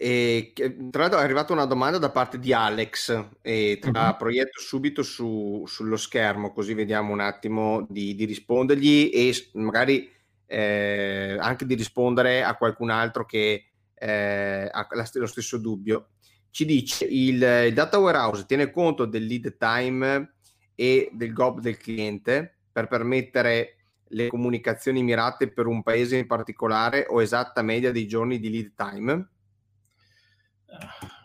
E, 0.00 0.52
tra 0.92 1.02
l'altro 1.02 1.18
è 1.18 1.22
arrivata 1.24 1.52
una 1.52 1.64
domanda 1.64 1.98
da 1.98 2.10
parte 2.10 2.38
di 2.38 2.52
Alex 2.52 3.30
e 3.42 3.78
te 3.80 3.90
la 3.90 4.10
uh-huh. 4.10 4.16
proietto 4.16 4.60
subito 4.60 5.02
su, 5.02 5.64
sullo 5.66 5.96
schermo 5.96 6.52
così 6.52 6.72
vediamo 6.72 7.12
un 7.12 7.18
attimo 7.18 7.84
di, 7.90 8.14
di 8.14 8.24
rispondergli 8.24 9.10
e 9.12 9.34
magari 9.54 10.08
eh, 10.46 11.36
anche 11.40 11.66
di 11.66 11.74
rispondere 11.74 12.44
a 12.44 12.54
qualcun 12.54 12.90
altro 12.90 13.26
che 13.26 13.64
eh, 13.92 14.68
ha 14.70 14.86
lo 15.14 15.26
stesso 15.26 15.58
dubbio. 15.58 16.10
Ci 16.50 16.64
dice 16.64 17.04
il, 17.04 17.42
il 17.66 17.74
data 17.74 17.98
warehouse 17.98 18.46
tiene 18.46 18.70
conto 18.70 19.04
del 19.04 19.26
lead 19.26 19.56
time 19.56 20.34
e 20.76 21.10
del 21.12 21.32
GOB 21.32 21.58
del 21.58 21.76
cliente 21.76 22.58
per 22.70 22.86
permettere 22.86 23.78
le 24.10 24.28
comunicazioni 24.28 25.02
mirate 25.02 25.50
per 25.50 25.66
un 25.66 25.82
paese 25.82 26.16
in 26.16 26.28
particolare 26.28 27.04
o 27.08 27.20
esatta 27.20 27.62
media 27.62 27.90
dei 27.90 28.06
giorni 28.06 28.38
di 28.38 28.48
lead 28.48 28.74
time? 28.76 29.28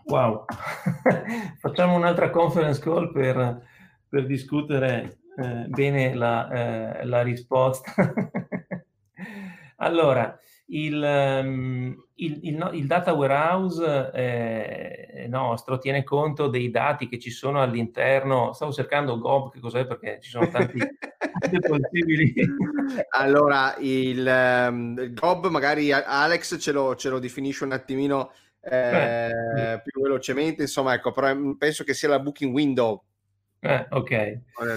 Wow, 0.06 0.46
facciamo 1.60 1.96
un'altra 1.96 2.30
conference 2.30 2.82
call 2.82 3.12
per, 3.12 3.66
per 4.08 4.26
discutere 4.26 5.20
eh, 5.38 5.66
bene 5.68 6.14
la, 6.14 6.50
eh, 7.00 7.06
la 7.06 7.22
risposta. 7.22 7.94
allora, 9.78 10.38
il, 10.68 11.42
um, 11.44 12.06
il, 12.16 12.40
il, 12.44 12.70
il, 12.74 12.86
data 12.86 13.14
warehouse 13.14 14.12
eh, 14.14 15.26
nostro 15.28 15.78
tiene 15.78 16.04
conto 16.04 16.48
dei 16.48 16.70
dati 16.70 17.08
che 17.08 17.20
ci 17.20 17.32
sono 17.32 17.62
all'interno. 17.62 18.54
Stavo 18.54 18.72
cercando 18.72 19.20
Gob, 19.20 19.52
che 19.52 19.60
cos'è 19.60 19.86
perché 19.86 20.20
ci 20.22 20.30
sono 20.30 20.50
tanti 20.50 20.78
possibili. 21.68 22.34
allora, 23.10 23.76
il, 23.80 24.68
um, 24.70 25.14
Gob, 25.14 25.48
magari 25.48 25.92
Alex 25.92 26.60
ce 26.60 26.72
lo, 26.72 26.96
ce 26.96 27.10
lo 27.10 27.20
definisce 27.20 27.64
un 27.64 27.72
attimino 27.72 28.32
eh, 28.64 29.30
eh, 29.58 29.82
più 29.84 30.02
velocemente, 30.02 30.62
insomma, 30.62 30.94
ecco, 30.94 31.12
però 31.12 31.34
mm, 31.34 31.52
penso 31.54 31.84
che 31.84 31.94
sia 31.94 32.08
la 32.08 32.20
booking 32.20 32.54
window. 32.54 33.04
Eh, 33.60 33.88
ok. 33.92 34.10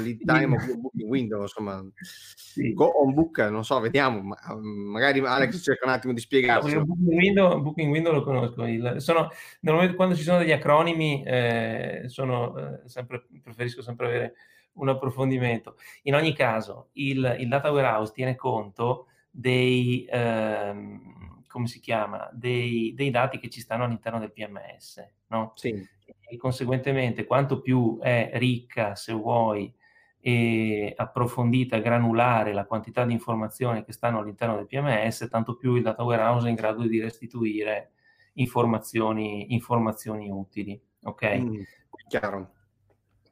Lead 0.00 0.24
time 0.24 0.54
of 0.54 0.74
booking 0.76 1.08
window, 1.08 1.42
insomma. 1.42 1.84
Sì. 2.00 2.72
Go 2.72 2.86
on 2.86 3.14
book, 3.14 3.38
non 3.38 3.64
so, 3.64 3.78
vediamo, 3.80 4.22
ma, 4.22 4.36
mm, 4.54 4.90
magari 4.90 5.20
Alex 5.20 5.62
cerca 5.62 5.86
un 5.86 5.92
attimo 5.92 6.12
di 6.12 6.20
spiegarci. 6.20 6.74
No, 6.74 6.84
booking, 6.84 7.16
window, 7.16 7.60
booking 7.60 7.90
window 7.90 8.12
lo 8.12 8.22
conosco. 8.22 8.64
Il, 8.64 8.96
sono, 8.98 9.30
normalmente 9.60 9.96
quando 9.96 10.14
ci 10.14 10.22
sono 10.22 10.38
degli 10.38 10.52
acronimi, 10.52 11.22
eh, 11.24 12.04
sono, 12.06 12.56
eh, 12.56 12.88
sempre, 12.88 13.26
preferisco 13.42 13.82
sempre 13.82 14.06
avere 14.06 14.34
un 14.74 14.88
approfondimento. 14.88 15.76
In 16.02 16.14
ogni 16.14 16.34
caso, 16.34 16.90
il, 16.92 17.36
il 17.38 17.48
data 17.48 17.70
warehouse 17.70 18.12
tiene 18.12 18.34
conto 18.34 19.06
dei... 19.30 20.06
Ehm, 20.10 21.35
come 21.56 21.68
si 21.68 21.80
chiama, 21.80 22.28
dei, 22.34 22.92
dei, 22.94 23.08
dati 23.08 23.38
che 23.38 23.48
ci 23.48 23.62
stanno 23.62 23.84
all'interno 23.84 24.18
del 24.18 24.30
PMS, 24.30 25.02
no? 25.28 25.52
Sì. 25.54 25.88
E 26.28 26.36
conseguentemente 26.36 27.24
quanto 27.24 27.62
più 27.62 27.98
è 27.98 28.32
ricca, 28.34 28.94
se 28.94 29.14
vuoi, 29.14 29.74
e 30.20 30.92
approfondita, 30.94 31.78
granulare 31.78 32.52
la 32.52 32.66
quantità 32.66 33.06
di 33.06 33.14
informazioni 33.14 33.84
che 33.84 33.92
stanno 33.92 34.18
all'interno 34.18 34.56
del 34.56 34.66
PMS, 34.66 35.28
tanto 35.30 35.56
più 35.56 35.76
il 35.76 35.82
data 35.82 36.04
warehouse 36.04 36.46
è 36.46 36.50
in 36.50 36.56
grado 36.56 36.86
di 36.86 37.00
restituire 37.00 37.92
informazioni, 38.34 39.54
informazioni 39.54 40.30
utili. 40.30 40.78
Ok? 41.04 41.38
Mm, 41.38 41.62
chiaro. 42.06 42.50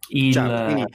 Il, 0.09 0.33
certo, 0.33 0.65
quindi 0.65 0.95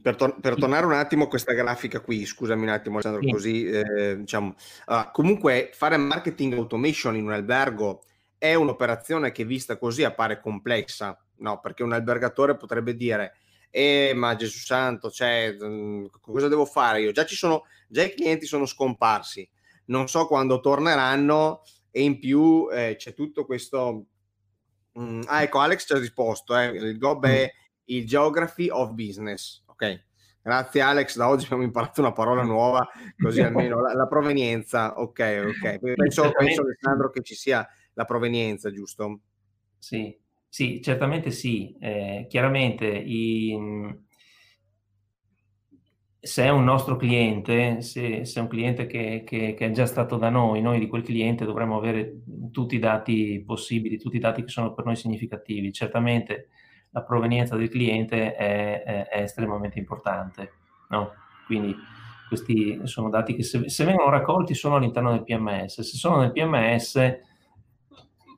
per, 0.00 0.14
tor- 0.14 0.38
per, 0.40 0.56
tornare 0.56 0.86
un 0.86 0.92
attimo 0.92 1.24
a 1.24 1.28
questa 1.28 1.52
grafica 1.52 2.00
qui, 2.00 2.24
scusami 2.24 2.62
un 2.62 2.68
attimo 2.68 2.96
Alessandro, 2.96 3.22
sì. 3.22 3.32
così 3.32 3.64
eh, 3.64 4.18
diciamo, 4.18 4.54
uh, 4.86 5.10
comunque 5.10 5.70
fare 5.74 5.96
marketing 5.96 6.54
automation 6.54 7.16
in 7.16 7.24
un 7.24 7.32
albergo 7.32 8.04
è 8.38 8.54
un'operazione 8.54 9.32
che 9.32 9.44
vista 9.44 9.78
così 9.78 10.04
appare 10.04 10.40
complessa, 10.40 11.16
no? 11.38 11.60
Perché 11.60 11.82
un 11.82 11.92
albergatore 11.92 12.56
potrebbe 12.56 12.96
dire, 12.96 13.34
eh 13.70 14.12
ma 14.14 14.36
Gesù 14.36 14.58
Santo, 14.58 15.10
cioè, 15.10 15.56
mh, 15.58 15.64
mhmm, 15.64 16.06
cosa 16.20 16.48
devo 16.48 16.64
fare 16.64 17.02
io? 17.02 17.12
Già 17.12 17.24
ci 17.24 17.36
sono, 17.36 17.64
già 17.88 18.02
i 18.02 18.14
clienti 18.14 18.46
sono 18.46 18.66
scomparsi, 18.66 19.48
non 19.86 20.08
so 20.08 20.26
quando 20.26 20.60
torneranno 20.60 21.62
e 21.90 22.02
in 22.02 22.18
più 22.18 22.68
eh, 22.70 22.94
c'è 22.96 23.14
tutto 23.14 23.44
questo... 23.44 24.06
Mh, 24.92 25.02
mhmm, 25.02 25.22
ah 25.26 25.42
ecco, 25.42 25.58
Alex 25.58 25.86
ci 25.86 25.92
ha 25.92 25.98
risposto, 25.98 26.56
eh, 26.56 26.66
il 26.66 26.98
GOB 26.98 27.26
è 27.26 27.52
il 27.86 28.06
Geography 28.06 28.68
of 28.70 28.92
Business 28.92 29.61
ok. 29.72 30.04
Grazie 30.42 30.80
Alex, 30.80 31.16
da 31.16 31.28
oggi 31.28 31.44
abbiamo 31.44 31.62
imparato 31.62 32.00
una 32.00 32.12
parola 32.12 32.42
nuova, 32.42 32.88
così 33.16 33.40
almeno 33.42 33.80
la, 33.80 33.94
la 33.94 34.06
provenienza, 34.06 34.98
ok, 34.98 35.44
ok. 35.46 35.78
Penso, 35.94 36.30
penso 36.32 36.62
Alessandro 36.62 37.10
che 37.10 37.22
ci 37.22 37.34
sia 37.34 37.66
la 37.94 38.04
provenienza, 38.04 38.72
giusto? 38.72 39.20
Sì, 39.78 40.16
sì, 40.48 40.80
certamente 40.82 41.30
sì. 41.30 41.76
Eh, 41.78 42.26
chiaramente 42.28 42.86
i, 42.86 43.56
se 46.24 46.44
è 46.44 46.50
un 46.50 46.64
nostro 46.64 46.96
cliente, 46.96 47.80
se, 47.80 48.24
se 48.24 48.38
è 48.38 48.42
un 48.42 48.48
cliente 48.48 48.86
che, 48.86 49.24
che, 49.24 49.54
che, 49.54 49.66
è 49.66 49.70
già 49.70 49.86
stato 49.86 50.16
da 50.16 50.28
noi, 50.28 50.60
noi 50.60 50.78
di 50.78 50.86
quel 50.86 51.02
cliente 51.02 51.44
dovremmo 51.44 51.76
avere 51.76 52.20
tutti 52.50 52.76
i 52.76 52.78
dati 52.78 53.42
possibili, 53.44 53.98
tutti 53.98 54.16
i 54.16 54.20
dati 54.20 54.42
che 54.42 54.48
sono 54.48 54.72
per 54.72 54.84
noi 54.84 54.96
significativi. 54.96 55.72
Certamente 55.72 56.48
la 56.92 57.02
provenienza 57.02 57.56
del 57.56 57.68
cliente 57.68 58.34
è, 58.34 58.82
è, 58.82 59.08
è 59.08 59.22
estremamente 59.22 59.78
importante. 59.78 60.52
No? 60.88 61.12
Quindi 61.46 61.74
questi 62.28 62.80
sono 62.84 63.08
dati 63.10 63.34
che 63.34 63.42
se, 63.42 63.68
se, 63.68 63.84
vengono 63.84 64.10
raccolti 64.10 64.54
sono 64.54 64.76
all'interno 64.76 65.10
del 65.10 65.24
PMS, 65.24 65.80
se 65.80 65.96
sono 65.96 66.18
nel 66.18 66.32
PMS 66.32 67.18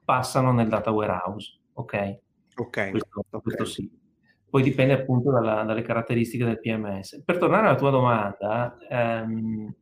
passano 0.04 0.52
nel 0.52 0.68
data 0.68 0.90
warehouse. 0.90 1.60
Ok? 1.74 2.18
Ok. 2.56 2.90
Questo, 2.90 3.24
okay. 3.30 3.40
questo 3.40 3.64
sì. 3.64 4.02
Poi 4.48 4.62
dipende 4.62 4.92
appunto 4.92 5.32
dalla, 5.32 5.64
dalle 5.64 5.82
caratteristiche 5.82 6.44
del 6.44 6.60
PMS. 6.60 7.22
Per 7.24 7.38
tornare 7.38 7.66
alla 7.66 7.76
tua 7.76 7.90
domanda, 7.90 8.76
ehm, 8.88 9.74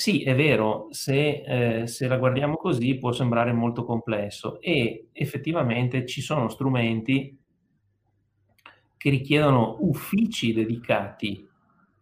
sì, 0.00 0.22
è 0.22 0.34
vero, 0.34 0.86
se, 0.92 1.42
eh, 1.82 1.86
se, 1.86 2.08
la 2.08 2.16
guardiamo 2.16 2.56
così 2.56 2.96
può 2.96 3.12
sembrare 3.12 3.52
molto 3.52 3.84
complesso 3.84 4.58
e 4.62 5.08
effettivamente 5.12 6.06
ci 6.06 6.22
sono 6.22 6.48
strumenti 6.48 7.38
che 8.96 9.10
richiedono 9.10 9.76
uffici 9.80 10.54
dedicati 10.54 11.46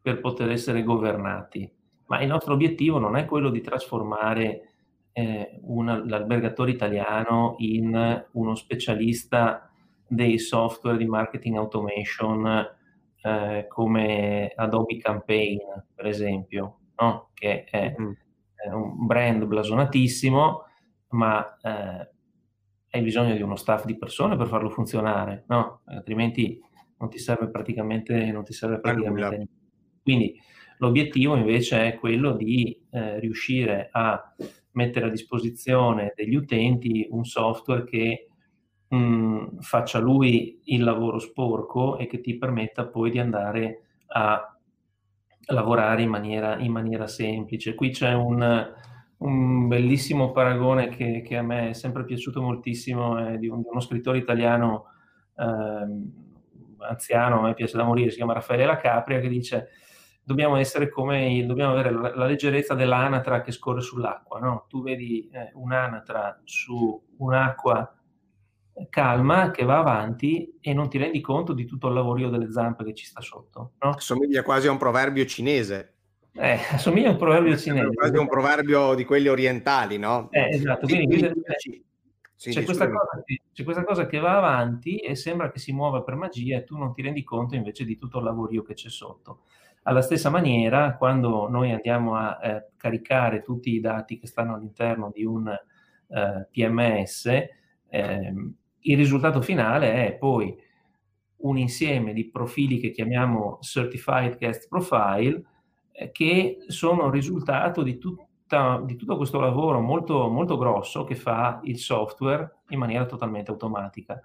per 0.01 0.21
poter 0.21 0.51
essere 0.51 0.85
governati, 0.85 1.69
ma 2.07 2.23
il 2.23 2.29
nostro 2.29 2.55
obiettivo 2.55 3.01
non 3.01 3.17
è 3.17 3.25
quello 3.25 3.51
di 3.51 3.63
trasformare 3.63 4.75
eh, 5.11 5.59
una, 5.63 6.01
l'albergatore 6.07 6.71
italiano 6.71 7.57
in 7.59 8.27
uno 8.31 8.55
specialista 8.55 9.69
dei 10.07 10.39
software 10.39 10.99
di 10.99 11.07
marketing 11.07 11.57
automation 11.57 12.65
eh, 13.23 13.67
come 13.69 14.53
Adobe 14.55 14.99
Campaign, 14.99 15.59
per 15.97 16.07
esempio 16.07 16.79
no? 17.01 17.31
che 17.35 17.65
è, 17.65 17.95
mm. 17.99 18.13
è, 18.55 18.69
un 18.71 19.07
brand 19.07 19.45
blasonatissimo, 19.45 20.65
ma 21.11 21.59
eh, 21.61 22.11
hai 22.91 23.03
bisogno 23.03 23.35
di 23.35 23.43
uno 23.43 23.57
staff 23.57 23.85
di 23.85 23.97
persone 23.97 24.37
per 24.37 24.49
farlo 24.49 24.71
funzionare, 24.71 25.45
no? 25.49 25.83
Altrimenti 25.87 26.61
non 26.99 27.09
ti 27.09 27.19
serve 27.19 27.51
praticamente, 27.51 28.31
non 28.33 28.45
ti 28.45 28.53
serve 28.53 28.81
praticamente 28.81 29.37
niente. 29.37 29.53
Quindi 30.03 30.41
l'obiettivo 30.79 31.37
invece 31.37 31.87
è 31.87 31.99
quello 31.99 32.33
di 32.33 32.81
eh, 32.91 33.19
riuscire 33.21 33.89
a 33.93 34.35
mettere 34.73 35.07
a 35.07 35.11
disposizione 35.11 36.13
degli 36.15 36.35
utenti 36.35 37.07
un 37.11 37.25
software 37.25 37.85
che 37.85 38.29
mh, 38.89 38.97
mm, 38.97 39.59
faccia 39.59 39.99
lui 39.99 40.61
il 40.65 40.83
lavoro 40.83 41.19
sporco 41.19 41.99
e 41.99 42.07
che 42.07 42.21
ti 42.21 42.37
permetta 42.39 42.87
poi 42.87 43.11
di 43.11 43.19
andare 43.19 43.83
a 44.09 44.58
lavorare 45.49 46.03
in 46.03 46.09
maniera, 46.09 46.59
in 46.59 46.73
maniera 46.73 47.07
semplice. 47.07 47.75
Qui 47.75 47.91
c'è 47.91 48.13
un, 48.13 48.73
un 49.19 49.69
bellissimo 49.69 50.33
paragone 50.33 50.89
che, 50.89 51.23
che, 51.23 51.37
a 51.37 51.43
me 51.43 51.71
è 51.71 51.73
sempre 51.73 52.05
piaciuto 52.05 52.41
moltissimo, 52.41 53.19
è 53.19 53.39
di, 53.39 53.49
un, 53.49 53.61
di 53.63 53.69
uno 53.71 53.81
scrittore 53.81 54.19
italiano 54.19 54.87
eh, 55.37 56.87
anziano, 56.87 57.39
a 57.39 57.43
me 57.43 57.55
piace 57.55 57.77
da 57.77 57.85
morire, 57.85 58.11
si 58.11 58.17
chiama 58.17 58.35
Raffaele 58.35 58.67
La 58.67 58.77
Capria, 58.77 59.21
che 59.21 59.29
dice 59.29 59.69
dobbiamo 60.23 60.57
essere 60.57 60.91
come, 60.91 61.45
dobbiamo 61.47 61.73
avere 61.73 61.91
la, 61.91 62.15
la 62.15 62.27
leggerezza 62.27 62.75
dell'anatra 62.75 63.41
che 63.41 63.51
scorre 63.51 63.81
sull'acqua, 63.81 64.39
no? 64.39 64.67
Tu 64.69 64.83
vedi 64.83 65.27
eh, 65.33 65.51
un'anatra 65.55 66.41
su 66.45 67.03
un'acqua 67.17 67.98
calma 68.89 69.51
che 69.51 69.65
va 69.65 69.79
avanti 69.79 70.59
e 70.61 70.73
non 70.73 70.89
ti 70.89 70.99
rendi 70.99 71.21
conto 71.21 71.53
di 71.53 71.65
tutto 71.65 71.89
il 71.89 71.95
lavorio 71.95 72.29
delle 72.29 72.51
zampe 72.51 72.85
che 72.85 72.95
ci 72.95 73.05
sta 73.05 73.21
sotto. 73.21 73.73
No? 73.81 73.91
Assomiglia 73.91 74.43
quasi 74.43 74.69
a 74.69 74.71
un 74.71 74.79
proverbio 74.79 75.25
cinese. 75.27 75.95
Eh, 76.33 76.59
assomiglia 76.71 77.09
a 77.09 77.13
un 77.13 77.19
proverbio 77.19 77.57
cinese. 77.57 77.95
Quasi 77.95 78.17
un 78.17 78.29
proverbio 78.29 78.95
di 78.95 79.05
quelli 79.05 79.29
orientali, 79.29 79.99
no? 79.99 80.29
Eh, 80.31 80.55
esatto, 80.55 80.87
quindi, 80.87 81.07
quindi 81.07 81.43
sì, 82.39 82.51
c'è, 82.53 82.63
questa 82.63 82.89
cosa, 82.89 83.25
c'è, 83.53 83.65
questa 83.65 83.83
cosa, 83.83 84.07
che 84.07 84.21
va 84.21 84.37
avanti 84.37 84.99
e 84.99 85.17
sembra 85.17 85.51
che 85.51 85.59
si 85.59 85.73
muova 85.73 86.03
per 86.03 86.15
magia 86.15 86.59
e 86.59 86.65
tu 86.65 86.77
non 86.77 86.93
ti 86.93 87.03
rendi 87.03 87.25
conto 87.25 87.57
invece 87.57 87.85
di 87.85 87.97
tutto 87.97 88.19
il 88.19 88.25
lavorio 88.25 88.63
che 88.63 88.75
c'è 88.75 88.89
sotto. 88.89 89.41
Alla 89.83 90.03
stessa 90.03 90.31
maniera, 90.31 90.97
quando 90.97 91.49
noi 91.49 91.73
andiamo 91.73 92.15
a 92.15 92.39
eh, 92.41 92.69
caricare 92.77 93.43
tutti 93.43 93.75
i 93.75 93.81
dati 93.81 94.19
che 94.19 94.29
stanno 94.29 94.55
all'interno 94.55 95.11
di 95.13 95.25
un 95.25 95.49
eh, 95.49 96.49
PMS, 96.49 97.27
eh, 97.89 98.35
il 98.81 98.97
risultato 98.97 99.41
finale 99.41 100.07
è 100.07 100.15
poi 100.15 100.57
un 101.39 101.59
insieme 101.59 102.13
di 102.13 102.29
profili 102.29 102.79
che 102.79 102.91
chiamiamo 102.91 103.59
Certified 103.61 104.39
Guest 104.39 104.69
Profile, 104.69 105.43
eh, 105.93 106.11
che 106.11 106.59
sono 106.69 107.07
il 107.07 107.13
risultato 107.13 107.83
di, 107.83 107.99
tutta, 107.99 108.81
di, 108.85 108.97
tutto 108.97 109.17
questo 109.17 109.39
lavoro 109.39 109.81
molto, 109.81 110.29
molto 110.29 110.57
grosso 110.57 111.05
che 111.05 111.15
fa 111.15 111.61
il 111.65 111.79
software 111.79 112.61
in 112.69 112.79
maniera 112.79 113.07
totalmente 113.07 113.51
automatica. 113.51 114.21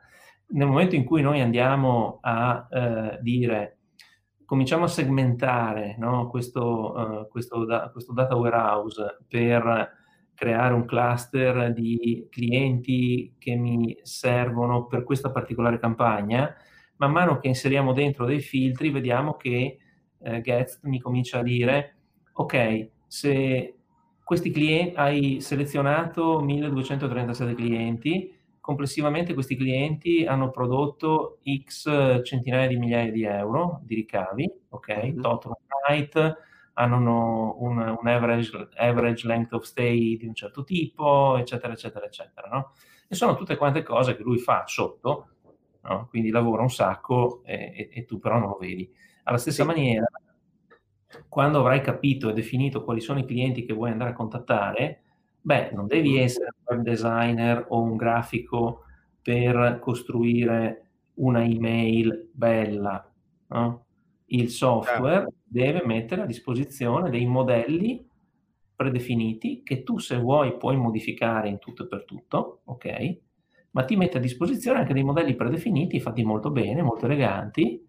Nel 0.48 0.68
momento 0.68 0.96
in 0.96 1.04
cui 1.04 1.22
noi 1.22 1.42
andiamo 1.42 2.20
a 2.22 2.68
eh, 2.70 3.18
dire, 3.22 3.78
cominciamo 4.46 4.86
a 4.86 4.88
segmentare 4.88 5.96
no, 5.98 6.30
questo, 6.30 6.94
uh, 6.94 7.28
questo, 7.28 7.66
da, 7.66 7.90
questo 7.90 8.14
data 8.14 8.36
warehouse 8.36 9.18
per 9.28 10.02
creare 10.36 10.74
un 10.74 10.86
cluster 10.86 11.72
di 11.74 12.28
clienti 12.30 13.36
che 13.38 13.56
mi 13.56 13.98
servono 14.02 14.86
per 14.86 15.04
questa 15.04 15.32
particolare 15.32 15.80
campagna, 15.80 16.54
man 16.98 17.12
mano 17.12 17.40
che 17.40 17.48
inseriamo 17.48 17.94
dentro 17.94 18.26
dei 18.26 18.40
filtri 18.40 18.90
vediamo 18.90 19.36
che 19.36 19.78
eh, 20.20 20.42
Getz 20.42 20.80
mi 20.84 21.00
comincia 21.00 21.40
a 21.40 21.44
dire 21.44 21.96
ok, 22.34 22.90
se 23.08 23.76
questi 24.24 24.52
clienti 24.52 24.96
hai 24.96 25.42
selezionato 25.42 26.40
1237 26.40 27.54
clienti, 27.56 28.34
complessivamente 28.60 29.34
questi 29.34 29.56
clienti 29.56 30.26
hanno 30.26 30.50
prodotto 30.50 31.40
X 31.44 32.24
centinaia 32.24 32.68
di 32.68 32.78
migliaia 32.78 33.12
di 33.12 33.24
euro 33.24 33.82
di 33.84 33.96
ricavi, 33.96 34.52
ok? 34.70 34.88
Mm-hmm. 34.88 35.22
Total 35.22 35.54
night, 35.90 36.38
hanno 36.74 37.56
un, 37.60 37.78
un 37.78 38.08
average, 38.08 38.70
average, 38.76 39.28
length 39.28 39.54
of 39.54 39.64
stay 39.64 40.18
di 40.18 40.26
un 40.26 40.34
certo 40.34 40.64
tipo, 40.64 41.38
eccetera, 41.38 41.74
eccetera, 41.74 42.06
eccetera. 42.06 42.48
No? 42.50 42.72
E 43.08 43.16
sono 43.16 43.36
tutte 43.36 43.58
quante 43.58 43.84
cose 43.84 44.16
che 44.16 44.24
lui 44.24 44.40
fa 44.40 44.64
sotto, 44.66 45.28
no? 45.82 46.08
quindi 46.10 46.30
lavora 46.30 46.62
un 46.62 46.72
sacco 46.72 47.42
e, 47.46 47.74
e, 47.76 47.90
e, 47.92 48.06
tu 48.06 48.20
però 48.20 48.40
non 48.40 48.50
lo 48.50 48.58
vedi. 48.60 48.92
Alla 49.24 49.38
stessa 49.38 49.64
maniera, 49.64 50.06
quando 51.28 51.60
avrai 51.60 51.82
capito 51.82 52.30
e 52.30 52.34
definito 52.34 52.84
quali 52.84 53.02
sono 53.02 53.20
i 53.20 53.26
clienti 53.26 53.66
che 53.66 53.74
vuoi 53.74 53.92
andare 53.92 54.12
a 54.12 54.16
contattare, 54.16 55.04
beh, 55.42 55.72
non 55.74 55.88
devi 55.88 56.18
essere 56.18 56.50
un 56.56 56.76
web 56.76 56.84
designer 56.84 57.66
o 57.70 57.82
un 57.82 57.96
grafico 57.96 58.86
per 59.22 59.80
costruire 59.80 60.80
una 61.16 61.44
email 61.44 62.30
bella, 62.34 63.10
no? 63.48 63.86
il 64.28 64.50
software 64.50 65.28
deve 65.54 65.84
mettere 65.86 66.24
a 66.24 66.26
disposizione 66.26 67.12
dei 67.12 67.28
modelli 67.28 68.04
predefiniti 68.76 69.62
che 69.62 69.84
tu 69.84 70.00
se 70.00 70.18
vuoi 70.18 70.58
puoi 70.58 70.76
modificare 70.78 71.48
in 71.48 71.60
tutto 71.60 71.84
e 71.84 71.88
per 71.88 72.06
tutto, 72.06 72.62
ok? 72.66 73.18
Ma 73.72 73.86
ti 73.86 73.96
mette 73.96 74.18
a 74.18 74.20
disposizione 74.20 74.80
anche 74.80 74.94
dei 74.94 75.04
modelli 75.04 75.36
predefiniti 75.36 76.00
fatti 76.00 76.24
molto 76.24 76.50
bene, 76.50 76.82
molto 76.82 77.06
eleganti, 77.06 77.80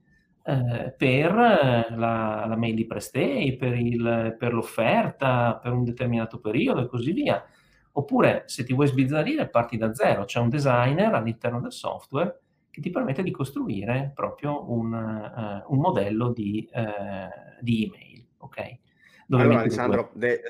eh, 0.44 0.94
per 0.94 1.32
la, 1.32 2.44
la, 2.46 2.56
mail 2.56 2.74
di 2.74 2.86
prestay, 2.86 3.56
per, 3.56 3.74
il, 3.78 4.36
per 4.38 4.52
l'offerta, 4.52 5.56
per 5.56 5.72
un 5.72 5.84
determinato 5.84 6.40
periodo 6.40 6.82
e 6.82 6.86
così 6.86 7.12
via. 7.12 7.42
Oppure 7.92 8.42
se 8.44 8.64
ti 8.64 8.74
vuoi 8.74 8.88
sbizzarrire 8.88 9.48
parti 9.48 9.78
da 9.78 9.94
zero, 9.94 10.24
c'è 10.24 10.38
un 10.38 10.50
designer 10.50 11.14
all'interno 11.14 11.60
del 11.60 11.72
software 11.72 12.40
che 12.74 12.80
ti 12.80 12.90
permette 12.90 13.22
di 13.22 13.30
costruire 13.30 14.10
proprio 14.16 14.68
un, 14.68 14.92
uh, 14.92 15.72
un 15.72 15.78
modello 15.78 16.32
di, 16.32 16.68
uh, 16.72 17.60
di, 17.60 17.84
email. 17.84 18.26
Ok? 18.38 18.78
Dove 19.28 19.42
allora 19.44 19.60
Alessandro, 19.60 20.10
de, 20.12 20.40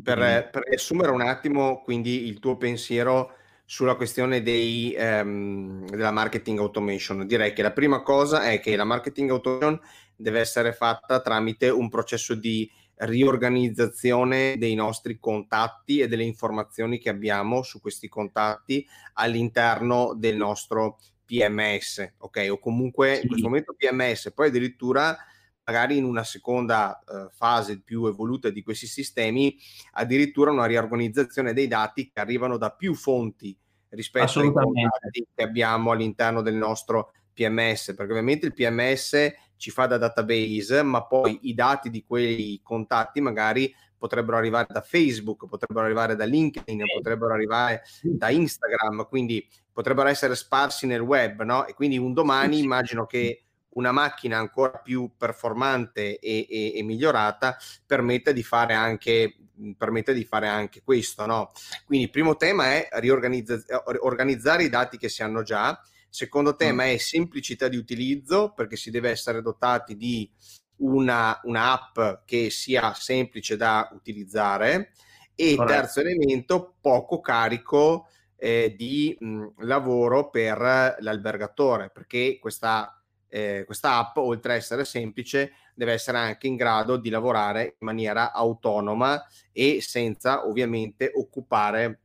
per, 0.00 0.48
per, 0.52 0.62
riassumere 0.64 1.10
un 1.10 1.22
attimo 1.22 1.82
quindi 1.82 2.28
il 2.28 2.38
tuo 2.38 2.56
pensiero 2.56 3.32
sulla 3.64 3.96
questione 3.96 4.42
dei, 4.42 4.94
um, 4.96 5.84
della 5.86 6.12
marketing 6.12 6.60
automation, 6.60 7.26
direi 7.26 7.52
che 7.52 7.62
la 7.62 7.72
prima 7.72 8.00
cosa 8.02 8.44
è 8.44 8.60
che 8.60 8.76
la 8.76 8.84
marketing 8.84 9.30
automation 9.30 9.80
deve 10.14 10.38
essere 10.38 10.72
fatta 10.72 11.20
tramite 11.20 11.68
un 11.68 11.88
processo 11.88 12.36
di 12.36 12.70
riorganizzazione 12.98 14.54
dei 14.56 14.76
nostri 14.76 15.18
contatti 15.18 15.98
e 15.98 16.06
delle 16.06 16.22
informazioni 16.22 17.00
che 17.00 17.08
abbiamo 17.08 17.62
su 17.62 17.80
questi 17.80 18.08
contatti 18.08 18.86
all'interno 19.14 20.14
del 20.14 20.36
nostro 20.36 20.98
PMS, 21.26 22.14
ok? 22.18 22.46
O 22.50 22.58
comunque 22.58 23.16
sì. 23.16 23.22
in 23.22 23.28
questo 23.28 23.48
momento 23.48 23.74
PMS, 23.76 24.32
poi 24.32 24.48
addirittura 24.48 25.16
magari 25.64 25.96
in 25.96 26.04
una 26.04 26.22
seconda 26.22 27.02
uh, 27.04 27.28
fase 27.30 27.80
più 27.80 28.06
evoluta 28.06 28.50
di 28.50 28.62
questi 28.62 28.86
sistemi, 28.86 29.56
addirittura 29.92 30.52
una 30.52 30.64
riorganizzazione 30.64 31.52
dei 31.52 31.66
dati 31.66 32.10
che 32.10 32.20
arrivano 32.20 32.56
da 32.56 32.70
più 32.70 32.94
fonti 32.94 33.56
rispetto 33.88 34.40
ai 34.40 34.52
contatti 34.52 35.26
che 35.34 35.42
abbiamo 35.42 35.90
all'interno 35.90 36.40
del 36.40 36.54
nostro 36.54 37.12
PMS, 37.32 37.94
perché 37.94 38.12
ovviamente 38.12 38.46
il 38.46 38.54
PMS 38.54 39.32
ci 39.56 39.70
fa 39.70 39.86
da 39.86 39.98
database, 39.98 40.82
ma 40.82 41.04
poi 41.04 41.38
i 41.42 41.54
dati 41.54 41.90
di 41.90 42.04
quei 42.06 42.60
contatti 42.62 43.20
magari 43.20 43.74
potrebbero 44.06 44.36
arrivare 44.36 44.68
da 44.70 44.80
Facebook, 44.80 45.48
potrebbero 45.48 45.84
arrivare 45.84 46.14
da 46.14 46.24
LinkedIn, 46.24 46.80
potrebbero 46.94 47.34
arrivare 47.34 47.82
da 48.02 48.30
Instagram, 48.30 49.08
quindi 49.08 49.44
potrebbero 49.72 50.08
essere 50.08 50.36
sparsi 50.36 50.86
nel 50.86 51.00
web, 51.00 51.42
no? 51.42 51.66
E 51.66 51.74
quindi 51.74 51.98
un 51.98 52.12
domani 52.12 52.60
immagino 52.60 53.04
che 53.04 53.42
una 53.70 53.90
macchina 53.90 54.38
ancora 54.38 54.78
più 54.78 55.10
performante 55.18 56.18
e, 56.18 56.46
e, 56.48 56.72
e 56.76 56.82
migliorata 56.82 57.56
permetta 57.84 58.30
di 58.30 58.42
fare 58.42 58.72
anche 58.72 59.36
permette 59.76 60.12
di 60.12 60.24
fare 60.24 60.46
anche 60.48 60.82
questo, 60.84 61.26
no? 61.26 61.50
Quindi 61.84 62.04
il 62.06 62.10
primo 62.10 62.36
tema 62.36 62.74
è 62.74 62.88
riorganizzare 62.92 64.62
i 64.64 64.68
dati 64.68 64.98
che 64.98 65.08
si 65.08 65.22
hanno 65.22 65.42
già, 65.42 65.80
secondo 66.08 66.54
tema 66.54 66.84
è 66.84 66.96
semplicità 66.98 67.66
di 67.66 67.76
utilizzo 67.76 68.52
perché 68.54 68.76
si 68.76 68.90
deve 68.90 69.10
essere 69.10 69.42
dotati 69.42 69.96
di 69.96 70.30
una, 70.78 71.38
una 71.44 71.72
app 71.72 72.24
che 72.24 72.50
sia 72.50 72.92
semplice 72.94 73.56
da 73.56 73.88
utilizzare 73.92 74.92
e 75.34 75.54
Corretto. 75.54 75.80
terzo 75.80 76.00
elemento 76.00 76.74
poco 76.80 77.20
carico 77.20 78.08
eh, 78.36 78.74
di 78.76 79.16
mh, 79.18 79.64
lavoro 79.64 80.30
per 80.30 80.96
l'albergatore 80.98 81.90
perché 81.90 82.38
questa, 82.38 83.02
eh, 83.28 83.64
questa 83.64 83.98
app 83.98 84.16
oltre 84.16 84.52
a 84.52 84.56
essere 84.56 84.84
semplice 84.84 85.52
deve 85.74 85.92
essere 85.92 86.18
anche 86.18 86.46
in 86.46 86.56
grado 86.56 86.96
di 86.96 87.10
lavorare 87.10 87.76
in 87.78 87.86
maniera 87.86 88.32
autonoma 88.32 89.22
e 89.52 89.80
senza 89.80 90.46
ovviamente 90.46 91.10
occupare 91.14 92.00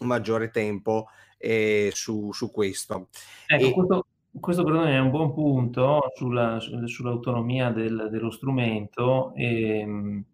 maggiore 0.00 0.50
tempo 0.50 1.06
eh, 1.38 1.90
su, 1.94 2.32
su, 2.32 2.50
questo. 2.50 3.08
Ecco, 3.46 3.66
e... 3.66 3.72
questo, 3.72 4.06
questo 4.40 4.64
per 4.64 4.72
noi 4.72 4.92
è 4.92 4.98
un 4.98 5.10
buon 5.10 5.32
punto 5.34 6.10
sulla, 6.14 6.58
sull'autonomia 6.58 7.70
del, 7.70 8.08
dello 8.10 8.30
strumento. 8.30 9.32
Ehm, 9.36 10.24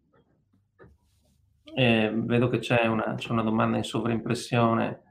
e 1.75 2.11
vedo 2.13 2.49
che 2.49 2.59
c'è 2.59 2.87
una, 2.87 3.15
c'è 3.17 3.31
una, 3.31 3.43
domanda 3.43 3.77
in 3.77 3.85
sovraimpressione. 3.85 5.03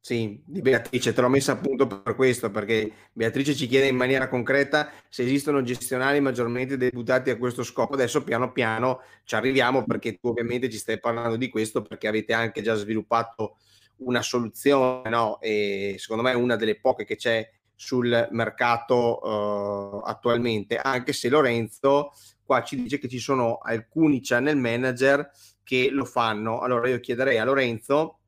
Sì, 0.00 0.40
di 0.44 0.60
Beatrice, 0.60 1.12
te 1.12 1.20
l'ho 1.20 1.28
messa 1.28 1.52
appunto 1.52 1.86
per 1.86 2.14
questo, 2.14 2.50
perché 2.50 2.90
Beatrice 3.12 3.54
ci 3.54 3.66
chiede 3.66 3.88
in 3.88 3.96
maniera 3.96 4.28
concreta 4.28 4.90
se 5.08 5.22
esistono 5.22 5.62
gestionali 5.62 6.20
maggiormente 6.20 6.76
deputati 6.76 7.30
a 7.30 7.36
questo 7.36 7.62
scopo. 7.62 7.94
Adesso 7.94 8.24
piano 8.24 8.52
piano 8.52 9.00
ci 9.24 9.34
arriviamo 9.34 9.84
perché 9.84 10.16
tu 10.16 10.28
ovviamente 10.28 10.70
ci 10.70 10.78
stai 10.78 10.98
parlando 10.98 11.36
di 11.36 11.48
questo 11.48 11.82
perché 11.82 12.08
avete 12.08 12.32
anche 12.32 12.62
già 12.62 12.74
sviluppato 12.74 13.56
una 13.98 14.22
soluzione, 14.22 15.08
no? 15.10 15.40
E 15.40 15.96
secondo 15.98 16.22
me 16.22 16.32
è 16.32 16.36
una 16.36 16.56
delle 16.56 16.78
poche 16.80 17.04
che 17.04 17.16
c'è 17.16 17.46
sul 17.80 18.28
mercato 18.32 19.20
uh, 19.22 20.02
attualmente, 20.04 20.76
anche 20.78 21.12
se 21.12 21.28
Lorenzo 21.28 22.10
qua 22.42 22.64
ci 22.64 22.74
dice 22.74 22.98
che 22.98 23.06
ci 23.06 23.20
sono 23.20 23.58
alcuni 23.62 24.20
channel 24.20 24.56
manager 24.56 25.30
che 25.62 25.88
lo 25.90 26.04
fanno. 26.04 26.58
Allora 26.58 26.88
io 26.88 26.98
chiederei 26.98 27.38
a 27.38 27.44
Lorenzo 27.44 28.18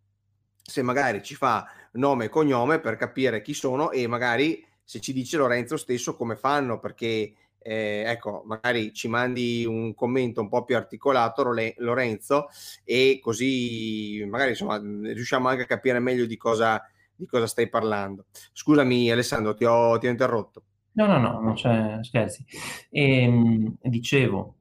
se 0.63 0.83
magari 0.83 1.21
ci 1.25 1.35
fa 1.35 1.67
nome 1.95 2.27
e 2.27 2.29
cognome 2.29 2.79
per 2.79 2.95
capire 2.95 3.43
chi 3.43 3.53
sono 3.53 3.91
e 3.91 4.07
magari 4.07 4.65
se 4.85 5.01
ci 5.01 5.13
dice 5.13 5.37
Lorenzo 5.37 5.77
stesso 5.77 6.15
come 6.15 6.37
fanno, 6.37 6.79
perché 6.79 7.35
eh, 7.59 8.05
ecco, 8.07 8.43
magari 8.47 8.93
ci 8.93 9.09
mandi 9.09 9.65
un 9.67 9.95
commento 9.95 10.41
un 10.41 10.49
po' 10.49 10.65
più 10.65 10.77
articolato, 10.77 11.43
Lorenzo, 11.79 12.49
e 12.85 13.19
così 13.21 14.25
magari 14.29 14.51
insomma 14.51 14.79
riusciamo 14.79 15.49
anche 15.49 15.63
a 15.63 15.67
capire 15.67 15.99
meglio 15.99 16.27
di 16.27 16.37
cosa, 16.37 16.83
di 17.21 17.27
cosa 17.27 17.47
stai 17.47 17.69
parlando. 17.69 18.27
Scusami 18.53 19.11
Alessandro, 19.11 19.55
ti 19.55 19.65
ho, 19.65 19.99
ti 19.99 20.07
ho 20.07 20.11
interrotto. 20.11 20.65
No, 20.93 21.07
no, 21.07 21.19
no, 21.19 21.41
non 21.41 21.55
c'è 21.55 21.99
scherzi. 22.03 22.45
E, 22.91 23.23
ehm, 23.23 23.77
dicevo, 23.83 24.57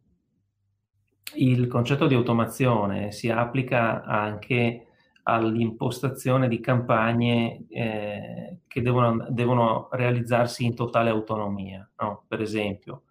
il 1.36 1.68
concetto 1.68 2.08
di 2.08 2.16
automazione 2.16 3.12
si 3.12 3.30
applica 3.30 4.04
anche 4.04 4.86
all'impostazione 5.24 6.48
di 6.48 6.60
campagne 6.60 7.66
eh, 7.70 8.60
che 8.68 8.82
devono, 8.82 9.28
devono, 9.30 9.90
realizzarsi 9.92 10.66
in 10.66 10.76
totale 10.76 11.10
autonomia. 11.10 11.88
No? 12.00 12.26
Per 12.28 12.42
esempio, 12.42 13.04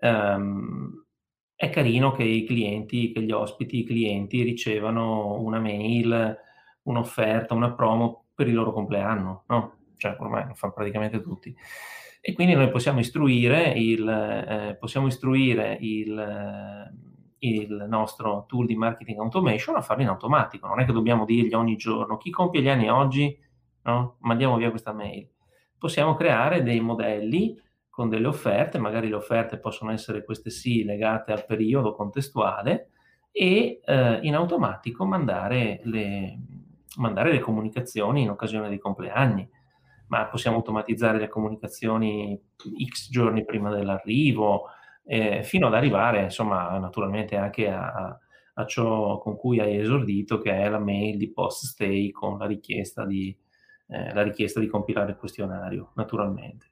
um, 0.00 1.04
è 1.54 1.70
carino 1.70 2.12
che 2.12 2.24
i 2.24 2.44
clienti, 2.44 3.12
che 3.12 3.22
gli 3.22 3.30
ospiti, 3.30 3.78
i 3.80 3.84
clienti 3.84 4.42
ricevano 4.42 5.40
una 5.40 5.60
mail, 5.60 6.36
un'offerta, 6.82 7.54
una 7.54 7.72
promo 7.72 8.21
per 8.34 8.48
il 8.48 8.54
loro 8.54 8.72
compleanno, 8.72 9.44
no? 9.48 9.76
Cioè, 9.96 10.16
ormai 10.18 10.46
lo 10.48 10.54
fanno 10.54 10.72
praticamente 10.72 11.20
tutti. 11.20 11.54
E 12.20 12.32
quindi 12.34 12.54
noi 12.54 12.70
possiamo 12.70 13.00
istruire 13.00 13.72
il, 13.72 14.08
eh, 14.08 14.76
possiamo 14.78 15.06
istruire 15.06 15.76
il 15.80 16.90
il 17.44 17.86
nostro 17.88 18.44
tool 18.46 18.66
di 18.66 18.76
marketing 18.76 19.18
automation 19.18 19.76
a 19.76 19.80
farlo 19.80 20.02
in 20.02 20.08
automatico. 20.08 20.66
Non 20.66 20.80
è 20.80 20.84
che 20.84 20.92
dobbiamo 20.92 21.24
dirgli 21.24 21.54
ogni 21.54 21.76
giorno 21.76 22.16
chi 22.16 22.30
compie 22.30 22.62
gli 22.62 22.68
anni 22.68 22.88
oggi, 22.88 23.36
no? 23.82 24.16
mandiamo 24.20 24.56
via 24.56 24.70
questa 24.70 24.92
mail. 24.92 25.28
Possiamo 25.78 26.14
creare 26.14 26.62
dei 26.62 26.80
modelli 26.80 27.60
con 27.88 28.08
delle 28.08 28.28
offerte, 28.28 28.78
magari 28.78 29.08
le 29.08 29.16
offerte 29.16 29.58
possono 29.58 29.90
essere 29.90 30.24
queste 30.24 30.50
sì 30.50 30.84
legate 30.84 31.32
al 31.32 31.44
periodo 31.44 31.94
contestuale 31.94 32.90
e 33.32 33.80
eh, 33.84 34.18
in 34.22 34.34
automatico 34.34 35.04
mandare 35.04 35.80
le, 35.84 36.38
mandare 36.96 37.32
le 37.32 37.40
comunicazioni 37.40 38.22
in 38.22 38.30
occasione 38.30 38.68
dei 38.68 38.78
compleanni 38.78 39.48
ma 40.12 40.26
possiamo 40.26 40.58
automatizzare 40.58 41.18
le 41.18 41.28
comunicazioni 41.28 42.38
x 42.86 43.08
giorni 43.08 43.46
prima 43.46 43.74
dell'arrivo, 43.74 44.66
eh, 45.04 45.42
fino 45.42 45.68
ad 45.68 45.74
arrivare, 45.74 46.24
insomma, 46.24 46.78
naturalmente 46.78 47.34
anche 47.36 47.70
a, 47.70 48.18
a, 48.52 48.66
ciò 48.66 49.16
con 49.18 49.36
cui 49.36 49.58
hai 49.58 49.78
esordito, 49.78 50.38
che 50.38 50.52
è 50.52 50.68
la 50.68 50.78
mail 50.78 51.16
di 51.16 51.32
post-stay 51.32 52.10
con 52.10 52.36
la 52.36 52.44
richiesta 52.44 53.06
di, 53.06 53.34
eh, 53.88 54.12
la 54.12 54.22
richiesta 54.22 54.60
di 54.60 54.66
compilare 54.66 55.12
il 55.12 55.16
questionario, 55.16 55.92
naturalmente. 55.94 56.70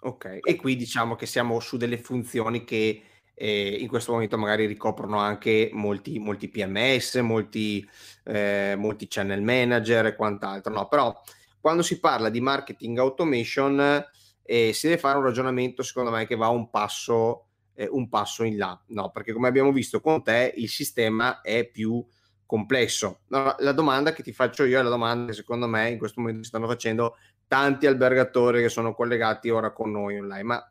Ok, 0.00 0.40
e 0.42 0.56
qui 0.56 0.74
diciamo 0.74 1.14
che 1.14 1.26
siamo 1.26 1.60
su 1.60 1.76
delle 1.76 1.98
funzioni 1.98 2.64
che 2.64 3.02
eh, 3.42 3.78
in 3.80 3.88
questo 3.88 4.12
momento 4.12 4.36
magari 4.36 4.66
ricoprono 4.66 5.18
anche 5.18 5.70
molti, 5.72 6.18
molti 6.18 6.50
PMS, 6.50 7.14
molti, 7.16 7.88
eh, 8.24 8.74
molti 8.76 9.06
channel 9.08 9.40
manager 9.40 10.04
e 10.04 10.14
quant'altro, 10.14 10.70
no? 10.74 10.86
Però 10.88 11.18
quando 11.58 11.82
si 11.82 11.98
parla 11.98 12.28
di 12.28 12.42
marketing 12.42 12.98
automation 12.98 14.04
e 14.42 14.72
si 14.74 14.88
deve 14.88 14.98
fare 14.98 15.16
un 15.16 15.24
ragionamento 15.24 15.82
secondo 15.82 16.10
me 16.10 16.26
che 16.26 16.36
va 16.36 16.48
un 16.48 16.68
passo, 16.68 17.46
eh, 17.74 17.88
un 17.90 18.10
passo 18.10 18.44
in 18.44 18.58
là, 18.58 18.78
no? 18.88 19.10
perché 19.10 19.32
come 19.32 19.48
abbiamo 19.48 19.72
visto 19.72 20.02
con 20.02 20.22
te 20.22 20.52
il 20.56 20.68
sistema 20.68 21.40
è 21.40 21.64
più 21.64 22.04
complesso. 22.44 23.20
No, 23.28 23.54
la 23.58 23.72
domanda 23.72 24.12
che 24.12 24.22
ti 24.22 24.34
faccio 24.34 24.64
io 24.64 24.78
è 24.78 24.82
la 24.82 24.90
domanda 24.90 25.26
che 25.26 25.32
secondo 25.32 25.66
me 25.66 25.88
in 25.88 25.98
questo 25.98 26.20
momento 26.20 26.44
stanno 26.44 26.66
facendo 26.66 27.16
tanti 27.46 27.86
albergatori 27.86 28.60
che 28.60 28.68
sono 28.68 28.92
collegati 28.92 29.48
ora 29.48 29.72
con 29.72 29.92
noi 29.92 30.18
online, 30.18 30.42
ma 30.42 30.68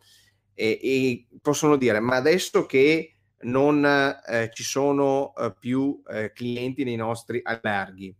e, 0.59 0.79
e 0.81 1.27
possono 1.41 1.77
dire, 1.77 1.99
ma 1.99 2.15
adesso 2.15 2.65
che 2.65 3.13
non 3.41 3.85
eh, 3.85 4.49
ci 4.53 4.63
sono 4.63 5.33
eh, 5.35 5.53
più 5.57 6.01
eh, 6.09 6.33
clienti 6.33 6.83
nei 6.83 6.97
nostri 6.97 7.39
alberghi, 7.41 8.13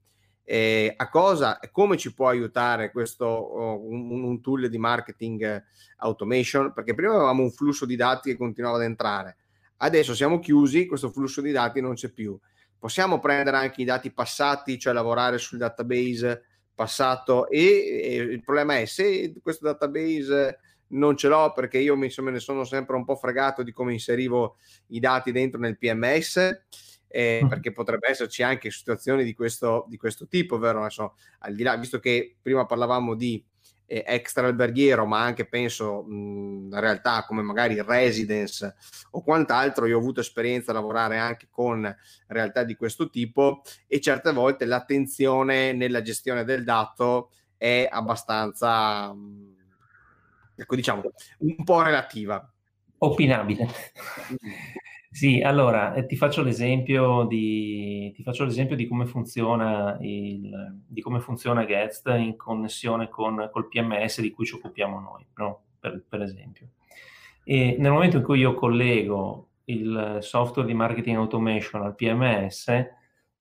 eh, 0.44 0.94
a 0.96 1.10
cosa 1.10 1.60
come 1.72 1.98
ci 1.98 2.14
può 2.14 2.30
aiutare 2.30 2.92
questo 2.92 3.26
oh, 3.26 3.86
un, 3.88 4.24
un, 4.24 4.42
tool 4.42 4.70
di 4.70 4.78
marketing 4.78 5.64
automation? 5.98 6.74
Perché 6.74 6.96
prima 6.96 7.14
avevamo 7.14 7.44
un 7.44 7.52
flusso 7.52 7.86
di 7.86 7.96
dati 7.96 8.32
che 8.32 8.38
continuava 8.38 8.78
ad 8.78 8.84
entrare 8.84 9.38
adesso 9.82 10.16
siamo 10.16 10.40
chiusi 10.40 10.86
questo 10.86 11.12
flusso 11.12 11.42
di 11.42 11.52
dati 11.52 11.82
non 11.82 11.94
c'è 11.94 12.10
più. 12.10 12.38
Possiamo 12.78 13.20
prendere 13.20 13.58
anche 13.58 13.82
i 13.82 13.86
dati 13.86 14.12
passati 14.12 14.80
cioè 14.80 14.94
lavorare 14.94 15.38
sul 15.38 15.58
database 15.58 16.44
passato 16.74 17.50
e, 17.50 18.02
e 18.02 18.16
il 18.16 18.42
problema 18.42 18.78
è 18.78 18.86
se 18.86 19.34
questo 19.42 19.66
database 19.66 20.60
non 20.90 21.16
ce 21.18 21.28
l'ho 21.28 21.52
perché 21.54 21.78
io 21.80 21.96
mi, 21.96 22.12
me 22.20 22.32
ne 22.32 22.40
sono 22.40 22.64
sempre 22.64 22.96
un 22.96 23.06
po' 23.06 23.16
fregato 23.16 23.64
di 23.64 23.72
come 23.72 23.94
inserivo 23.94 24.58
i 24.88 25.00
dati 25.00 25.32
dentro 25.32 25.60
nel 25.60 25.78
PMS 25.78 26.64
eh, 27.12 27.46
perché 27.50 27.72
potrebbe 27.72 28.10
esserci 28.10 28.44
anche 28.44 28.70
situazioni 28.70 29.24
di 29.24 29.34
questo, 29.34 29.86
di 29.90 29.98
questo 29.98 30.28
tipo, 30.28 30.60
vero? 30.60 30.82
Adesso, 30.82 31.16
al 31.40 31.56
di 31.56 31.64
là, 31.64 31.76
visto 31.76 32.00
che 32.00 32.38
prima 32.40 32.66
parlavamo 32.66 33.16
di 33.16 33.44
eh, 33.88 34.04
extra 34.06 34.46
alberghiero, 34.46 35.06
ma 35.06 35.24
anche 35.24 35.48
penso 35.48 36.04
mh, 36.04 36.80
realtà 36.80 37.26
come 37.26 37.42
magari 37.42 37.82
residence 37.82 38.76
o 39.12 39.24
quant'altro, 39.24 39.88
io 39.88 39.98
ho 39.98 40.00
avuto 40.00 40.20
esperienza 40.20 40.70
a 40.70 40.76
lavorare 40.76 41.18
anche 41.18 41.48
con 41.50 41.94
realtà 42.28 42.64
di 42.64 42.76
questo 42.76 43.10
tipo 43.10 43.64
e 43.88 44.00
certe 44.00 44.32
volte 44.32 44.66
l'attenzione 44.66 45.74
nella 45.74 46.04
gestione 46.04 46.44
del 46.44 46.64
dato 46.64 47.32
è 47.58 47.88
abbastanza, 47.90 49.12
mh, 49.12 49.56
ecco 50.60 50.76
diciamo, 50.76 51.02
un 51.40 51.64
po' 51.64 51.82
relativa. 51.82 52.52
Opinabile. 53.02 53.68
Sì, 55.12 55.42
allora 55.42 55.96
eh, 55.96 56.06
ti 56.06 56.16
faccio 56.16 56.44
l'esempio 56.44 57.26
di, 57.26 58.12
ti 58.16 58.22
faccio 58.22 58.46
l'esempio 58.46 58.76
di 58.76 58.88
come 58.88 59.08
funziona, 59.08 59.98
il, 60.02 60.84
di 60.86 61.02
come 61.02 61.20
funziona 61.20 61.66
Getst 61.66 62.08
in 62.16 62.36
connessione 62.36 63.10
con 63.10 63.50
col 63.52 63.68
PMS 63.68 64.22
di 64.22 64.30
cui 64.30 64.46
ci 64.46 64.54
occupiamo 64.54 65.00
noi, 65.00 65.26
no? 65.38 65.64
per, 65.80 66.04
per 66.08 66.22
esempio. 66.22 66.70
E 67.44 67.76
nel 67.80 67.92
momento 67.92 68.18
in 68.18 68.24
cui 68.24 68.40
io 68.40 68.54
collego 68.54 69.50
il 69.66 70.20
software 70.22 70.68
di 70.68 70.76
marketing 70.76 71.18
automation 71.18 71.82
al 71.82 71.96
PMS, 71.96 72.72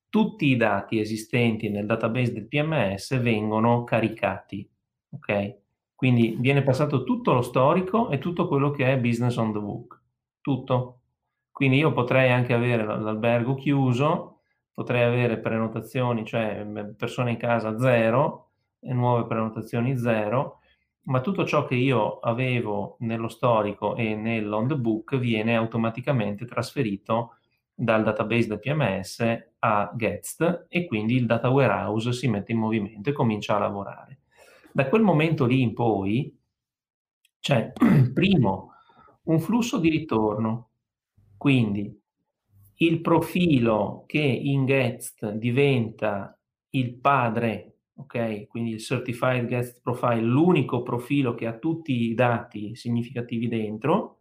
tutti 0.08 0.46
i 0.46 0.56
dati 0.56 0.98
esistenti 0.98 1.68
nel 1.68 1.84
database 1.84 2.32
del 2.32 2.46
PMS 2.46 3.20
vengono 3.20 3.84
caricati, 3.84 4.66
ok? 5.10 5.56
Quindi 5.98 6.36
viene 6.38 6.62
passato 6.62 7.02
tutto 7.02 7.32
lo 7.32 7.42
storico 7.42 8.08
e 8.10 8.18
tutto 8.18 8.46
quello 8.46 8.70
che 8.70 8.92
è 8.92 8.98
business 9.00 9.34
on 9.34 9.52
the 9.52 9.58
book, 9.58 10.00
tutto, 10.40 11.00
quindi 11.50 11.78
io 11.78 11.92
potrei 11.92 12.30
anche 12.30 12.52
avere 12.54 12.84
l'albergo 12.84 13.56
chiuso, 13.56 14.42
potrei 14.72 15.02
avere 15.02 15.38
prenotazioni, 15.38 16.24
cioè 16.24 16.64
persone 16.96 17.32
in 17.32 17.36
casa 17.36 17.76
zero 17.80 18.50
e 18.78 18.92
nuove 18.92 19.26
prenotazioni 19.26 19.98
zero, 19.98 20.60
ma 21.06 21.20
tutto 21.20 21.44
ciò 21.44 21.64
che 21.64 21.74
io 21.74 22.20
avevo 22.20 22.94
nello 23.00 23.26
storico 23.26 23.96
e 23.96 24.14
nell'on 24.14 24.68
the 24.68 24.76
book 24.76 25.16
viene 25.18 25.56
automaticamente 25.56 26.44
trasferito 26.44 27.38
dal 27.74 28.04
database 28.04 28.46
del 28.46 28.60
PMS 28.60 29.50
a 29.58 29.90
Getst 29.96 30.66
e 30.68 30.86
quindi 30.86 31.16
il 31.16 31.26
data 31.26 31.48
warehouse 31.50 32.12
si 32.12 32.28
mette 32.28 32.52
in 32.52 32.58
movimento 32.58 33.10
e 33.10 33.12
comincia 33.12 33.56
a 33.56 33.58
lavorare. 33.58 34.17
Da 34.78 34.88
quel 34.88 35.02
momento 35.02 35.44
lì 35.44 35.60
in 35.60 35.74
poi 35.74 36.38
c'è, 37.40 37.72
primo, 38.14 38.74
un 39.24 39.40
flusso 39.40 39.78
di 39.78 39.90
ritorno 39.90 40.70
quindi 41.36 42.00
il 42.76 43.00
profilo 43.00 44.04
che 44.06 44.20
in 44.20 44.66
Guest 44.66 45.32
diventa 45.32 46.40
il 46.70 46.94
padre, 46.94 47.78
ok? 47.96 48.46
Quindi 48.46 48.70
il 48.70 48.78
Certified 48.78 49.48
Guest 49.48 49.80
Profile, 49.82 50.20
l'unico 50.20 50.84
profilo 50.84 51.34
che 51.34 51.46
ha 51.48 51.58
tutti 51.58 52.02
i 52.10 52.14
dati 52.14 52.76
significativi 52.76 53.48
dentro, 53.48 54.20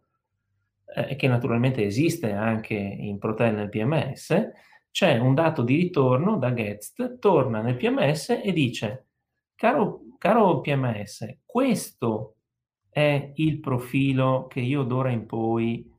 eh, 0.92 1.14
che 1.14 1.28
naturalmente 1.28 1.84
esiste 1.84 2.32
anche 2.32 2.74
in 2.74 3.18
Protel 3.18 3.54
nel 3.54 3.68
PMS, 3.68 4.50
c'è 4.90 5.18
un 5.18 5.34
dato 5.34 5.62
di 5.62 5.76
ritorno 5.76 6.36
da 6.36 6.50
Guest, 6.50 7.20
torna 7.20 7.62
nel 7.62 7.76
PMS 7.76 8.40
e 8.42 8.52
dice 8.52 9.06
caro, 9.54 10.02
caro 10.18 10.60
PMS, 10.60 11.38
questo 11.44 12.34
è 12.88 13.32
il 13.36 13.60
profilo 13.60 14.46
che 14.48 14.60
io 14.60 14.82
d'ora 14.82 15.10
in 15.10 15.26
poi 15.26 15.90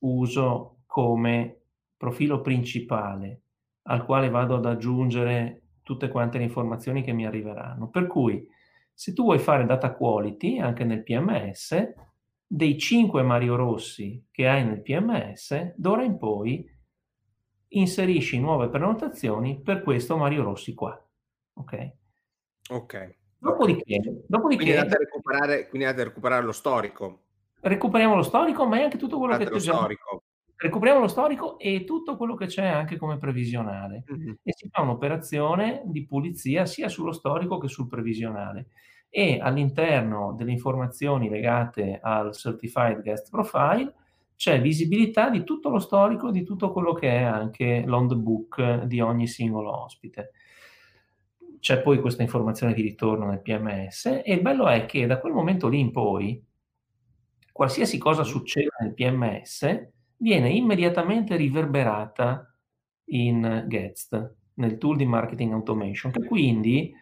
uso 0.00 0.82
come 0.86 1.62
profilo 1.96 2.40
principale 2.40 3.40
al 3.84 4.04
quale 4.04 4.28
vado 4.28 4.56
ad 4.56 4.66
aggiungere 4.66 5.62
tutte 5.82 6.08
quante 6.08 6.38
le 6.38 6.44
informazioni 6.44 7.02
che 7.02 7.12
mi 7.12 7.26
arriveranno. 7.26 7.88
Per 7.88 8.06
cui 8.06 8.46
se 8.92 9.12
tu 9.12 9.24
vuoi 9.24 9.38
fare 9.38 9.64
data 9.64 9.94
quality 9.94 10.58
anche 10.58 10.84
nel 10.84 11.02
PMS, 11.02 11.92
dei 12.46 12.78
5 12.78 13.22
Mario 13.22 13.56
Rossi 13.56 14.26
che 14.30 14.46
hai 14.46 14.64
nel 14.64 14.82
PMS, 14.82 15.74
d'ora 15.76 16.04
in 16.04 16.18
poi 16.18 16.68
inserisci 17.68 18.38
nuove 18.38 18.68
prenotazioni 18.68 19.60
per 19.60 19.82
questo 19.82 20.16
Mario 20.16 20.42
Rossi 20.42 20.74
qua. 20.74 20.94
Ok? 21.54 21.92
Ok. 22.68 23.20
Dopodiché, 23.42 24.00
dopodiché 24.28 24.62
quindi, 24.62 24.78
andate 24.78 24.94
a 24.94 24.98
recuperare, 24.98 25.68
quindi 25.68 25.86
andate 25.88 26.06
a 26.06 26.08
recuperare 26.08 26.44
lo 26.44 26.52
storico. 26.52 27.22
Recuperiamo 27.60 28.14
lo 28.14 28.22
storico, 28.22 28.66
ma 28.66 28.78
è 28.78 28.82
anche 28.84 28.98
tutto 28.98 29.18
quello 29.18 29.32
Andate 29.32 29.50
che 29.50 29.56
c'è. 29.58 29.72
Storico. 29.72 30.22
Recuperiamo 30.54 31.00
lo 31.00 31.08
storico 31.08 31.58
e 31.58 31.82
tutto 31.82 32.16
quello 32.16 32.36
che 32.36 32.46
c'è 32.46 32.64
anche 32.64 32.96
come 32.96 33.18
previsionale. 33.18 34.04
Mm-hmm. 34.12 34.34
E 34.44 34.52
si 34.54 34.68
fa 34.70 34.82
un'operazione 34.82 35.82
di 35.86 36.06
pulizia 36.06 36.66
sia 36.66 36.88
sullo 36.88 37.10
storico 37.10 37.58
che 37.58 37.66
sul 37.66 37.88
previsionale. 37.88 38.68
E 39.10 39.40
all'interno 39.40 40.34
delle 40.38 40.52
informazioni 40.52 41.28
legate 41.28 41.98
al 42.00 42.32
Certified 42.32 43.02
Guest 43.02 43.28
Profile 43.28 43.92
c'è 44.36 44.60
visibilità 44.60 45.30
di 45.30 45.42
tutto 45.42 45.68
lo 45.68 45.80
storico, 45.80 46.30
di 46.30 46.44
tutto 46.44 46.70
quello 46.70 46.92
che 46.92 47.08
è 47.08 47.22
anche 47.22 47.82
l'on 47.84 48.06
the 48.06 48.14
book 48.14 48.84
di 48.84 49.00
ogni 49.00 49.26
singolo 49.26 49.82
ospite 49.82 50.30
c'è 51.62 51.80
poi 51.80 52.00
questa 52.00 52.22
informazione 52.22 52.74
di 52.74 52.82
ritorno 52.82 53.26
nel 53.26 53.40
PMS 53.40 54.06
e 54.06 54.32
il 54.32 54.40
bello 54.40 54.66
è 54.66 54.84
che 54.84 55.06
da 55.06 55.20
quel 55.20 55.32
momento 55.32 55.68
lì 55.68 55.78
in 55.78 55.92
poi 55.92 56.44
qualsiasi 57.52 57.98
cosa 57.98 58.24
succeda 58.24 58.78
nel 58.80 58.94
PMS 58.94 59.90
viene 60.16 60.50
immediatamente 60.50 61.36
riverberata 61.36 62.52
in 63.10 63.66
Getst, 63.68 64.34
nel 64.54 64.76
tool 64.76 64.96
di 64.96 65.06
marketing 65.06 65.52
automation, 65.52 66.10
che 66.10 66.24
quindi 66.24 66.92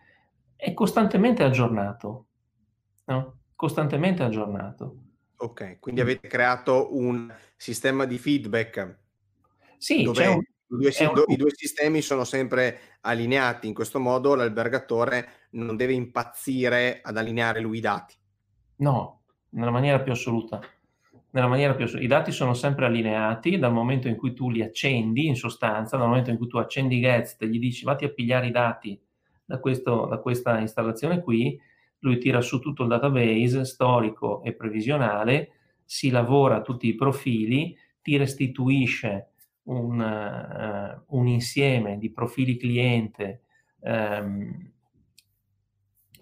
è 0.55 0.75
costantemente 0.75 1.43
aggiornato. 1.43 2.27
No? 3.07 3.39
Costantemente 3.55 4.23
aggiornato. 4.23 4.97
Ok, 5.37 5.79
quindi 5.81 6.03
avete 6.03 6.29
creato 6.29 6.95
un 6.99 7.33
sistema 7.57 8.05
di 8.05 8.19
feedback. 8.19 8.99
Sì, 9.79 10.03
dove 10.03 10.27
un, 10.27 10.39
i, 10.39 10.47
due, 10.77 10.93
un... 11.01 11.25
i 11.27 11.37
due 11.37 11.51
sistemi 11.53 12.01
sono 12.01 12.25
sempre 12.25 12.99
allineati, 13.01 13.67
in 13.67 13.75
questo 13.75 13.99
modo 13.99 14.35
l'albergatore 14.35 15.49
non 15.51 15.77
deve 15.77 15.93
impazzire 15.93 17.01
ad 17.03 17.17
allineare 17.17 17.61
lui 17.61 17.79
i 17.79 17.81
dati. 17.81 18.15
No, 18.77 19.23
nella 19.51 19.71
maniera 19.71 20.01
più 20.01 20.13
assoluta. 20.13 20.61
Nella 21.31 21.49
maniera 21.49 21.75
più 21.75 21.85
assoluta. 21.85 22.05
I 22.05 22.09
dati 22.09 22.33
sono 22.33 22.55
sempre 22.55 22.87
allineati 22.87 23.59
dal 23.59 23.73
momento 23.73 24.09
in 24.09 24.17
cui 24.17 24.33
tu 24.33 24.51
li 24.51 24.63
accendi, 24.63 25.27
in 25.27 25.37
sostanza, 25.37 25.97
dal 25.97 26.09
momento 26.09 26.31
in 26.31 26.37
cui 26.37 26.47
tu 26.47 26.59
accendi 26.59 27.01
Getst 27.01 27.43
e 27.43 27.49
gli 27.49 27.59
dici 27.59 27.85
vatti 27.85 28.05
a 28.05 28.11
pigliare 28.11 28.47
i 28.47 28.53
dati 28.53 29.01
da, 29.45 29.59
questo, 29.59 30.07
da 30.07 30.19
questa 30.19 30.59
installazione 30.59 31.21
qui, 31.21 31.61
lui 32.01 32.19
tira 32.19 32.41
su 32.41 32.61
tutto 32.61 32.83
il 32.83 32.89
database 32.89 33.65
storico 33.65 34.43
e 34.43 34.55
previsionale, 34.55 35.53
si 35.85 36.11
lavora 36.11 36.63
tutti 36.63 36.87
i 36.87 36.95
profili, 36.95 37.77
ti 38.01 38.17
restituisce 38.17 39.30
un, 39.71 40.01
uh, 40.01 41.17
un 41.17 41.27
insieme 41.27 41.99
di 41.99 42.11
profili 42.11 42.57
cliente 42.57 43.43
um, 43.81 44.69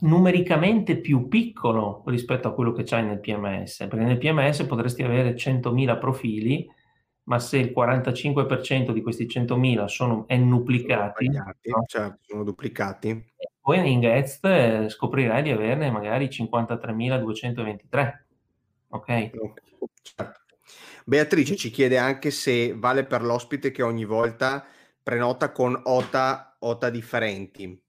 numericamente 0.01 0.99
più 0.99 1.27
piccolo 1.29 2.05
rispetto 2.07 2.49
a 2.49 2.55
quello 2.55 2.73
che 2.73 2.85
c'hai 2.85 3.05
nel 3.05 3.21
PMS, 3.21 3.87
perché 3.89 4.05
nel 4.05 4.19
PMS 4.19 4.65
potresti 4.65 5.03
avere 5.03 5.35
100.000 5.35 5.99
profili, 5.99 6.69
ma 7.25 7.39
se 7.39 7.59
il 7.59 7.73
45% 7.77 8.93
di 8.93 9.03
questi 9.03 9.27
100.000 9.27 9.85
sono 9.87 10.25
duplicati, 10.29 11.29
no? 11.29 11.53
certo, 11.87 12.19
sono 12.23 12.45
duplicati. 12.45 13.33
Poi 13.61 13.93
in 13.93 14.01
Getst 14.01 14.45
eh, 14.47 14.89
scoprirai 14.89 15.43
di 15.43 15.51
averne 15.51 15.91
magari 15.91 16.27
53.223. 16.27 18.13
Ok? 18.91 19.31
Certo. 20.01 20.41
Beatrice 21.09 21.57
ci 21.57 21.71
chiede 21.71 21.97
anche 21.97 22.31
se 22.31 22.75
vale 22.77 23.03
per 23.03 23.23
l'ospite 23.23 23.71
che 23.71 23.83
ogni 23.83 24.05
volta 24.05 24.63
prenota 25.03 25.53
con 25.53 25.81
OTA, 25.83 26.59
OTA 26.59 26.91
differenti. 26.91 27.83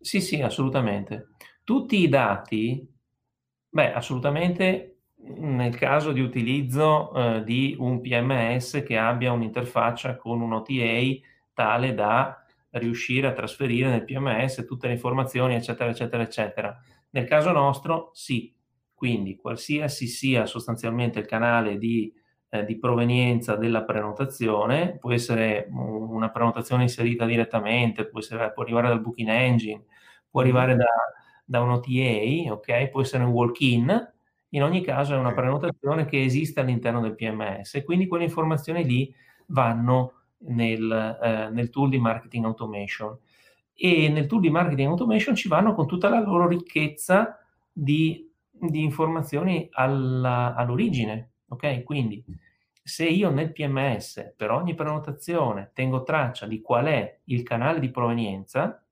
Sì, 0.00 0.22
sì, 0.22 0.40
assolutamente. 0.40 1.32
Tutti 1.62 2.00
i 2.00 2.08
dati, 2.08 2.90
beh, 3.68 3.92
assolutamente 3.92 5.00
nel 5.16 5.76
caso 5.76 6.10
di 6.12 6.22
utilizzo 6.22 7.12
eh, 7.12 7.44
di 7.44 7.76
un 7.78 8.00
PMS 8.00 8.82
che 8.82 8.96
abbia 8.96 9.32
un'interfaccia 9.32 10.16
con 10.16 10.40
un 10.40 10.54
OTA 10.54 11.02
tale 11.52 11.92
da 11.92 12.42
riuscire 12.70 13.26
a 13.26 13.34
trasferire 13.34 13.90
nel 13.90 14.04
PMS 14.04 14.64
tutte 14.66 14.86
le 14.86 14.94
informazioni, 14.94 15.54
eccetera, 15.54 15.90
eccetera, 15.90 16.22
eccetera. 16.22 16.80
Nel 17.10 17.26
caso 17.26 17.52
nostro, 17.52 18.08
sì. 18.14 18.56
Quindi, 18.94 19.36
qualsiasi 19.36 20.06
sia 20.06 20.46
sostanzialmente 20.46 21.18
il 21.18 21.26
canale 21.26 21.76
di 21.76 22.10
eh, 22.50 22.64
di 22.64 22.78
provenienza 22.78 23.56
della 23.56 23.84
prenotazione, 23.84 24.96
può 24.98 25.12
essere 25.12 25.68
una 25.70 26.30
prenotazione 26.30 26.82
inserita 26.84 27.26
direttamente, 27.26 28.06
può, 28.06 28.20
essere, 28.20 28.52
può 28.52 28.62
arrivare 28.62 28.88
dal 28.88 29.00
booking 29.00 29.28
engine, 29.28 29.84
può 30.30 30.40
arrivare 30.40 30.76
da, 30.76 30.86
da 31.44 31.60
un 31.60 31.70
OTA, 31.70 32.52
ok? 32.52 32.88
può 32.88 33.00
essere 33.00 33.24
un 33.24 33.30
walk-in, 33.30 34.12
in 34.50 34.62
ogni 34.62 34.82
caso 34.82 35.14
è 35.14 35.18
una 35.18 35.34
prenotazione 35.34 36.06
che 36.06 36.22
esiste 36.22 36.60
all'interno 36.60 37.00
del 37.00 37.14
PMS 37.14 37.74
e 37.74 37.84
quindi 37.84 38.06
quelle 38.06 38.24
informazioni 38.24 38.84
lì 38.84 39.14
vanno 39.48 40.12
nel, 40.46 41.18
eh, 41.22 41.50
nel 41.50 41.70
tool 41.70 41.90
di 41.90 41.98
marketing 41.98 42.46
automation. 42.46 43.16
E 43.74 44.08
nel 44.08 44.26
tool 44.26 44.40
di 44.40 44.50
marketing 44.50 44.88
automation 44.88 45.34
ci 45.34 45.48
vanno 45.48 45.74
con 45.74 45.86
tutta 45.86 46.08
la 46.08 46.20
loro 46.20 46.48
ricchezza 46.48 47.38
di, 47.70 48.28
di 48.50 48.82
informazioni 48.82 49.68
alla, 49.70 50.54
all'origine, 50.54 51.27
Ok? 51.48 51.82
Quindi 51.82 52.24
se 52.82 53.04
io 53.04 53.30
nel 53.30 53.52
PMS 53.52 54.32
per 54.34 54.50
ogni 54.50 54.74
prenotazione 54.74 55.72
tengo 55.74 56.02
traccia 56.02 56.46
di 56.46 56.62
qual 56.62 56.86
è 56.86 57.20
il 57.24 57.42
canale 57.42 57.80
di 57.80 57.90
provenienza, 57.90 58.82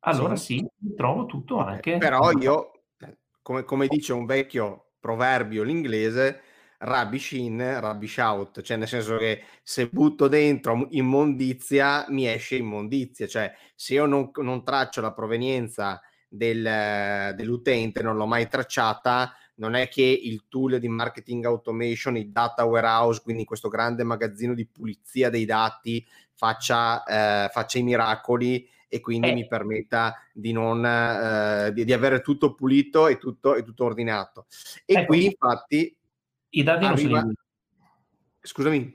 allora 0.00 0.36
sì, 0.36 0.58
sì 0.58 0.94
trovo 0.94 1.26
tutto 1.26 1.58
anche. 1.58 1.96
Però 1.96 2.30
io, 2.32 2.82
eh, 2.98 3.16
come, 3.40 3.64
come, 3.64 3.86
dice 3.86 4.12
un 4.12 4.26
vecchio 4.26 4.92
proverbio 5.00 5.62
l'inglese, 5.62 6.42
rubbish 6.78 7.32
in, 7.32 7.78
rubbish 7.80 8.16
out, 8.18 8.60
cioè 8.60 8.76
nel 8.76 8.88
senso 8.88 9.16
che 9.16 9.42
se 9.62 9.88
butto 9.88 10.28
dentro 10.28 10.86
immondizia 10.90 12.04
mi 12.08 12.26
esce 12.26 12.56
immondizia, 12.56 13.26
cioè 13.26 13.54
se 13.74 13.94
io 13.94 14.06
non, 14.06 14.30
non 14.34 14.64
traccio 14.64 15.00
la 15.00 15.12
provenienza 15.12 16.00
del, 16.28 17.32
dell'utente, 17.36 18.02
non 18.02 18.16
l'ho 18.16 18.26
mai 18.26 18.48
tracciata, 18.48 19.34
non 19.54 19.74
è 19.74 19.88
che 19.88 20.02
il 20.02 20.44
tool 20.48 20.78
di 20.78 20.88
marketing 20.88 21.44
automation, 21.44 22.16
il 22.16 22.30
data 22.30 22.64
warehouse, 22.64 23.20
quindi 23.22 23.44
questo 23.44 23.68
grande 23.68 24.02
magazzino 24.02 24.54
di 24.54 24.66
pulizia 24.66 25.30
dei 25.30 25.44
dati, 25.44 26.04
faccia, 26.34 27.02
eh, 27.04 27.48
faccia 27.50 27.78
i 27.78 27.82
miracoli 27.82 28.68
e 28.88 29.00
quindi 29.00 29.30
eh. 29.30 29.34
mi 29.34 29.46
permetta 29.46 30.14
di, 30.32 30.52
non, 30.52 30.84
eh, 30.84 31.72
di, 31.72 31.84
di, 31.84 31.92
avere 31.92 32.20
tutto 32.20 32.54
pulito 32.54 33.06
e 33.06 33.18
tutto, 33.18 33.54
e 33.54 33.62
tutto 33.62 33.84
ordinato. 33.84 34.46
E 34.84 34.94
ecco, 34.94 35.06
qui 35.06 35.24
infatti... 35.26 35.96
I 36.50 36.62
dati 36.62 36.84
arriva... 36.84 37.20
non. 37.22 37.34
Scusami. 38.40 38.92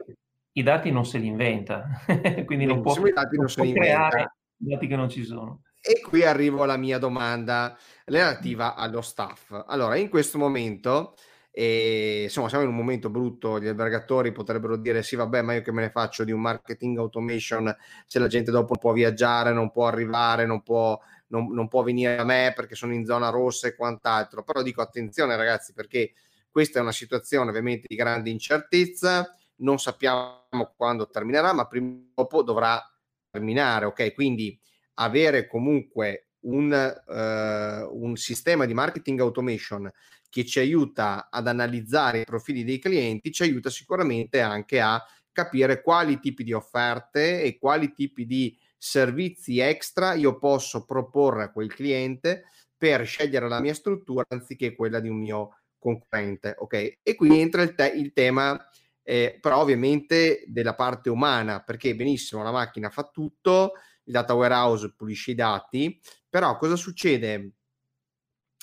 I 0.52 0.64
dati 0.64 0.92
non 0.92 1.06
se 1.06 1.18
li 1.20 1.28
inventa, 1.28 1.88
quindi 2.46 2.66
non, 2.66 2.82
non 2.82 2.84
può, 2.84 3.08
i 3.08 3.14
dati 3.14 3.38
non, 3.38 3.46
non 3.46 3.66
può 3.66 3.74
creare 3.74 4.36
dati 4.58 4.88
che 4.88 4.96
non 4.96 5.10
ci 5.10 5.24
sono. 5.24 5.62
E 5.82 6.02
qui 6.02 6.24
arrivo 6.24 6.64
alla 6.64 6.78
mia 6.78 6.98
domanda 6.98 7.78
relativa 8.08 8.76
allo 8.76 9.02
staff. 9.02 9.64
Allora, 9.68 9.98
in 9.98 10.10
questo 10.10 10.38
momento, 10.38 11.16
eh, 11.52 12.24
insomma, 12.24 12.48
siamo 12.48 12.64
in 12.64 12.70
un 12.70 12.76
momento 12.76 13.10
brutto, 13.10 13.60
gli 13.60 13.68
albergatori 13.68 14.32
potrebbero 14.32 14.78
dire 14.78 15.04
sì, 15.04 15.16
vabbè, 15.16 15.42
ma 15.42 15.54
io 15.54 15.62
che 15.62 15.72
me 15.74 15.82
ne 15.82 15.90
faccio 15.90 16.24
di 16.24 16.32
un 16.32 16.40
marketing 16.40 16.98
automation 17.00 17.76
se 18.06 18.20
la 18.20 18.28
gente 18.28 18.52
dopo 18.52 18.70
non 18.70 18.78
può 18.80 18.94
viaggiare, 18.94 19.52
non 19.52 19.72
può 19.72 19.88
arrivare, 19.88 20.46
non 20.46 20.64
può, 20.64 20.98
non, 21.28 21.52
non 21.52 21.68
può 21.68 21.84
venire 21.84 22.18
a 22.18 22.24
me 22.24 22.54
perché 22.56 22.76
sono 22.76 22.94
in 22.94 23.06
zona 23.06 23.30
rossa 23.30 23.68
e 23.68 23.76
quant'altro. 23.76 24.44
Però 24.44 24.62
dico 24.62 24.82
attenzione 24.82 25.36
ragazzi 25.36 25.74
perché 25.74 26.14
questa 26.50 26.80
è 26.80 26.82
una 26.82 26.94
situazione 26.94 27.50
ovviamente 27.50 27.88
di 27.90 27.96
grande 27.96 28.30
incertezza, 28.30 29.36
non 29.58 29.80
sappiamo 29.80 30.48
quando 30.78 31.10
terminerà, 31.10 31.52
ma 31.54 31.68
prima 31.68 31.88
o 31.90 32.22
dopo 32.22 32.42
dovrà 32.42 32.82
terminare, 33.30 33.86
ok? 33.86 34.14
Quindi 34.14 34.58
avere 34.96 35.46
comunque 35.46 36.27
un, 36.48 36.72
uh, 37.06 38.04
un 38.04 38.16
sistema 38.16 38.66
di 38.66 38.74
marketing 38.74 39.20
automation 39.20 39.90
che 40.30 40.46
ci 40.46 40.60
aiuta 40.60 41.30
ad 41.30 41.48
analizzare 41.48 42.22
i 42.22 42.26
profili 42.26 42.64
dei 42.64 42.80
clienti, 42.80 43.32
ci 43.32 43.44
aiuta 43.44 43.70
sicuramente 43.70 44.42
anche 44.42 44.80
a 44.80 45.04
capire 45.32 45.82
quali 45.82 46.20
tipi 46.20 46.44
di 46.44 46.54
offerte 46.54 47.44
e 47.44 47.58
quali 47.58 47.94
tipi 47.94 48.26
di 48.26 48.58
servizi 48.78 49.60
extra 49.60 50.14
io 50.14 50.38
posso 50.38 50.86
proporre 50.86 51.44
a 51.44 51.52
quel 51.52 51.74
cliente 51.74 52.46
per 52.76 53.06
scegliere 53.06 53.48
la 53.48 53.60
mia 53.60 53.74
struttura 53.74 54.26
anziché 54.30 54.76
quella 54.76 55.00
di 55.00 55.10
un 55.10 55.18
mio 55.18 55.60
concorrente. 55.78 56.56
Ok, 56.58 56.98
e 57.02 57.16
qui 57.16 57.40
entra 57.40 57.62
il, 57.64 57.74
te- 57.74 57.94
il 57.96 58.14
tema, 58.14 58.70
eh, 59.04 59.38
però 59.42 59.62
ovviamente 59.62 60.44
della 60.48 60.76
parte 60.76 61.10
umana, 61.10 61.62
perché 61.62 61.96
benissimo 61.96 62.44
la 62.44 62.52
macchina 62.52 62.90
fa 62.90 63.04
tutto, 63.04 63.74
il 64.04 64.14
data 64.14 64.34
warehouse 64.34 64.94
pulisce 64.96 65.32
i 65.32 65.36
dati, 65.36 66.00
però 66.30 66.58
cosa 66.58 66.76
succede 66.76 67.52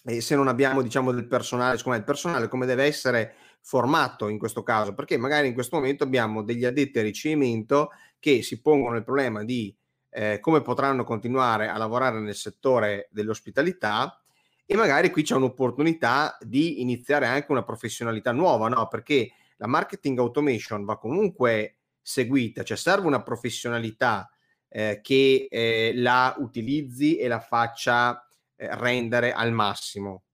eh, 0.04 0.20
se 0.20 0.36
non 0.36 0.48
abbiamo 0.48 0.82
diciamo 0.82 1.12
del 1.12 1.26
personale, 1.26 1.76
secondo 1.76 1.96
me 1.96 2.04
il 2.04 2.10
personale 2.10 2.48
come 2.48 2.66
deve 2.66 2.84
essere 2.84 3.34
formato 3.60 4.28
in 4.28 4.38
questo 4.38 4.62
caso, 4.62 4.94
perché 4.94 5.16
magari 5.16 5.48
in 5.48 5.54
questo 5.54 5.76
momento 5.76 6.04
abbiamo 6.04 6.42
degli 6.42 6.64
addetti 6.64 6.98
a 6.98 7.02
ricevimento 7.02 7.90
che 8.18 8.42
si 8.42 8.60
pongono 8.60 8.96
il 8.96 9.04
problema 9.04 9.42
di 9.44 9.74
eh, 10.10 10.38
come 10.40 10.62
potranno 10.62 11.04
continuare 11.04 11.68
a 11.68 11.76
lavorare 11.76 12.20
nel 12.20 12.34
settore 12.34 13.08
dell'ospitalità 13.10 14.22
e 14.66 14.76
magari 14.76 15.10
qui 15.10 15.22
c'è 15.22 15.34
un'opportunità 15.34 16.36
di 16.40 16.80
iniziare 16.80 17.26
anche 17.26 17.50
una 17.50 17.64
professionalità 17.64 18.32
nuova, 18.32 18.68
no? 18.68 18.86
Perché 18.88 19.32
la 19.56 19.66
marketing 19.66 20.18
automation 20.18 20.84
va 20.84 20.98
comunque 20.98 21.76
seguita, 22.00 22.62
cioè 22.62 22.76
serve 22.76 23.06
una 23.06 23.22
professionalità 23.22 24.30
eh, 24.76 24.98
che 25.02 25.46
eh, 25.48 25.92
la 25.94 26.34
utilizzi 26.38 27.16
e 27.16 27.28
la 27.28 27.38
faccia 27.38 28.26
eh, 28.56 28.74
rendere 28.76 29.32
al 29.32 29.52
massimo. 29.52 30.24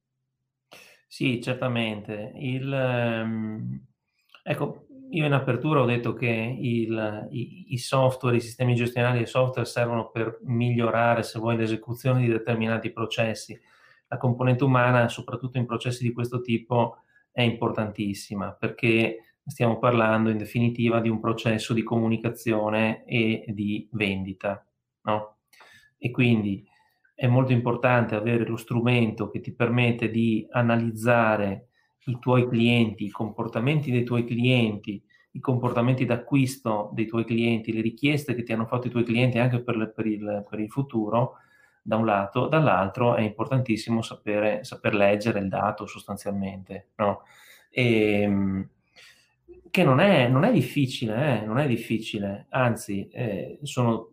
Sì, 1.06 1.42
certamente. 1.42 2.32
Il, 2.36 2.72
ehm, 2.72 3.86
ecco, 4.42 4.86
io 5.10 5.26
in 5.26 5.32
apertura 5.34 5.82
ho 5.82 5.84
detto 5.84 6.14
che 6.14 6.56
il, 6.58 7.28
i, 7.32 7.74
i, 7.74 7.76
software, 7.76 8.36
i 8.36 8.40
sistemi 8.40 8.74
gestionali 8.74 9.20
e 9.20 9.26
software 9.26 9.68
servono 9.68 10.08
per 10.08 10.38
migliorare, 10.44 11.22
se 11.22 11.38
vuoi, 11.38 11.58
l'esecuzione 11.58 12.22
di 12.22 12.28
determinati 12.28 12.90
processi. 12.92 13.60
La 14.08 14.16
componente 14.16 14.64
umana, 14.64 15.08
soprattutto 15.08 15.58
in 15.58 15.66
processi 15.66 16.02
di 16.02 16.12
questo 16.12 16.40
tipo, 16.40 17.02
è 17.30 17.42
importantissima 17.42 18.52
perché 18.52 19.29
stiamo 19.44 19.78
parlando 19.78 20.30
in 20.30 20.38
definitiva 20.38 21.00
di 21.00 21.08
un 21.08 21.20
processo 21.20 21.72
di 21.74 21.82
comunicazione 21.82 23.04
e 23.04 23.44
di 23.48 23.88
vendita. 23.92 24.64
No? 25.02 25.36
E 25.98 26.10
quindi 26.10 26.66
è 27.14 27.26
molto 27.26 27.52
importante 27.52 28.14
avere 28.14 28.46
lo 28.46 28.56
strumento 28.56 29.28
che 29.28 29.40
ti 29.40 29.52
permette 29.52 30.10
di 30.10 30.46
analizzare 30.50 31.68
i 32.04 32.18
tuoi 32.18 32.48
clienti, 32.48 33.04
i 33.04 33.10
comportamenti 33.10 33.90
dei 33.90 34.04
tuoi 34.04 34.24
clienti, 34.24 35.02
i 35.32 35.40
comportamenti 35.40 36.06
d'acquisto 36.06 36.90
dei 36.92 37.06
tuoi 37.06 37.24
clienti, 37.24 37.72
le 37.72 37.82
richieste 37.82 38.34
che 38.34 38.42
ti 38.42 38.52
hanno 38.52 38.66
fatto 38.66 38.86
i 38.86 38.90
tuoi 38.90 39.04
clienti 39.04 39.38
anche 39.38 39.62
per, 39.62 39.76
le, 39.76 39.88
per, 39.90 40.06
il, 40.06 40.46
per 40.48 40.58
il, 40.58 40.70
futuro, 40.70 41.34
da 41.82 41.96
un 41.96 42.06
lato, 42.06 42.46
dall'altro 42.46 43.14
è 43.14 43.22
importantissimo 43.22 44.02
sapere, 44.02 44.64
saper 44.64 44.94
leggere 44.94 45.40
il 45.40 45.48
dato 45.48 45.86
sostanzialmente, 45.86 46.88
no? 46.96 47.22
E, 47.70 48.22
ehm, 48.22 48.68
che 49.70 49.84
non 49.84 50.00
è, 50.00 50.28
non 50.28 50.44
è 50.44 50.52
difficile, 50.52 51.40
eh? 51.40 51.46
non 51.46 51.58
è 51.58 51.66
difficile, 51.66 52.46
anzi, 52.50 53.08
eh, 53.08 53.58
sono 53.62 54.08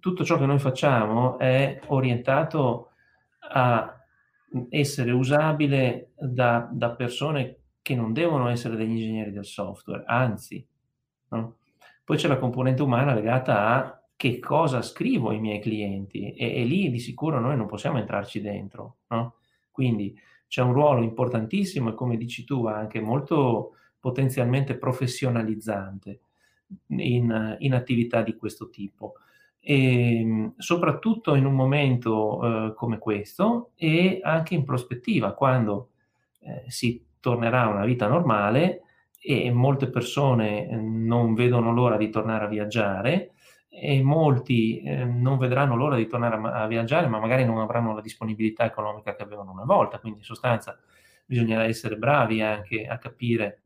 tutto 0.00 0.24
ciò 0.24 0.38
che 0.38 0.46
noi 0.46 0.58
facciamo 0.58 1.38
è 1.38 1.80
orientato 1.86 2.90
a 3.50 3.92
essere 4.70 5.10
usabile 5.10 6.12
da, 6.16 6.68
da 6.70 6.90
persone 6.92 7.58
che 7.82 7.94
non 7.94 8.12
devono 8.12 8.48
essere 8.48 8.76
degli 8.76 8.90
ingegneri 8.90 9.32
del 9.32 9.44
software, 9.44 10.04
anzi. 10.06 10.64
No? 11.28 11.56
Poi 12.04 12.16
c'è 12.16 12.28
la 12.28 12.38
componente 12.38 12.82
umana 12.82 13.14
legata 13.14 13.66
a 13.66 14.00
che 14.16 14.38
cosa 14.38 14.80
scrivo 14.80 15.30
ai 15.30 15.40
miei 15.40 15.60
clienti 15.60 16.32
e, 16.32 16.60
e 16.60 16.64
lì 16.64 16.90
di 16.90 16.98
sicuro 16.98 17.38
noi 17.38 17.56
non 17.56 17.66
possiamo 17.66 17.98
entrarci 17.98 18.40
dentro. 18.40 18.98
No? 19.08 19.36
Quindi 19.70 20.18
c'è 20.48 20.62
un 20.62 20.72
ruolo 20.72 21.02
importantissimo 21.02 21.90
e 21.90 21.94
come 21.94 22.16
dici 22.16 22.44
tu 22.44 22.66
anche 22.66 23.00
molto 23.00 23.72
potenzialmente 24.06 24.76
professionalizzante 24.76 26.20
in, 26.90 27.56
in 27.58 27.74
attività 27.74 28.22
di 28.22 28.36
questo 28.36 28.70
tipo. 28.70 29.14
E 29.58 30.20
ehm, 30.20 30.54
soprattutto 30.58 31.34
in 31.34 31.44
un 31.44 31.54
momento 31.54 32.68
eh, 32.68 32.74
come 32.76 32.98
questo 32.98 33.72
e 33.74 34.20
anche 34.22 34.54
in 34.54 34.62
prospettiva, 34.62 35.34
quando 35.34 35.88
eh, 36.38 36.70
si 36.70 37.04
tornerà 37.18 37.62
a 37.62 37.68
una 37.68 37.84
vita 37.84 38.06
normale 38.06 38.82
e 39.20 39.50
molte 39.50 39.90
persone 39.90 40.68
eh, 40.68 40.76
non 40.76 41.34
vedono 41.34 41.72
l'ora 41.72 41.96
di 41.96 42.08
tornare 42.08 42.44
a 42.44 42.48
viaggiare 42.48 43.32
e 43.68 44.00
molti 44.04 44.82
eh, 44.82 45.04
non 45.04 45.36
vedranno 45.36 45.74
l'ora 45.74 45.96
di 45.96 46.06
tornare 46.06 46.36
a, 46.36 46.62
a, 46.62 46.66
viaggiare, 46.68 47.08
ma 47.08 47.18
magari 47.18 47.44
non 47.44 47.58
avranno 47.58 47.92
la 47.92 48.00
disponibilità 48.00 48.64
economica 48.64 49.16
che 49.16 49.24
avevano 49.24 49.50
una 49.50 49.64
volta, 49.64 49.98
quindi 49.98 50.20
in 50.20 50.24
sostanza 50.24 50.78
bisognerà 51.24 51.64
essere 51.64 51.96
bravi 51.96 52.40
anche 52.40 52.86
a 52.86 52.98
capire 52.98 53.62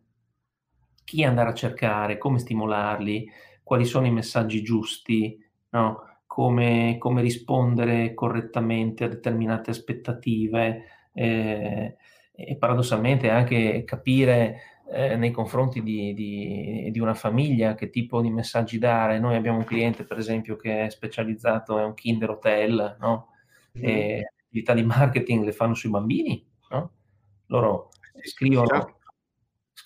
chi 1.10 1.24
andare 1.24 1.48
a 1.48 1.54
cercare, 1.54 2.18
come 2.18 2.38
stimolarli, 2.38 3.28
quali 3.64 3.84
sono 3.84 4.06
i 4.06 4.12
messaggi 4.12 4.62
giusti, 4.62 5.44
no? 5.70 6.20
come, 6.24 6.98
come, 7.00 7.20
rispondere 7.20 8.14
correttamente 8.14 9.02
a 9.02 9.08
determinate 9.08 9.70
aspettative 9.70 10.84
eh, 11.12 11.96
e 12.32 12.56
paradossalmente 12.56 13.28
anche 13.28 13.82
capire 13.82 14.82
eh, 14.88 15.16
nei 15.16 15.32
confronti 15.32 15.82
di, 15.82 16.14
di, 16.14 16.90
di, 16.92 17.00
una 17.00 17.14
famiglia 17.14 17.74
che 17.74 17.90
tipo 17.90 18.20
di 18.20 18.30
messaggi 18.30 18.78
dare. 18.78 19.18
Noi 19.18 19.34
abbiamo 19.34 19.58
un 19.58 19.64
cliente, 19.64 20.04
per 20.04 20.16
esempio, 20.16 20.54
che 20.54 20.84
è 20.84 20.90
specializzato, 20.90 21.76
è 21.76 21.82
un 21.82 21.94
Kinder 21.94 22.30
Hotel, 22.30 22.98
no? 23.00 23.30
E 23.72 24.30
attività 24.44 24.74
di 24.74 24.84
marketing 24.84 25.42
le 25.42 25.52
fanno 25.52 25.74
sui 25.74 25.90
bambini, 25.90 26.46
no? 26.70 26.90
Loro 27.46 27.88
scrivono, 28.22 28.66
certo. 28.68 28.99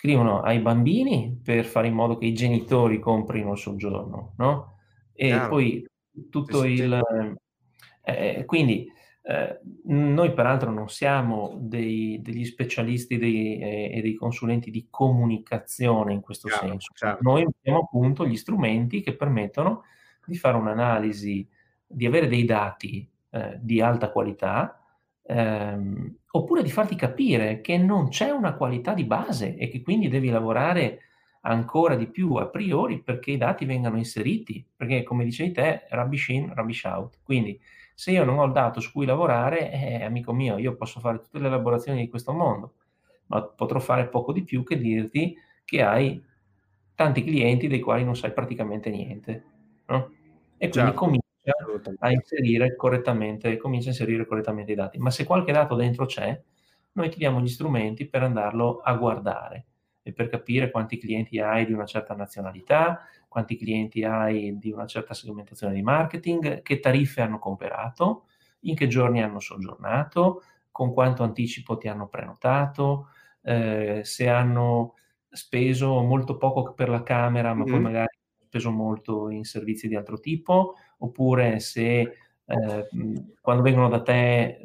Scrivono 0.05 0.41
ai 0.41 0.59
bambini 0.59 1.39
per 1.43 1.65
fare 1.65 1.87
in 1.87 1.95
modo 1.95 2.17
che 2.17 2.27
i 2.27 2.33
genitori 2.33 2.99
comprino 2.99 3.53
il 3.53 3.57
soggiorno, 3.57 4.33
no? 4.37 4.77
E 5.13 5.27
Chiaro. 5.27 5.49
poi 5.49 5.85
tutto 6.29 6.61
sì, 6.61 6.67
il... 6.67 6.93
Eh, 8.03 8.37
eh, 8.37 8.45
quindi 8.45 8.87
eh, 9.23 9.59
noi 9.85 10.31
peraltro 10.33 10.69
non 10.69 10.89
siamo 10.89 11.57
dei, 11.59 12.21
degli 12.21 12.45
specialisti 12.45 13.17
dei, 13.17 13.57
eh, 13.57 13.91
e 13.95 14.01
dei 14.01 14.13
consulenti 14.13 14.69
di 14.69 14.85
comunicazione 14.91 16.13
in 16.13 16.21
questo 16.21 16.47
chiaro, 16.49 16.67
senso. 16.67 16.91
Chiaro. 16.93 17.17
Noi 17.21 17.43
abbiamo 17.43 17.79
appunto 17.79 18.27
gli 18.27 18.37
strumenti 18.37 19.01
che 19.01 19.15
permettono 19.15 19.85
di 20.23 20.35
fare 20.35 20.55
un'analisi, 20.57 21.47
di 21.87 22.05
avere 22.05 22.27
dei 22.27 22.45
dati 22.45 23.09
eh, 23.31 23.57
di 23.59 23.81
alta 23.81 24.11
qualità, 24.11 24.79
ehm, 25.27 26.15
oppure 26.31 26.63
di 26.63 26.69
farti 26.69 26.95
capire 26.95 27.61
che 27.61 27.77
non 27.77 28.09
c'è 28.09 28.29
una 28.29 28.53
qualità 28.53 28.93
di 28.93 29.03
base 29.03 29.55
e 29.55 29.67
che 29.67 29.81
quindi 29.81 30.07
devi 30.07 30.29
lavorare 30.29 30.99
ancora 31.41 31.95
di 31.95 32.07
più 32.07 32.33
a 32.35 32.47
priori 32.47 33.01
perché 33.01 33.31
i 33.31 33.37
dati 33.37 33.65
vengano 33.65 33.97
inseriti, 33.97 34.65
perché 34.75 35.03
come 35.03 35.23
dicevi 35.23 35.51
te, 35.51 35.85
rubbish 35.89 36.29
in, 36.29 36.53
rubbish 36.53 36.83
out. 36.85 37.19
Quindi 37.23 37.59
se 37.93 38.11
io 38.11 38.25
non 38.25 38.39
ho 38.39 38.45
il 38.45 38.51
dato 38.51 38.79
su 38.79 38.91
cui 38.91 39.05
lavorare, 39.05 39.71
eh, 39.71 40.03
amico 40.03 40.33
mio, 40.33 40.57
io 40.57 40.75
posso 40.75 40.99
fare 40.99 41.19
tutte 41.19 41.39
le 41.39 41.47
elaborazioni 41.47 42.01
di 42.01 42.09
questo 42.09 42.33
mondo, 42.33 42.73
ma 43.27 43.41
potrò 43.43 43.79
fare 43.79 44.07
poco 44.07 44.33
di 44.33 44.43
più 44.43 44.63
che 44.63 44.77
dirti 44.77 45.35
che 45.63 45.81
hai 45.81 46.21
tanti 46.95 47.23
clienti 47.23 47.67
dei 47.67 47.79
quali 47.79 48.03
non 48.03 48.15
sai 48.15 48.33
praticamente 48.33 48.89
niente. 48.89 49.43
No? 49.87 50.11
E 50.57 50.69
quindi 50.69 50.89
certo. 50.89 50.93
comincia 50.93 51.24
a 51.99 52.11
inserire 52.11 52.75
correttamente, 52.75 53.57
comincia 53.57 53.87
a 53.87 53.91
inserire 53.91 54.25
correttamente 54.25 54.71
i 54.71 54.75
dati. 54.75 54.97
Ma 54.97 55.11
se 55.11 55.23
qualche 55.23 55.51
dato 55.51 55.75
dentro 55.75 56.05
c'è, 56.05 56.41
noi 56.93 57.09
ti 57.09 57.17
diamo 57.17 57.41
gli 57.41 57.47
strumenti 57.47 58.07
per 58.07 58.23
andarlo 58.23 58.79
a 58.79 58.93
guardare 58.95 59.65
e 60.01 60.13
per 60.13 60.29
capire 60.29 60.71
quanti 60.71 60.97
clienti 60.97 61.39
hai 61.39 61.65
di 61.65 61.73
una 61.73 61.85
certa 61.85 62.13
nazionalità, 62.13 63.01
quanti 63.27 63.57
clienti 63.57 64.03
hai 64.03 64.57
di 64.57 64.71
una 64.71 64.85
certa 64.85 65.13
segmentazione 65.13 65.73
di 65.73 65.81
marketing, 65.81 66.61
che 66.61 66.79
tariffe 66.79 67.21
hanno 67.21 67.39
comperato, 67.39 68.25
in 68.61 68.75
che 68.75 68.87
giorni 68.87 69.21
hanno 69.21 69.39
soggiornato, 69.39 70.43
con 70.71 70.93
quanto 70.93 71.23
anticipo 71.23 71.77
ti 71.77 71.87
hanno 71.87 72.07
prenotato, 72.07 73.09
eh, 73.41 74.01
se 74.03 74.29
hanno 74.29 74.95
speso 75.29 76.01
molto 76.01 76.37
poco 76.37 76.73
per 76.73 76.89
la 76.89 77.03
camera, 77.03 77.53
ma 77.53 77.63
mm. 77.63 77.67
poi 77.67 77.79
magari 77.79 78.07
hanno 78.07 78.45
speso 78.45 78.71
molto 78.71 79.29
in 79.29 79.43
servizi 79.43 79.87
di 79.87 79.95
altro 79.95 80.19
tipo, 80.19 80.75
oppure 80.99 81.59
se 81.59 81.99
eh, 82.47 82.87
quando 83.41 83.63
vengono 83.63 83.89
da 83.89 84.01
te 84.01 84.59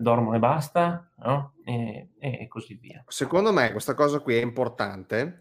dormono 0.00 0.36
e 0.36 0.38
basta, 0.38 1.10
no? 1.18 1.54
e, 1.64 2.08
e, 2.18 2.48
così 2.48 2.74
via. 2.74 3.02
Secondo 3.08 3.52
me 3.52 3.70
questa 3.72 3.94
cosa 3.94 4.20
qui 4.20 4.36
è 4.36 4.42
importante 4.42 5.38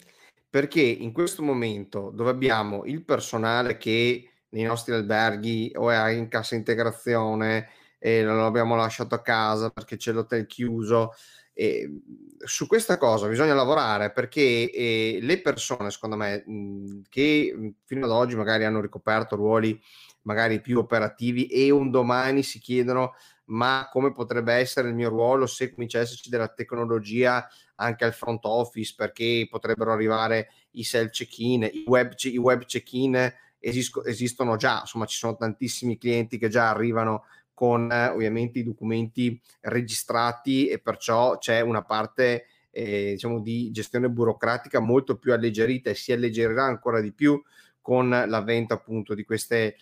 perché 0.50 0.82
in 0.82 1.12
questo 1.12 1.44
momento 1.44 2.12
dove 2.14 2.30
abbiamo 2.30 2.86
il 2.86 3.04
personale 3.04 3.78
che 3.78 4.30
nei 4.50 4.64
nostri 4.64 4.94
alberghi 4.94 5.72
o 5.76 5.90
è 5.90 6.12
in 6.12 6.28
cassa 6.28 6.56
integrazione 6.56 7.70
e 7.98 8.24
lo 8.24 8.46
abbiamo 8.46 8.76
lasciato 8.76 9.16
a 9.16 9.22
casa 9.22 9.70
perché 9.70 9.96
c'è 9.96 10.12
l'hotel 10.12 10.48
chiuso, 10.48 11.12
e 11.54 12.02
su 12.40 12.66
questa 12.66 12.98
cosa 12.98 13.28
bisogna 13.28 13.54
lavorare 13.54 14.12
perché 14.12 14.72
eh, 14.72 15.20
le 15.22 15.42
persone, 15.42 15.92
secondo 15.92 16.16
me, 16.16 16.44
mh, 16.46 17.02
che 17.10 17.74
fino 17.86 18.06
ad 18.06 18.12
oggi 18.12 18.36
magari 18.36 18.64
hanno 18.64 18.82
ricoperto 18.82 19.36
ruoli 19.36 19.80
magari 20.24 20.62
più 20.62 20.80
operativi 20.80 21.48
e 21.48 21.70
un 21.72 21.90
domani 21.90 22.44
si 22.44 22.60
chiedono 22.60 23.14
ma 23.46 23.90
come 23.92 24.12
potrebbe 24.12 24.54
essere 24.54 24.90
il 24.90 24.96
mio 24.96 25.10
ruolo 25.10 25.46
se 25.46 25.74
comincia 25.74 26.00
a 26.00 26.02
esserci 26.02 26.30
della 26.30 26.48
tecnologia 26.48 27.48
anche 27.76 28.06
al 28.06 28.14
front 28.14 28.46
office 28.46 28.94
perché 28.96 29.48
potrebbero 29.50 29.92
arrivare 29.92 30.50
i 30.72 30.84
self 30.84 31.12
check-in, 31.12 31.64
i 31.64 31.84
web, 31.88 32.14
i 32.18 32.38
web 32.38 32.66
check-in 32.66 33.34
esist- 33.60 34.06
esistono 34.06 34.56
già, 34.56 34.80
insomma 34.82 35.06
ci 35.06 35.18
sono 35.18 35.36
tantissimi 35.36 35.98
clienti 35.98 36.38
che 36.38 36.50
già 36.50 36.70
arrivano 36.70 37.26
con 37.54 37.92
eh, 37.92 38.08
ovviamente 38.08 38.60
i 38.60 38.64
documenti 38.64 39.40
registrati 39.62 40.68
e 40.68 40.80
perciò 40.80 41.38
c'è 41.38 41.62
una 41.62 41.84
parte 41.84 42.46
eh, 42.72 43.12
diciamo 43.12 43.42
di 43.42 43.70
gestione 43.72 44.10
burocratica 44.10 44.80
molto 44.80 45.18
più 45.18 45.34
alleggerita 45.34 45.90
e 45.90 45.96
si 45.96 46.12
alleggerirà 46.12 46.64
ancora 46.64 47.02
di 47.02 47.12
più 47.12 47.42
con 47.82 48.10
l'avvento 48.10 48.74
appunto 48.74 49.14
di 49.14 49.24
queste 49.24 49.76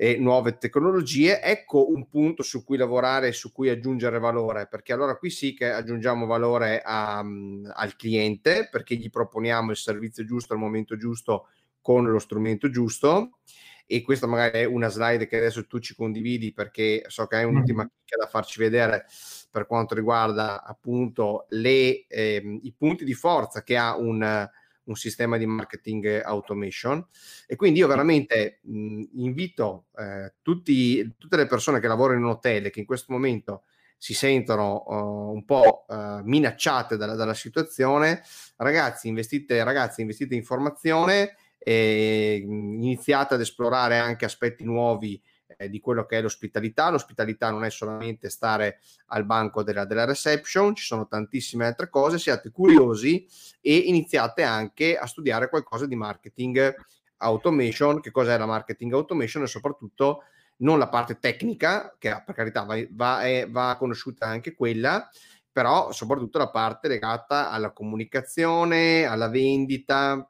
eh, 0.00 0.16
nuove 0.16 0.58
tecnologie. 0.58 1.42
Ecco 1.42 1.90
un 1.90 2.08
punto 2.08 2.44
su 2.44 2.62
cui 2.62 2.76
lavorare 2.76 3.28
e 3.28 3.32
su 3.32 3.50
cui 3.50 3.68
aggiungere 3.68 4.20
valore, 4.20 4.68
perché 4.68 4.92
allora 4.92 5.16
qui 5.16 5.28
sì 5.28 5.54
che 5.54 5.72
aggiungiamo 5.72 6.24
valore 6.24 6.80
a, 6.84 7.18
um, 7.18 7.68
al 7.74 7.96
cliente 7.96 8.68
perché 8.70 8.94
gli 8.94 9.10
proponiamo 9.10 9.72
il 9.72 9.76
servizio 9.76 10.24
giusto 10.24 10.52
al 10.52 10.60
momento 10.60 10.96
giusto 10.96 11.48
con 11.80 12.04
lo 12.08 12.18
strumento 12.20 12.70
giusto 12.70 13.38
e 13.86 14.02
questa 14.02 14.26
magari 14.26 14.58
è 14.60 14.64
una 14.64 14.88
slide 14.88 15.26
che 15.26 15.38
adesso 15.38 15.66
tu 15.66 15.80
ci 15.80 15.96
condividi 15.96 16.52
perché 16.52 17.04
so 17.08 17.26
che 17.26 17.36
hai 17.36 17.44
un'ultima 17.44 17.82
mm. 17.82 17.86
chicca 17.86 18.16
da 18.18 18.28
farci 18.28 18.60
vedere 18.60 19.06
per 19.50 19.66
quanto 19.66 19.94
riguarda 19.94 20.62
appunto 20.62 21.46
le, 21.48 22.06
eh, 22.06 22.60
i 22.62 22.72
punti 22.76 23.04
di 23.04 23.14
forza 23.14 23.62
che 23.62 23.76
ha 23.76 23.96
un, 23.96 24.48
un, 24.88 24.96
sistema 24.96 25.36
di 25.36 25.46
marketing 25.46 26.22
automation. 26.24 27.06
E 27.46 27.56
quindi 27.56 27.78
io 27.78 27.86
veramente 27.86 28.60
mh, 28.62 29.02
invito 29.14 29.86
eh, 29.96 30.34
tutti, 30.42 31.14
tutte 31.16 31.36
le 31.36 31.46
persone 31.46 31.80
che 31.80 31.88
lavorano 31.88 32.18
in 32.18 32.24
un 32.24 32.30
hotel 32.32 32.66
e 32.66 32.70
che 32.70 32.80
in 32.80 32.86
questo 32.86 33.12
momento 33.12 33.62
si 33.98 34.14
sentono 34.14 34.84
uh, 34.86 35.32
un 35.34 35.44
po' 35.44 35.84
uh, 35.88 36.20
minacciate 36.22 36.96
dalla, 36.96 37.14
dalla, 37.14 37.34
situazione, 37.34 38.22
ragazzi 38.56 39.08
investite, 39.08 39.62
ragazzi 39.64 40.02
investite 40.02 40.36
in 40.36 40.44
formazione 40.44 41.34
e 41.58 42.44
iniziate 42.46 43.34
ad 43.34 43.40
esplorare 43.40 43.98
anche 43.98 44.24
aspetti 44.24 44.64
nuovi 44.64 45.20
di 45.66 45.80
quello 45.80 46.06
che 46.06 46.18
è 46.18 46.22
l'ospitalità. 46.22 46.90
L'ospitalità 46.90 47.50
non 47.50 47.64
è 47.64 47.70
solamente 47.70 48.30
stare 48.30 48.80
al 49.06 49.24
banco 49.24 49.62
della, 49.62 49.84
della, 49.84 50.04
reception, 50.04 50.74
ci 50.74 50.84
sono 50.84 51.08
tantissime 51.08 51.66
altre 51.66 51.88
cose. 51.88 52.18
Siate 52.18 52.50
curiosi 52.50 53.26
e 53.60 53.74
iniziate 53.74 54.44
anche 54.44 54.96
a 54.96 55.06
studiare 55.06 55.48
qualcosa 55.48 55.86
di 55.86 55.96
marketing 55.96 56.74
automation. 57.18 58.00
Che 58.00 58.10
cos'è 58.10 58.38
la 58.38 58.46
marketing 58.46 58.92
automation? 58.92 59.42
E 59.42 59.46
soprattutto 59.48 60.22
non 60.58 60.78
la 60.78 60.88
parte 60.88 61.18
tecnica, 61.18 61.96
che 61.98 62.22
per 62.24 62.34
carità 62.34 62.62
va, 62.62 62.76
va, 62.90 63.22
è, 63.22 63.48
va 63.48 63.76
conosciuta 63.78 64.26
anche 64.26 64.54
quella, 64.54 65.08
però 65.50 65.90
soprattutto 65.92 66.38
la 66.38 66.50
parte 66.50 66.88
legata 66.88 67.50
alla 67.50 67.72
comunicazione, 67.72 69.04
alla 69.04 69.28
vendita 69.28 70.28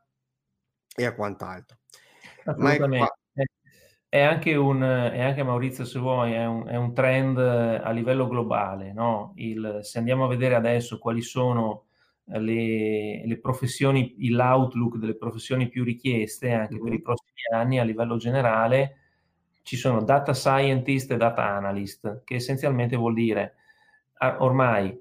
e 0.94 1.04
a 1.04 1.14
quant'altro. 1.14 1.78
Assolutamente. 2.44 3.17
È 4.10 4.20
anche, 4.20 4.54
un, 4.54 4.80
è 4.80 5.20
anche 5.20 5.42
Maurizio, 5.42 5.84
se 5.84 5.98
vuoi, 5.98 6.32
è 6.32 6.46
un, 6.46 6.66
è 6.66 6.76
un 6.76 6.94
trend 6.94 7.36
a 7.38 7.90
livello 7.90 8.26
globale. 8.26 8.92
No? 8.92 9.32
Il, 9.36 9.80
se 9.82 9.98
andiamo 9.98 10.24
a 10.24 10.28
vedere 10.28 10.54
adesso 10.54 10.98
quali 10.98 11.20
sono 11.20 11.84
le, 12.24 13.26
le 13.26 13.38
professioni, 13.38 14.14
l'outlook 14.30 14.96
delle 14.96 15.16
professioni 15.16 15.68
più 15.68 15.84
richieste 15.84 16.52
anche 16.52 16.74
mm-hmm. 16.74 16.84
per 16.84 16.92
i 16.92 17.02
prossimi 17.02 17.40
anni 17.52 17.78
a 17.78 17.84
livello 17.84 18.16
generale, 18.16 18.96
ci 19.62 19.76
sono 19.76 20.02
data 20.02 20.32
scientist 20.32 21.10
e 21.12 21.16
data 21.16 21.44
analyst, 21.44 22.22
che 22.24 22.36
essenzialmente 22.36 22.96
vuol 22.96 23.12
dire 23.14 23.56
ormai 24.38 24.98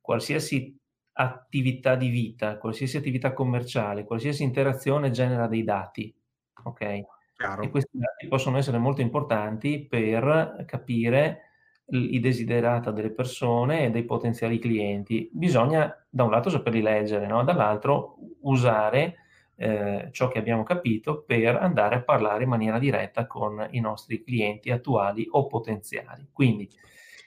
qualsiasi 0.00 0.76
attività 1.14 1.96
di 1.96 2.08
vita, 2.08 2.58
qualsiasi 2.58 2.96
attività 2.96 3.32
commerciale, 3.32 4.04
qualsiasi 4.04 4.42
interazione 4.42 5.10
genera 5.10 5.46
dei 5.46 5.64
dati, 5.64 6.14
ok? 6.62 7.04
Chiaro. 7.36 7.62
E 7.62 7.70
questi 7.70 7.98
dati 7.98 8.28
possono 8.28 8.58
essere 8.58 8.78
molto 8.78 9.00
importanti 9.00 9.86
per 9.88 10.64
capire 10.66 11.40
i 11.86 12.18
desiderata 12.18 12.90
delle 12.90 13.10
persone 13.10 13.84
e 13.84 13.90
dei 13.90 14.04
potenziali 14.04 14.58
clienti. 14.58 15.28
Bisogna 15.32 15.94
da 16.08 16.24
un 16.24 16.30
lato 16.30 16.48
saperli 16.48 16.80
leggere, 16.80 17.26
no? 17.26 17.44
dall'altro 17.44 18.16
usare 18.42 19.16
eh, 19.56 20.08
ciò 20.10 20.28
che 20.28 20.38
abbiamo 20.38 20.62
capito 20.62 21.22
per 21.22 21.56
andare 21.56 21.96
a 21.96 22.02
parlare 22.02 22.44
in 22.44 22.48
maniera 22.48 22.78
diretta 22.78 23.26
con 23.26 23.66
i 23.70 23.80
nostri 23.80 24.22
clienti 24.22 24.70
attuali 24.70 25.26
o 25.30 25.46
potenziali. 25.46 26.28
Quindi 26.32 26.68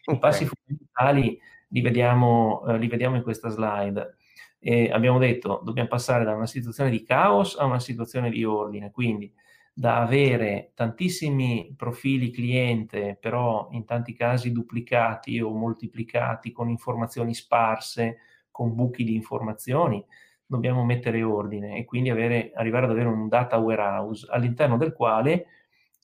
okay. 0.03 0.15
i 0.15 0.19
passi 0.19 0.45
fondamentali 0.45 1.39
li 1.69 1.81
vediamo, 1.81 2.65
eh, 2.67 2.77
li 2.77 2.87
vediamo 2.87 3.15
in 3.15 3.23
questa 3.23 3.49
slide. 3.49 4.15
E 4.59 4.89
abbiamo 4.91 5.19
detto 5.19 5.61
dobbiamo 5.63 5.87
passare 5.87 6.23
da 6.23 6.33
una 6.33 6.47
situazione 6.47 6.89
di 6.89 7.03
caos 7.03 7.55
a 7.57 7.65
una 7.65 7.79
situazione 7.79 8.31
di 8.31 8.43
ordine, 8.43 8.89
quindi 8.91 9.31
da 9.79 10.01
avere 10.01 10.71
tantissimi 10.73 11.71
profili 11.77 12.31
cliente, 12.31 13.15
però 13.19 13.67
in 13.73 13.85
tanti 13.85 14.13
casi 14.15 14.51
duplicati 14.51 15.39
o 15.39 15.51
moltiplicati 15.53 16.51
con 16.51 16.67
informazioni 16.67 17.35
sparse, 17.35 18.17
con 18.49 18.73
buchi 18.73 19.03
di 19.03 19.13
informazioni, 19.13 20.03
dobbiamo 20.47 20.83
mettere 20.83 21.21
ordine 21.21 21.77
e 21.77 21.85
quindi 21.85 22.09
avere, 22.09 22.51
arrivare 22.55 22.85
ad 22.85 22.91
avere 22.91 23.07
un 23.07 23.27
data 23.27 23.57
warehouse 23.57 24.25
all'interno 24.31 24.77
del 24.77 24.93
quale 24.93 25.45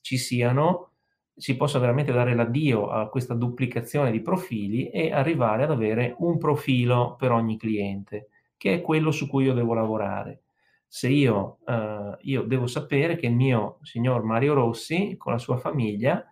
ci 0.00 0.18
siano 0.18 0.90
si 1.34 1.56
possa 1.56 1.80
veramente 1.80 2.12
dare 2.12 2.32
l'addio 2.36 2.90
a 2.90 3.08
questa 3.08 3.34
duplicazione 3.34 4.12
di 4.12 4.20
profili 4.22 4.88
e 4.90 5.10
arrivare 5.12 5.64
ad 5.64 5.72
avere 5.72 6.14
un 6.18 6.38
profilo 6.38 7.16
per 7.16 7.32
ogni 7.32 7.58
cliente, 7.58 8.28
che 8.56 8.74
è 8.74 8.80
quello 8.80 9.10
su 9.10 9.26
cui 9.26 9.46
io 9.46 9.52
devo 9.52 9.74
lavorare. 9.74 10.43
Se 10.94 11.08
io, 11.08 11.58
eh, 11.66 12.18
io 12.20 12.42
devo 12.42 12.68
sapere 12.68 13.16
che 13.16 13.26
il 13.26 13.34
mio 13.34 13.80
signor 13.82 14.22
Mario 14.22 14.54
Rossi, 14.54 15.16
con 15.16 15.32
la 15.32 15.38
sua 15.38 15.56
famiglia, 15.56 16.24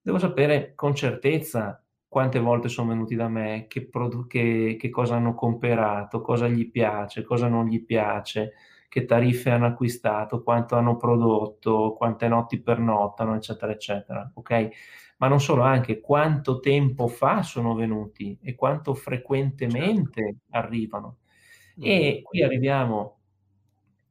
devo 0.00 0.18
sapere 0.18 0.74
con 0.74 0.94
certezza 0.94 1.84
quante 2.08 2.38
volte 2.38 2.70
sono 2.70 2.88
venuti 2.88 3.14
da 3.14 3.28
me, 3.28 3.66
che, 3.68 3.86
produ- 3.86 4.26
che, 4.26 4.78
che 4.80 4.88
cosa 4.88 5.16
hanno 5.16 5.34
comperato, 5.34 6.22
cosa 6.22 6.48
gli 6.48 6.70
piace, 6.70 7.24
cosa 7.24 7.48
non 7.48 7.66
gli 7.66 7.84
piace, 7.84 8.54
che 8.88 9.04
tariffe 9.04 9.50
hanno 9.50 9.66
acquistato, 9.66 10.42
quanto 10.42 10.76
hanno 10.76 10.96
prodotto, 10.96 11.92
quante 11.92 12.26
notti 12.26 12.58
pernottano, 12.62 13.34
eccetera, 13.34 13.70
eccetera. 13.70 14.30
Ok? 14.32 14.68
Ma 15.18 15.28
non 15.28 15.42
solo, 15.42 15.60
anche 15.60 16.00
quanto 16.00 16.58
tempo 16.60 17.06
fa 17.06 17.42
sono 17.42 17.74
venuti 17.74 18.38
e 18.40 18.54
quanto 18.54 18.94
frequentemente 18.94 20.22
certo. 20.22 20.38
arrivano. 20.52 21.16
E 21.78 22.20
mm. 22.20 22.24
qui 22.24 22.42
arriviamo 22.42 23.19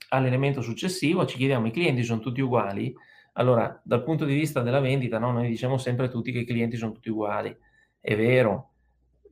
all'elemento 0.09 0.61
successivo, 0.61 1.25
ci 1.25 1.37
chiediamo, 1.37 1.67
i 1.67 1.71
clienti 1.71 2.03
sono 2.03 2.19
tutti 2.19 2.41
uguali? 2.41 2.93
Allora, 3.33 3.79
dal 3.83 4.03
punto 4.03 4.25
di 4.25 4.33
vista 4.33 4.61
della 4.61 4.79
vendita, 4.79 5.17
no, 5.19 5.31
noi 5.31 5.47
diciamo 5.47 5.77
sempre 5.77 6.09
tutti 6.09 6.31
che 6.31 6.39
i 6.39 6.45
clienti 6.45 6.77
sono 6.77 6.91
tutti 6.91 7.09
uguali. 7.09 7.55
È 7.99 8.15
vero, 8.15 8.71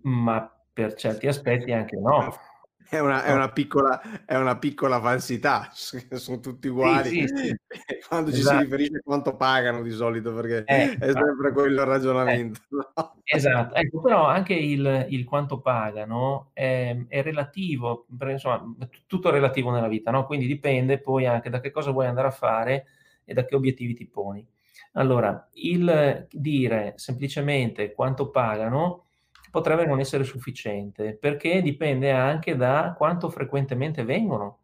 ma 0.03 0.49
per 0.71 0.93
certi 0.93 1.27
aspetti 1.27 1.71
anche 1.71 1.97
no. 1.97 2.33
È 2.89 2.99
una, 2.99 3.23
è, 3.23 3.33
una 3.33 3.49
piccola, 3.49 4.23
è 4.25 4.37
una, 4.37 4.57
piccola, 4.57 5.01
falsità, 5.01 5.69
sono 5.73 6.39
tutti 6.39 6.67
uguali. 6.67 7.09
Sì, 7.09 7.27
sì, 7.27 7.35
sì. 7.35 7.55
Quando 8.07 8.29
esatto. 8.29 8.31
ci 8.31 8.35
si 8.35 8.39
esatto. 8.39 8.63
riferisce 8.63 8.97
a 8.97 9.01
quanto 9.03 9.35
pagano 9.35 9.81
di 9.81 9.91
solito, 9.91 10.33
perché 10.33 10.63
eh, 10.65 10.97
è 10.97 11.11
sempre 11.11 11.51
quello 11.51 11.81
il 11.81 11.85
ragionamento. 11.85 12.61
Eh, 13.23 13.35
esatto, 13.35 13.75
ecco, 13.75 14.01
però 14.01 14.25
anche 14.25 14.53
il, 14.53 15.07
il 15.09 15.25
quanto 15.25 15.59
pagano 15.59 16.51
è, 16.53 16.95
è 17.07 17.21
relativo, 17.21 18.05
insomma, 18.21 18.63
tutto 19.05 19.27
è 19.27 19.31
relativo 19.31 19.69
nella 19.71 19.89
vita, 19.89 20.11
no? 20.11 20.25
quindi 20.25 20.47
dipende 20.47 20.99
poi 20.99 21.25
anche 21.25 21.49
da 21.49 21.59
che 21.59 21.71
cosa 21.71 21.91
vuoi 21.91 22.07
andare 22.07 22.27
a 22.27 22.31
fare 22.31 22.85
e 23.25 23.33
da 23.33 23.43
che 23.43 23.55
obiettivi 23.55 23.93
ti 23.93 24.07
poni. 24.07 24.47
Allora, 24.93 25.49
il 25.53 26.25
dire 26.31 26.93
semplicemente 26.95 27.91
quanto 27.91 28.29
pagano 28.29 29.06
potrebbe 29.51 29.85
non 29.85 29.99
essere 29.99 30.23
sufficiente 30.23 31.15
perché 31.15 31.61
dipende 31.61 32.11
anche 32.11 32.55
da 32.55 32.93
quanto 32.97 33.29
frequentemente 33.29 34.03
vengono 34.03 34.59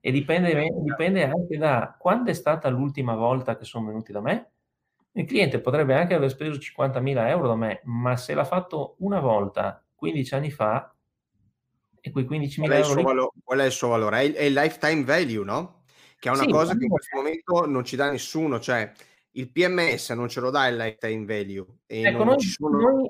e 0.00 0.12
dipende, 0.12 0.52
dipende 0.80 1.24
anche 1.24 1.58
da 1.58 1.96
quando 1.98 2.30
è 2.30 2.34
stata 2.34 2.68
l'ultima 2.68 3.14
volta 3.14 3.56
che 3.56 3.64
sono 3.64 3.86
venuti 3.86 4.12
da 4.12 4.20
me. 4.20 4.50
Il 5.12 5.26
cliente 5.26 5.60
potrebbe 5.60 5.94
anche 5.94 6.14
aver 6.14 6.30
speso 6.30 6.58
50.000 6.58 7.28
euro 7.28 7.48
da 7.48 7.56
me, 7.56 7.80
ma 7.84 8.16
se 8.16 8.34
l'ha 8.34 8.44
fatto 8.44 8.94
una 8.98 9.18
volta 9.18 9.84
15 9.94 10.34
anni 10.34 10.50
fa, 10.50 10.94
e 12.00 12.10
quei 12.10 12.24
15.000 12.24 12.72
euro... 12.72 12.94
Lì... 12.94 13.02
Valo- 13.02 13.32
qual 13.42 13.58
è 13.58 13.64
il 13.64 13.72
suo 13.72 13.88
valore? 13.88 14.18
È 14.18 14.22
il, 14.22 14.34
è 14.34 14.42
il 14.44 14.52
lifetime 14.52 15.04
value, 15.04 15.44
no? 15.44 15.82
Che 16.18 16.28
è 16.28 16.32
una 16.32 16.42
sì, 16.42 16.50
cosa 16.50 16.76
che 16.76 16.84
in 16.84 16.90
questo 16.90 17.16
momento 17.16 17.66
non 17.66 17.84
ci 17.84 17.96
dà 17.96 18.10
nessuno, 18.10 18.58
cioè 18.60 18.90
il 19.32 19.50
PMS 19.50 20.10
non 20.10 20.28
ce 20.28 20.40
lo 20.40 20.50
dà 20.50 20.66
il 20.68 20.76
lifetime 20.76 21.24
value. 21.24 21.66
E 21.86 22.02
ecco, 22.02 22.24
noi, 22.24 22.40
sono... 22.40 22.78
noi, 22.78 23.08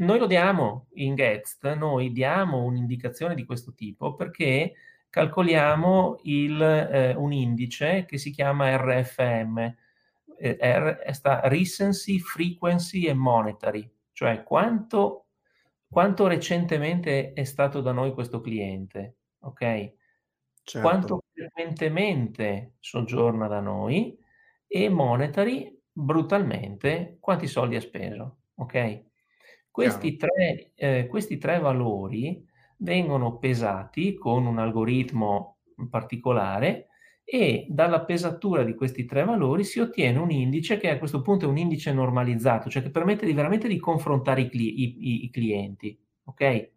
noi 0.00 0.18
lo 0.18 0.26
diamo 0.26 0.88
in 0.94 1.14
Getst, 1.14 1.72
noi 1.74 2.12
diamo 2.12 2.62
un'indicazione 2.64 3.34
di 3.34 3.44
questo 3.44 3.74
tipo 3.74 4.14
perché 4.14 4.74
calcoliamo 5.10 6.18
il, 6.24 6.60
eh, 6.62 7.14
un 7.14 7.32
indice 7.32 8.04
che 8.06 8.18
si 8.18 8.30
chiama 8.30 8.76
RFM. 8.76 9.58
eh, 10.38 10.56
è, 10.56 11.12
sta 11.12 11.40
recency, 11.48 12.18
frequency 12.18 13.04
e 13.06 13.14
monetary, 13.14 13.90
cioè 14.12 14.42
quanto, 14.42 15.26
quanto 15.88 16.26
recentemente 16.26 17.32
è 17.34 17.44
stato 17.44 17.80
da 17.82 17.92
noi 17.92 18.12
questo 18.14 18.40
cliente, 18.40 19.18
ok? 19.40 19.92
Certo. 20.62 20.88
Quanto 20.88 21.24
frequentemente 21.32 22.74
soggiorna 22.80 23.48
da 23.48 23.60
noi 23.60 24.16
e 24.66 24.88
monetary, 24.88 25.78
brutalmente, 25.92 27.18
quanti 27.20 27.46
soldi 27.46 27.76
ha 27.76 27.80
speso, 27.80 28.38
ok? 28.54 29.09
Questi 29.84 30.16
tre, 30.16 30.72
eh, 30.74 31.06
questi 31.06 31.38
tre 31.38 31.58
valori 31.58 32.46
vengono 32.78 33.38
pesati 33.38 34.14
con 34.14 34.46
un 34.46 34.58
algoritmo 34.58 35.58
particolare 35.88 36.86
e 37.24 37.66
dalla 37.68 38.04
pesatura 38.04 38.64
di 38.64 38.74
questi 38.74 39.04
tre 39.04 39.24
valori 39.24 39.62
si 39.62 39.78
ottiene 39.78 40.18
un 40.18 40.30
indice 40.30 40.78
che 40.78 40.90
a 40.90 40.98
questo 40.98 41.22
punto 41.22 41.44
è 41.44 41.48
un 41.48 41.58
indice 41.58 41.92
normalizzato, 41.92 42.68
cioè 42.68 42.82
che 42.82 42.90
permette 42.90 43.24
di 43.24 43.32
veramente 43.32 43.68
di 43.68 43.78
confrontare 43.78 44.40
i, 44.42 44.48
cli- 44.48 44.80
i, 44.80 45.24
i 45.24 45.30
clienti, 45.30 45.96
ok? 46.24 46.70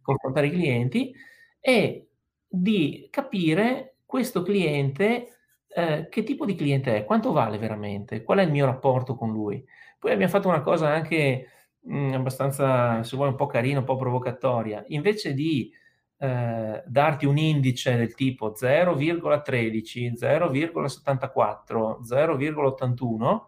Confrontare 0.00 0.46
i 0.46 0.50
clienti 0.50 1.12
e 1.60 2.08
di 2.46 3.08
capire 3.10 3.96
questo 4.06 4.42
cliente 4.42 5.38
eh, 5.66 6.06
che 6.08 6.22
tipo 6.22 6.46
di 6.46 6.54
cliente 6.54 6.96
è, 6.96 7.04
quanto 7.04 7.32
vale 7.32 7.58
veramente, 7.58 8.22
qual 8.22 8.38
è 8.38 8.42
il 8.42 8.50
mio 8.50 8.66
rapporto 8.66 9.16
con 9.16 9.32
lui. 9.32 9.62
Poi 9.98 10.12
abbiamo 10.12 10.30
fatto 10.30 10.48
una 10.48 10.62
cosa 10.62 10.88
anche 10.88 11.46
mh, 11.88 12.12
abbastanza, 12.14 13.02
se 13.02 13.16
vuoi, 13.16 13.28
un 13.28 13.34
po' 13.34 13.46
carina, 13.46 13.78
un 13.80 13.84
po' 13.84 13.96
provocatoria. 13.96 14.84
Invece 14.88 15.34
di 15.34 15.72
eh, 16.18 16.82
darti 16.86 17.26
un 17.26 17.38
indice 17.38 17.96
del 17.96 18.14
tipo 18.14 18.52
0,13, 18.52 20.12
0,74, 20.14 22.00
0,81, 22.02 23.40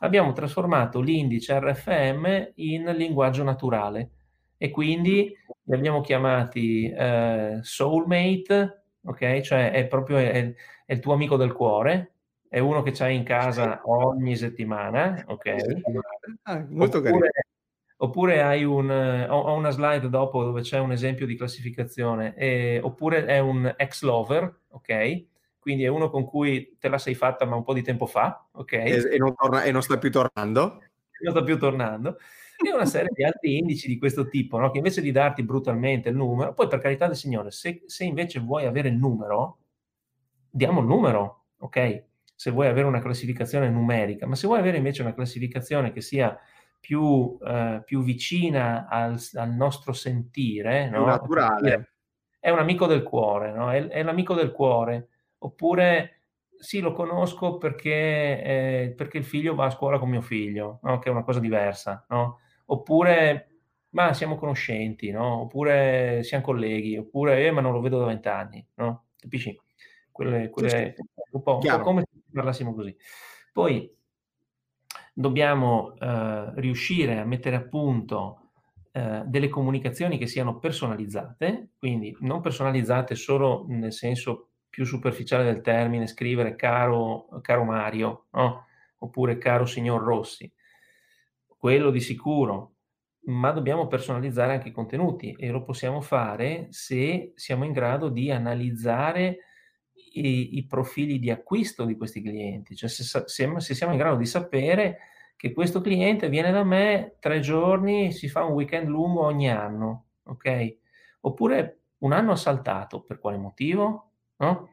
abbiamo 0.00 0.32
trasformato 0.32 1.00
l'indice 1.00 1.58
RFM 1.58 2.52
in 2.56 2.84
linguaggio 2.96 3.42
naturale 3.42 4.10
e 4.56 4.70
quindi 4.70 5.32
li 5.64 5.74
abbiamo 5.74 6.00
chiamati 6.00 6.88
eh, 6.88 7.58
soulmate, 7.60 8.84
ok? 9.04 9.40
Cioè 9.40 9.70
è 9.72 9.86
proprio 9.86 10.16
è, 10.18 10.54
è 10.86 10.92
il 10.92 11.00
tuo 11.00 11.12
amico 11.12 11.36
del 11.36 11.52
cuore, 11.52 12.12
è 12.48 12.58
uno 12.58 12.82
che 12.82 12.92
c'hai 12.92 13.14
in 13.14 13.24
casa 13.24 13.82
ogni 13.84 14.34
settimana, 14.36 15.24
ok? 15.26 15.54
Ah, 16.44 16.64
molto 16.68 16.98
Oppure, 16.98 17.30
carino 17.30 17.47
oppure 18.00 18.42
hai 18.42 18.64
un, 18.64 18.90
ho, 19.28 19.54
una 19.54 19.70
slide 19.70 20.08
dopo 20.08 20.44
dove 20.44 20.62
c'è 20.62 20.78
un 20.78 20.92
esempio 20.92 21.26
di 21.26 21.36
classificazione, 21.36 22.34
e, 22.36 22.80
oppure 22.82 23.24
è 23.24 23.38
un 23.38 23.72
ex 23.76 24.02
lover, 24.02 24.60
ok? 24.68 25.24
Quindi 25.58 25.84
è 25.84 25.88
uno 25.88 26.08
con 26.08 26.24
cui 26.24 26.76
te 26.78 26.88
la 26.88 26.98
sei 26.98 27.14
fatta 27.14 27.44
ma 27.44 27.56
un 27.56 27.64
po' 27.64 27.74
di 27.74 27.82
tempo 27.82 28.06
fa, 28.06 28.46
ok? 28.52 28.72
E, 28.72 29.08
e, 29.12 29.18
non, 29.18 29.34
torna, 29.34 29.64
e 29.64 29.72
non, 29.72 29.82
sta 29.82 29.98
più 29.98 30.10
tornando. 30.10 30.82
Non 31.20 31.32
sta 31.32 31.42
più 31.42 31.58
tornando. 31.58 32.18
E 32.64 32.72
una 32.72 32.86
serie 32.86 33.10
di 33.12 33.22
altri 33.22 33.58
indici 33.58 33.86
di 33.86 33.98
questo 33.98 34.28
tipo, 34.28 34.58
no? 34.58 34.70
che 34.70 34.78
invece 34.78 35.00
di 35.00 35.12
darti 35.12 35.44
brutalmente 35.44 36.08
il 36.08 36.16
numero, 36.16 36.54
poi 36.54 36.66
per 36.66 36.80
carità 36.80 37.06
del 37.06 37.14
Signore, 37.14 37.52
se, 37.52 37.82
se 37.86 38.04
invece 38.04 38.40
vuoi 38.40 38.66
avere 38.66 38.88
il 38.88 38.96
numero, 38.96 39.58
diamo 40.50 40.80
il 40.80 40.86
numero, 40.86 41.44
ok? 41.58 42.04
Se 42.34 42.50
vuoi 42.50 42.66
avere 42.66 42.86
una 42.86 43.00
classificazione 43.00 43.68
numerica, 43.68 44.26
ma 44.26 44.34
se 44.34 44.46
vuoi 44.46 44.58
avere 44.58 44.76
invece 44.76 45.02
una 45.02 45.14
classificazione 45.14 45.92
che 45.92 46.00
sia 46.00 46.36
più, 46.80 47.38
eh, 47.44 47.82
più 47.84 48.02
vicina 48.02 48.86
al, 48.88 49.18
al, 49.34 49.52
nostro 49.52 49.92
sentire, 49.92 50.88
no? 50.88 51.04
naturale. 51.04 51.92
È 52.40 52.50
un 52.50 52.58
amico 52.58 52.86
del 52.86 53.02
cuore, 53.02 53.52
no? 53.52 53.72
è, 53.72 53.86
è 53.88 54.02
l'amico 54.02 54.34
del 54.34 54.52
cuore. 54.52 55.08
Oppure 55.38 56.18
sì, 56.58 56.80
lo 56.80 56.92
conosco 56.92 57.56
perché, 57.58 58.42
eh, 58.42 58.94
perché, 58.96 59.18
il 59.18 59.24
figlio 59.24 59.54
va 59.54 59.66
a 59.66 59.70
scuola 59.70 59.98
con 59.98 60.08
mio 60.08 60.20
figlio, 60.20 60.80
no? 60.82 60.98
che 60.98 61.08
è 61.08 61.12
una 61.12 61.24
cosa 61.24 61.40
diversa. 61.40 62.04
No? 62.08 62.40
Oppure, 62.66 63.50
ma 63.90 64.12
siamo 64.14 64.36
conoscenti, 64.36 65.10
no? 65.10 65.42
oppure 65.42 66.22
siamo 66.22 66.44
colleghi, 66.44 66.96
oppure, 66.96 67.46
eh, 67.46 67.50
ma 67.50 67.60
non 67.60 67.72
lo 67.72 67.80
vedo 67.80 67.98
da 67.98 68.06
vent'anni. 68.06 68.66
No? 68.74 69.06
Capisci? 69.16 69.58
Quelle, 70.10 70.50
quelle, 70.50 70.96
un, 71.30 71.42
po', 71.42 71.58
un 71.58 71.60
po' 71.60 71.80
come 71.80 72.02
se 72.02 72.18
parlassimo 72.32 72.74
così. 72.74 72.96
Poi, 73.52 73.97
dobbiamo 75.18 75.96
eh, 75.98 76.52
riuscire 76.60 77.18
a 77.18 77.24
mettere 77.24 77.56
a 77.56 77.62
punto 77.62 78.50
eh, 78.92 79.22
delle 79.26 79.48
comunicazioni 79.48 80.16
che 80.16 80.28
siano 80.28 80.60
personalizzate, 80.60 81.70
quindi 81.76 82.16
non 82.20 82.40
personalizzate 82.40 83.16
solo 83.16 83.64
nel 83.66 83.92
senso 83.92 84.50
più 84.68 84.84
superficiale 84.84 85.42
del 85.42 85.60
termine, 85.60 86.06
scrivere 86.06 86.54
caro, 86.54 87.26
caro 87.42 87.64
Mario, 87.64 88.26
no? 88.30 88.66
oppure 88.98 89.38
caro 89.38 89.66
signor 89.66 90.02
Rossi, 90.02 90.50
quello 91.48 91.90
di 91.90 92.00
sicuro, 92.00 92.74
ma 93.22 93.50
dobbiamo 93.50 93.88
personalizzare 93.88 94.52
anche 94.52 94.68
i 94.68 94.72
contenuti 94.72 95.32
e 95.32 95.48
lo 95.50 95.64
possiamo 95.64 96.00
fare 96.00 96.68
se 96.70 97.32
siamo 97.34 97.64
in 97.64 97.72
grado 97.72 98.08
di 98.08 98.30
analizzare 98.30 99.38
i, 100.12 100.58
i 100.58 100.66
profili 100.66 101.18
di 101.18 101.30
acquisto 101.30 101.84
di 101.84 101.96
questi 101.96 102.22
clienti, 102.22 102.74
cioè 102.74 102.88
se, 102.88 103.02
se, 103.04 103.60
se 103.60 103.74
siamo 103.74 103.92
in 103.92 103.98
grado 103.98 104.16
di 104.16 104.26
sapere 104.26 104.98
che 105.36 105.52
questo 105.52 105.80
cliente 105.80 106.28
viene 106.28 106.50
da 106.50 106.64
me 106.64 107.16
tre 107.20 107.40
giorni, 107.40 108.12
si 108.12 108.28
fa 108.28 108.42
un 108.44 108.54
weekend 108.54 108.88
lungo 108.88 109.22
ogni 109.22 109.48
anno, 109.48 110.06
ok? 110.24 110.76
Oppure 111.20 111.80
un 111.98 112.12
anno 112.12 112.32
ha 112.32 112.36
saltato, 112.36 113.02
per 113.02 113.18
quale 113.18 113.38
motivo? 113.38 114.10
No? 114.38 114.72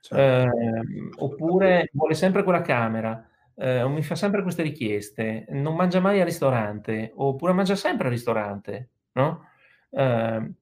Certo. 0.00 0.50
Eh, 0.50 1.10
oppure 1.18 1.88
vuole 1.92 2.14
sempre 2.14 2.42
quella 2.42 2.62
camera, 2.62 3.28
eh, 3.54 3.86
mi 3.86 4.02
fa 4.02 4.16
sempre 4.16 4.42
queste 4.42 4.62
richieste, 4.62 5.46
non 5.50 5.76
mangia 5.76 6.00
mai 6.00 6.18
al 6.18 6.26
ristorante, 6.26 7.12
oppure 7.14 7.52
mangia 7.52 7.76
sempre 7.76 8.06
al 8.06 8.12
ristorante, 8.12 8.90
no? 9.12 9.46
Eh, 9.90 10.52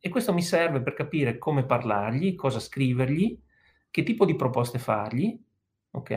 e 0.00 0.08
questo 0.08 0.32
mi 0.32 0.42
serve 0.42 0.80
per 0.80 0.94
capire 0.94 1.38
come 1.38 1.64
parlargli, 1.64 2.34
cosa 2.34 2.58
scrivergli, 2.58 3.38
che 3.90 4.02
tipo 4.02 4.24
di 4.24 4.36
proposte 4.36 4.78
fargli, 4.78 5.38
ok? 5.92 6.10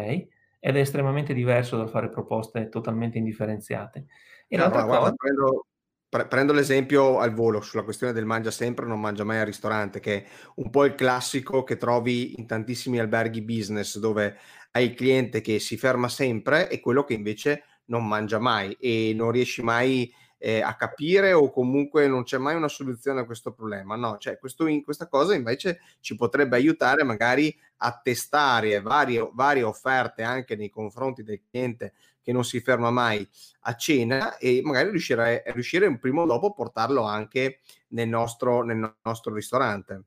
Ed 0.59 0.75
è 0.75 0.79
estremamente 0.79 1.33
diverso 1.33 1.75
dal 1.75 1.89
fare 1.89 2.09
proposte 2.09 2.69
totalmente 2.69 3.17
indifferenziate. 3.17 4.05
E 4.47 4.57
no, 4.57 4.69
guarda, 4.69 4.97
cosa... 4.97 5.13
prendo, 5.13 5.65
pre- 6.07 6.27
prendo 6.27 6.53
l'esempio 6.53 7.19
al 7.19 7.33
volo 7.33 7.61
sulla 7.61 7.83
questione 7.83 8.13
del 8.13 8.25
mangia 8.25 8.51
sempre, 8.51 8.85
non 8.85 8.99
mangia 8.99 9.23
mai 9.23 9.39
al 9.39 9.45
ristorante, 9.45 9.99
che 9.99 10.23
è 10.23 10.25
un 10.55 10.69
po' 10.69 10.85
il 10.85 10.95
classico 10.95 11.63
che 11.63 11.77
trovi 11.77 12.39
in 12.39 12.45
tantissimi 12.45 12.99
alberghi 12.99 13.41
business, 13.41 13.97
dove 13.97 14.37
hai 14.71 14.85
il 14.85 14.93
cliente 14.93 15.41
che 15.41 15.59
si 15.59 15.75
ferma 15.77 16.07
sempre 16.07 16.69
e 16.69 16.79
quello 16.79 17.03
che 17.03 17.13
invece 17.13 17.63
non 17.85 18.07
mangia 18.07 18.39
mai 18.39 18.77
e 18.79 19.13
non 19.15 19.31
riesci 19.31 19.61
mai 19.61 20.13
eh, 20.45 20.61
a 20.61 20.75
capire 20.75 21.31
o 21.31 21.49
comunque 21.49 22.05
non 22.05 22.23
c'è 22.23 22.37
mai 22.37 22.53
una 22.55 22.67
soluzione 22.67 23.21
a 23.21 23.25
questo 23.25 23.53
problema. 23.53 23.95
No, 23.95 24.17
cioè 24.17 24.37
questo, 24.37 24.67
in, 24.67 24.83
questa 24.83 25.07
cosa 25.07 25.33
invece 25.35 25.79
ci 26.01 26.17
potrebbe 26.17 26.57
aiutare 26.57 27.03
magari 27.03 27.57
a 27.77 27.97
testare 28.03 28.81
varie, 28.81 29.29
varie 29.31 29.63
offerte 29.63 30.21
anche 30.21 30.57
nei 30.57 30.69
confronti 30.69 31.23
del 31.23 31.39
cliente 31.49 31.93
che 32.21 32.33
non 32.33 32.43
si 32.43 32.59
ferma 32.59 32.91
mai 32.91 33.25
a 33.61 33.75
cena 33.75 34.37
e 34.37 34.59
magari 34.65 34.89
riuscire, 34.89 35.43
riuscire 35.47 35.85
un 35.87 35.97
primo 35.97 36.25
dopo 36.25 36.47
a 36.47 36.53
portarlo 36.53 37.03
anche 37.03 37.59
nel 37.89 38.09
nostro, 38.09 38.63
nel 38.63 38.95
nostro 39.01 39.33
ristorante. 39.33 40.03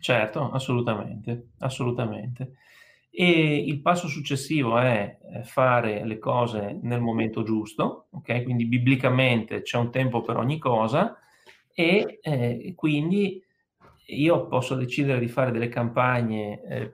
Certo, 0.00 0.50
assolutamente, 0.52 1.50
assolutamente. 1.58 2.56
E 3.16 3.56
il 3.58 3.80
passo 3.80 4.08
successivo 4.08 4.76
è 4.76 5.18
eh, 5.32 5.44
fare 5.44 6.04
le 6.04 6.18
cose 6.18 6.76
nel 6.82 7.00
momento 7.00 7.44
giusto, 7.44 8.06
ok? 8.10 8.42
Quindi 8.42 8.66
biblicamente 8.66 9.62
c'è 9.62 9.78
un 9.78 9.92
tempo 9.92 10.22
per 10.22 10.36
ogni 10.36 10.58
cosa 10.58 11.16
e 11.72 12.18
eh, 12.20 12.72
quindi 12.74 13.40
io 14.06 14.48
posso 14.48 14.74
decidere 14.74 15.20
di 15.20 15.28
fare 15.28 15.52
delle 15.52 15.68
campagne 15.68 16.60
eh, 16.64 16.92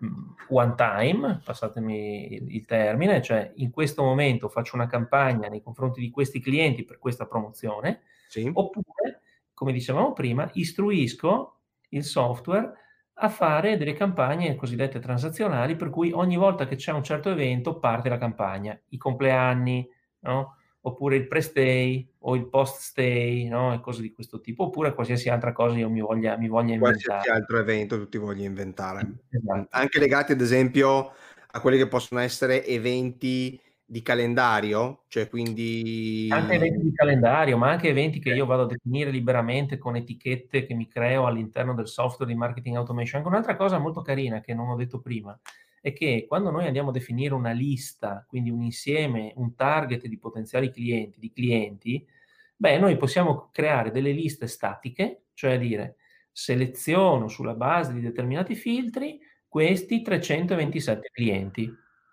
one 0.49 0.75
time, 0.77 1.41
passatemi 1.43 2.35
il, 2.35 2.55
il, 2.55 2.67
termine, 2.67 3.23
cioè 3.23 3.53
in 3.57 3.71
questo 3.71 4.03
momento 4.03 4.49
faccio 4.49 4.77
una 4.77 4.87
campagna 4.87 5.49
nei 5.49 5.63
confronti 5.63 6.01
di 6.01 6.11
questi 6.11 6.39
clienti 6.39 6.85
per 6.85 6.99
questa 6.99 7.27
promozione, 7.27 8.03
sì. 8.29 8.49
oppure, 8.53 9.23
come 9.55 9.73
dicevamo 9.73 10.13
prima, 10.13 10.49
istruisco 10.53 11.61
il 11.91 12.05
software 12.05 12.75
a 13.23 13.29
fare 13.29 13.77
delle 13.77 13.93
campagne 13.93 14.55
cosiddette 14.57 14.99
transazionali, 14.99 15.77
per 15.77 15.91
cui 15.91 16.11
ogni 16.11 16.37
volta 16.37 16.67
che 16.67 16.77
c'è 16.77 16.91
un 16.93 17.05
certo 17.05 17.31
evento 17.31 17.79
parte 17.79 18.09
la 18.09 18.19
campagna, 18.19 18.79
i 18.89 18.97
compleanni, 18.97 19.87
no? 20.21 20.57
oppure 20.83 21.17
il 21.17 21.29
pre-stay 21.29 22.09
o 22.21 22.35
il 22.35 22.49
post-stay, 22.49 23.47
no? 23.49 23.75
e 23.75 23.81
cose 23.81 24.01
di 24.01 24.13
questo 24.13 24.41
tipo, 24.41 24.65
oppure 24.65 24.95
qualsiasi 24.95 25.29
altra 25.29 25.53
cosa 25.53 25.77
io 25.77 25.91
mi 25.91 26.01
voglia, 26.01 26.39
mi 26.39 26.49
voglia 26.49 26.73
inventare. 26.73 27.05
Qualsiasi 27.05 27.29
altro 27.29 27.59
evento 27.59 27.99
tu 27.99 28.09
ti 28.09 28.17
voglia 28.17 28.47
inventare. 28.47 29.07
Esatto. 29.29 29.67
Anche 29.71 29.99
legati 29.99 30.33
ad 30.33 30.41
esempio 30.41 31.13
a 31.53 31.61
quelli 31.61 31.77
che 31.77 31.89
possono 31.89 32.21
essere 32.21 32.65
eventi 32.65 33.61
di 33.91 34.03
calendario, 34.03 35.03
cioè 35.09 35.29
quindi... 35.29 36.29
Anche 36.31 36.55
eventi 36.55 36.81
di 36.81 36.93
calendario, 36.93 37.59
ma 37.59 37.71
anche 37.71 37.89
eventi 37.89 38.21
che 38.21 38.31
io 38.31 38.47
vado 38.47 38.63
a 38.63 38.67
definire 38.67 39.11
liberamente 39.11 39.79
con 39.79 39.97
etichette 39.97 40.65
che 40.65 40.75
mi 40.75 40.87
creo 40.87 41.27
all'interno 41.27 41.75
del 41.75 41.89
software 41.89 42.31
di 42.31 42.39
marketing 42.39 42.77
automation. 42.77 43.17
Anche 43.21 43.33
un'altra 43.33 43.57
cosa 43.57 43.79
molto 43.79 44.01
carina 44.01 44.41
che 44.41 44.55
non 44.55 44.69
ho 44.69 44.77
detto 44.77 45.01
prima 45.01 45.37
è 45.81 45.93
che 45.93 46.25
quando 46.29 46.51
noi 46.53 46.67
andiamo 46.67 46.91
a 46.91 46.93
definire 46.93 47.35
una 47.35 47.51
lista, 47.51 48.25
quindi 48.29 48.51
un 48.51 48.63
insieme, 48.63 49.33
un 49.37 49.57
target 49.57 50.07
di 50.07 50.19
potenziali 50.19 50.71
clienti, 50.71 51.19
di 51.19 51.33
clienti, 51.33 52.07
beh, 52.55 52.79
noi 52.79 52.97
possiamo 52.97 53.49
creare 53.51 53.91
delle 53.91 54.13
liste 54.13 54.47
statiche, 54.47 55.23
cioè 55.35 55.59
dire 55.59 55.97
seleziono 56.31 57.27
sulla 57.27 57.55
base 57.55 57.93
di 57.93 58.01
determinati 58.01 58.55
filtri 58.55 59.19
questi 59.49 60.01
327 60.01 61.11
clienti. 61.13 61.65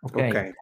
Ok? 0.01 0.15
okay. 0.15 0.53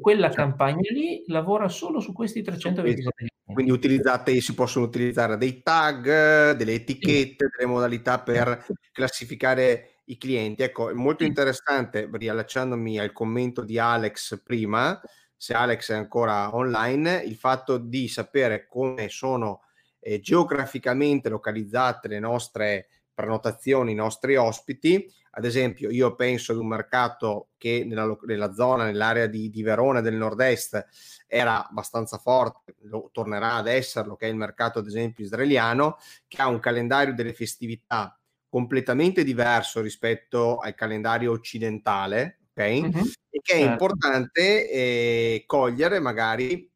Quella 0.00 0.28
cioè. 0.28 0.36
campagna 0.36 0.90
lì 0.90 1.24
lavora 1.26 1.68
solo 1.68 2.00
su 2.00 2.12
questi 2.12 2.42
327 2.42 3.12
clienti. 3.14 3.32
Quindi 3.52 3.70
utilizzate, 3.72 4.40
si 4.40 4.54
possono 4.54 4.86
utilizzare 4.86 5.36
dei 5.36 5.62
tag, 5.62 6.52
delle 6.52 6.72
etichette, 6.72 7.50
delle 7.54 7.70
modalità 7.70 8.20
per 8.20 8.64
classificare 8.90 10.00
i 10.06 10.16
clienti. 10.16 10.62
Ecco, 10.62 10.90
è 10.90 10.94
molto 10.94 11.24
interessante, 11.24 12.08
riallacciandomi 12.10 12.98
al 12.98 13.12
commento 13.12 13.62
di 13.62 13.78
Alex 13.78 14.42
prima, 14.42 14.98
se 15.36 15.52
Alex 15.52 15.92
è 15.92 15.94
ancora 15.94 16.54
online, 16.54 17.22
il 17.22 17.36
fatto 17.36 17.76
di 17.76 18.08
sapere 18.08 18.66
come 18.66 19.08
sono 19.10 19.60
eh, 20.00 20.20
geograficamente 20.20 21.28
localizzate 21.28 22.08
le 22.08 22.18
nostre 22.18 22.88
prenotazioni, 23.14 23.92
i 23.92 23.94
nostri 23.94 24.36
ospiti. 24.36 25.10
Ad 25.36 25.44
esempio, 25.44 25.90
io 25.90 26.14
penso 26.14 26.52
ad 26.52 26.58
un 26.58 26.68
mercato 26.68 27.48
che 27.56 27.84
nella, 27.86 28.16
nella 28.26 28.52
zona, 28.52 28.84
nell'area 28.84 29.26
di, 29.26 29.50
di 29.50 29.62
Verona 29.62 30.00
del 30.00 30.14
nord-est, 30.14 30.86
era 31.26 31.66
abbastanza 31.66 32.18
forte, 32.18 32.74
lo, 32.82 33.10
tornerà 33.12 33.54
ad 33.54 33.66
esserlo, 33.66 34.16
che 34.16 34.26
è 34.26 34.30
il 34.30 34.36
mercato, 34.36 34.78
ad 34.78 34.86
esempio, 34.86 35.24
israeliano, 35.24 35.98
che 36.28 36.40
ha 36.40 36.48
un 36.48 36.60
calendario 36.60 37.14
delle 37.14 37.32
festività 37.32 38.18
completamente 38.48 39.24
diverso 39.24 39.80
rispetto 39.80 40.58
al 40.58 40.74
calendario 40.74 41.32
occidentale, 41.32 42.42
ok? 42.50 42.62
Mm-hmm. 42.62 43.04
E 43.30 43.40
che 43.42 43.54
è 43.54 43.58
certo. 43.58 43.70
importante 43.72 44.70
eh, 44.70 45.42
cogliere 45.44 45.98
magari 45.98 46.70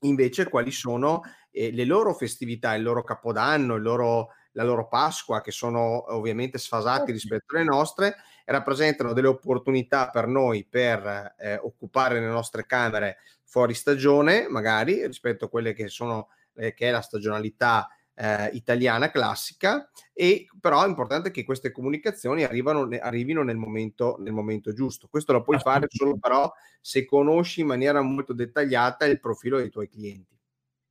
invece 0.00 0.48
quali 0.48 0.70
sono 0.70 1.20
eh, 1.50 1.70
le 1.70 1.84
loro 1.84 2.14
festività, 2.14 2.74
il 2.74 2.82
loro 2.82 3.04
capodanno, 3.04 3.74
il 3.74 3.82
loro 3.82 4.28
la 4.56 4.64
loro 4.64 4.88
Pasqua, 4.88 5.42
che 5.42 5.50
sono 5.50 6.12
ovviamente 6.14 6.58
sfasati 6.58 7.12
rispetto 7.12 7.54
alle 7.54 7.64
nostre, 7.64 8.16
e 8.44 8.52
rappresentano 8.52 9.12
delle 9.12 9.28
opportunità 9.28 10.08
per 10.08 10.26
noi 10.26 10.64
per 10.64 11.34
eh, 11.38 11.56
occupare 11.56 12.20
le 12.20 12.26
nostre 12.26 12.64
camere 12.64 13.18
fuori 13.44 13.74
stagione, 13.74 14.48
magari 14.48 15.06
rispetto 15.06 15.44
a 15.44 15.48
quelle 15.48 15.74
che 15.74 15.88
sono 15.88 16.28
eh, 16.54 16.72
che 16.72 16.88
è 16.88 16.90
la 16.90 17.02
stagionalità 17.02 17.88
eh, 18.14 18.46
italiana 18.54 19.10
classica, 19.10 19.90
e 20.14 20.46
però 20.58 20.84
è 20.84 20.88
importante 20.88 21.30
che 21.30 21.44
queste 21.44 21.70
comunicazioni 21.70 22.42
arrivano, 22.42 22.88
arrivino 23.00 23.42
nel 23.42 23.56
momento, 23.56 24.16
nel 24.20 24.32
momento 24.32 24.72
giusto. 24.72 25.06
Questo 25.08 25.32
lo 25.32 25.42
puoi 25.42 25.58
fare 25.58 25.86
solo 25.90 26.16
però 26.18 26.50
se 26.80 27.04
conosci 27.04 27.60
in 27.60 27.66
maniera 27.66 28.00
molto 28.00 28.32
dettagliata 28.32 29.04
il 29.04 29.20
profilo 29.20 29.58
dei 29.58 29.68
tuoi 29.68 29.88
clienti. 29.88 30.35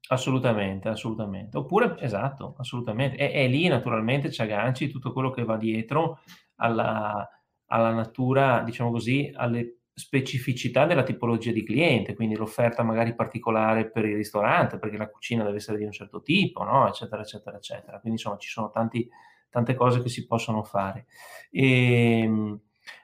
Assolutamente, 0.07 0.87
assolutamente. 0.87 1.57
Oppure, 1.57 1.95
esatto, 1.99 2.55
assolutamente. 2.59 3.17
E, 3.17 3.43
e 3.43 3.47
lì 3.47 3.67
naturalmente 3.67 4.31
ci 4.31 4.41
agganci 4.41 4.89
tutto 4.89 5.11
quello 5.11 5.31
che 5.31 5.43
va 5.43 5.57
dietro 5.57 6.19
alla, 6.57 7.27
alla 7.67 7.91
natura, 7.91 8.61
diciamo 8.61 8.91
così, 8.91 9.31
alle 9.33 9.79
specificità 9.95 10.85
della 10.85 11.03
tipologia 11.03 11.51
di 11.51 11.63
cliente, 11.63 12.13
quindi 12.13 12.35
l'offerta 12.35 12.83
magari 12.83 13.15
particolare 13.15 13.89
per 13.89 14.05
il 14.05 14.15
ristorante, 14.15 14.77
perché 14.77 14.97
la 14.97 15.09
cucina 15.09 15.43
deve 15.43 15.57
essere 15.57 15.77
di 15.77 15.85
un 15.85 15.91
certo 15.91 16.21
tipo, 16.21 16.63
no? 16.63 16.87
eccetera, 16.87 17.21
eccetera, 17.23 17.57
eccetera. 17.57 17.99
Quindi 17.99 18.19
insomma 18.19 18.37
ci 18.37 18.49
sono 18.49 18.69
tanti, 18.69 19.09
tante 19.49 19.73
cose 19.73 20.03
che 20.03 20.09
si 20.09 20.27
possono 20.27 20.63
fare. 20.63 21.07
E, 21.49 22.19
ehm, 22.21 22.59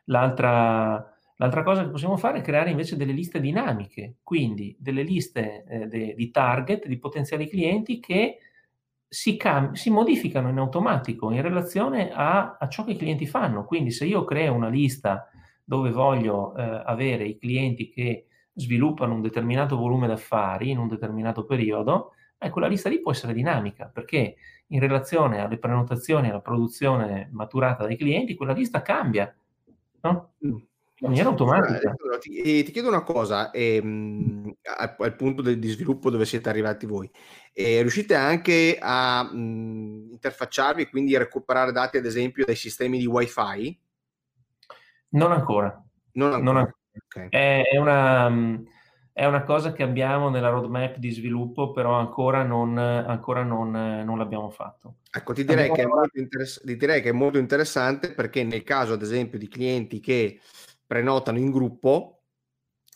l'altra, 0.05 1.17
L'altra 1.41 1.63
cosa 1.63 1.83
che 1.83 1.89
possiamo 1.89 2.17
fare 2.17 2.37
è 2.37 2.41
creare 2.43 2.69
invece 2.69 2.95
delle 2.95 3.13
liste 3.13 3.39
dinamiche, 3.39 4.17
quindi 4.21 4.75
delle 4.77 5.01
liste 5.01 5.63
eh, 5.67 5.87
de, 5.87 6.13
di 6.15 6.29
target, 6.29 6.85
di 6.85 6.99
potenziali 6.99 7.49
clienti 7.49 7.99
che 7.99 8.37
si, 9.07 9.37
cam- 9.37 9.71
si, 9.71 9.89
modificano 9.89 10.49
in 10.49 10.59
automatico 10.59 11.31
in 11.31 11.41
relazione 11.41 12.11
a, 12.11 12.57
a, 12.59 12.67
ciò 12.67 12.83
che 12.83 12.91
i 12.91 12.95
clienti 12.95 13.25
fanno. 13.25 13.65
Quindi 13.65 13.89
se 13.89 14.05
io 14.05 14.23
creo 14.23 14.53
una 14.53 14.69
lista 14.69 15.31
dove 15.63 15.89
voglio 15.89 16.55
eh, 16.55 16.61
avere 16.85 17.25
i 17.25 17.39
clienti 17.39 17.89
che 17.89 18.27
sviluppano 18.53 19.15
un 19.15 19.21
determinato 19.21 19.75
volume 19.77 20.05
d'affari 20.05 20.69
in 20.69 20.77
un 20.77 20.87
determinato 20.87 21.45
periodo, 21.45 22.11
eh, 22.37 22.51
quella 22.51 22.67
lista 22.67 22.87
lì 22.87 23.01
può 23.01 23.13
essere 23.13 23.33
dinamica 23.33 23.89
perché 23.91 24.35
in 24.67 24.79
relazione 24.79 25.39
alle 25.39 25.57
prenotazioni 25.57 26.27
e 26.27 26.29
alla 26.29 26.39
produzione 26.39 27.29
maturata 27.31 27.83
dai 27.87 27.97
clienti, 27.97 28.35
quella 28.35 28.53
lista 28.53 28.83
cambia. 28.83 29.35
No? 30.01 30.33
In 31.01 31.07
maniera 31.07 31.29
automatica. 31.29 31.95
Ti, 32.19 32.63
ti 32.63 32.71
chiedo 32.71 32.87
una 32.87 33.01
cosa, 33.01 33.49
ehm, 33.49 34.53
al, 34.77 34.95
al, 34.99 35.15
punto 35.15 35.41
de, 35.41 35.57
di 35.57 35.69
sviluppo 35.69 36.11
dove 36.11 36.25
siete 36.25 36.47
arrivati 36.47 36.85
voi, 36.85 37.09
eh, 37.53 37.81
riuscite 37.81 38.13
anche 38.13 38.77
a 38.79 39.23
mh, 39.23 40.09
interfacciarvi, 40.11 40.89
quindi 40.89 41.15
a 41.15 41.19
recuperare 41.19 41.71
dati 41.71 41.97
ad 41.97 42.05
esempio 42.05 42.45
dai 42.45 42.55
sistemi 42.55 42.99
di 42.99 43.07
wifi? 43.07 43.79
Non 45.09 45.31
ancora. 45.31 45.83
Non 46.13 46.33
ancora. 46.33 46.43
Non 46.43 46.57
ancora. 46.57 46.75
Okay. 47.07 47.29
È, 47.29 47.63
è, 47.71 47.77
una, 47.77 48.31
è, 49.11 49.25
una, 49.25 49.43
cosa 49.43 49.71
che 49.71 49.81
abbiamo 49.81 50.29
nella 50.29 50.49
roadmap 50.49 50.97
di 50.97 51.09
sviluppo, 51.09 51.71
però 51.71 51.93
ancora 51.93 52.43
non, 52.43 52.77
ancora 52.77 53.41
non, 53.41 53.71
non 53.71 54.17
l'abbiamo 54.19 54.51
fatto. 54.51 54.97
Ecco, 55.09 55.33
ti 55.33 55.43
direi, 55.43 55.71
interess- 56.13 56.63
ti 56.63 56.77
direi 56.77 57.01
che 57.01 57.09
è 57.09 57.13
molto 57.13 57.39
interessante 57.39 58.13
perché 58.13 58.43
nel 58.43 58.63
caso 58.63 58.93
ad 58.93 59.01
esempio 59.01 59.39
di 59.39 59.47
clienti 59.47 59.99
che 59.99 60.39
prenotano 60.91 61.37
in 61.37 61.51
gruppo 61.51 62.23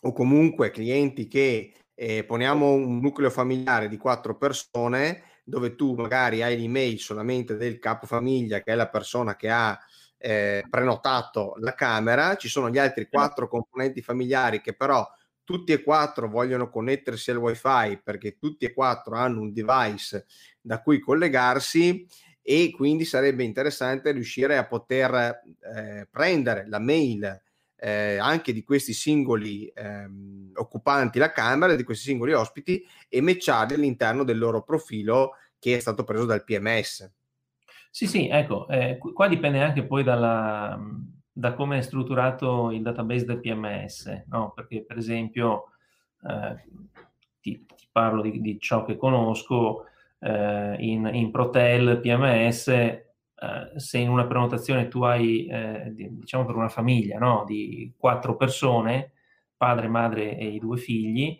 o 0.01 0.11
comunque 0.11 0.69
clienti 0.69 1.29
che 1.29 1.71
eh, 1.93 2.25
poniamo 2.25 2.73
un 2.73 2.99
nucleo 2.99 3.29
familiare 3.29 3.87
di 3.87 3.95
quattro 3.95 4.35
persone 4.35 5.23
dove 5.45 5.75
tu 5.75 5.93
magari 5.93 6.43
hai 6.43 6.59
l'email 6.59 6.99
solamente 6.99 7.55
del 7.55 7.79
capofamiglia 7.79 8.59
che 8.59 8.73
è 8.73 8.75
la 8.75 8.89
persona 8.89 9.37
che 9.37 9.49
ha 9.49 9.79
eh, 10.17 10.65
prenotato 10.69 11.53
la 11.59 11.73
camera, 11.73 12.35
ci 12.35 12.49
sono 12.49 12.69
gli 12.69 12.77
altri 12.77 13.07
quattro 13.07 13.47
componenti 13.47 14.01
familiari 14.01 14.59
che 14.59 14.75
però 14.75 15.07
tutti 15.45 15.71
e 15.71 15.81
quattro 15.81 16.27
vogliono 16.27 16.69
connettersi 16.69 17.31
al 17.31 17.37
wifi 17.37 18.01
perché 18.03 18.37
tutti 18.37 18.65
e 18.65 18.73
quattro 18.73 19.15
hanno 19.15 19.39
un 19.39 19.53
device 19.53 20.25
da 20.59 20.81
cui 20.81 20.99
collegarsi 20.99 22.05
e 22.41 22.71
quindi 22.75 23.05
sarebbe 23.05 23.45
interessante 23.45 24.11
riuscire 24.11 24.57
a 24.57 24.67
poter 24.67 25.39
eh, 25.73 26.09
prendere 26.11 26.67
la 26.67 26.79
mail 26.79 27.43
eh, 27.85 28.17
anche 28.17 28.51
di 28.51 28.63
questi 28.63 28.93
singoli 28.93 29.67
ehm, 29.67 30.53
occupanti 30.55 31.19
la 31.19 31.31
camera, 31.31 31.75
di 31.75 31.83
questi 31.83 32.05
singoli 32.05 32.33
ospiti 32.33 32.83
e 33.07 33.21
matcharli 33.21 33.75
all'interno 33.75 34.23
del 34.23 34.39
loro 34.39 34.63
profilo 34.63 35.33
che 35.59 35.75
è 35.75 35.79
stato 35.79 36.03
preso 36.03 36.25
dal 36.25 36.43
PMS. 36.43 37.11
Sì, 37.91 38.07
sì, 38.07 38.27
ecco, 38.27 38.67
eh, 38.69 38.97
qua 38.97 39.27
dipende 39.27 39.61
anche 39.61 39.85
poi 39.85 40.01
dalla, 40.01 40.79
da 41.31 41.53
come 41.53 41.77
è 41.77 41.81
strutturato 41.81 42.71
il 42.71 42.81
database 42.81 43.25
del 43.25 43.39
PMS, 43.39 44.23
no? 44.29 44.51
perché 44.55 44.83
per 44.83 44.97
esempio 44.97 45.65
eh, 46.27 46.55
ti, 47.39 47.67
ti, 47.67 47.87
parlo 47.91 48.23
di, 48.23 48.41
di, 48.41 48.59
ciò 48.59 48.83
che 48.83 48.97
conosco, 48.97 49.85
eh, 50.21 50.75
in, 50.79 51.07
in 51.13 51.29
Protel 51.29 51.99
PMS 51.99 53.03
eh, 53.37 53.79
se 53.79 53.97
in 53.97 54.09
una 54.09 54.25
prenotazione 54.25 54.87
tu 54.87 55.03
hai, 55.03 55.45
eh, 55.47 55.93
diciamo 55.93 56.45
per 56.45 56.55
una 56.55 56.69
famiglia 56.69 57.17
no? 57.17 57.43
di 57.45 57.93
quattro 57.97 58.35
persone, 58.35 59.11
padre, 59.57 59.87
madre 59.87 60.37
e 60.37 60.47
i 60.47 60.59
due 60.59 60.77
figli, 60.77 61.39